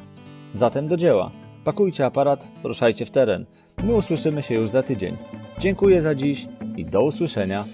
Zatem 0.53 0.87
do 0.87 0.97
dzieła. 0.97 1.31
Pakujcie 1.63 2.05
aparat, 2.05 2.51
ruszajcie 2.63 3.05
w 3.05 3.11
teren. 3.11 3.45
My 3.83 3.95
usłyszymy 3.95 4.41
się 4.43 4.55
już 4.55 4.69
za 4.69 4.83
tydzień. 4.83 5.17
Dziękuję 5.59 6.01
za 6.01 6.15
dziś 6.15 6.47
i 6.77 6.85
do 6.85 7.03
usłyszenia. 7.03 7.65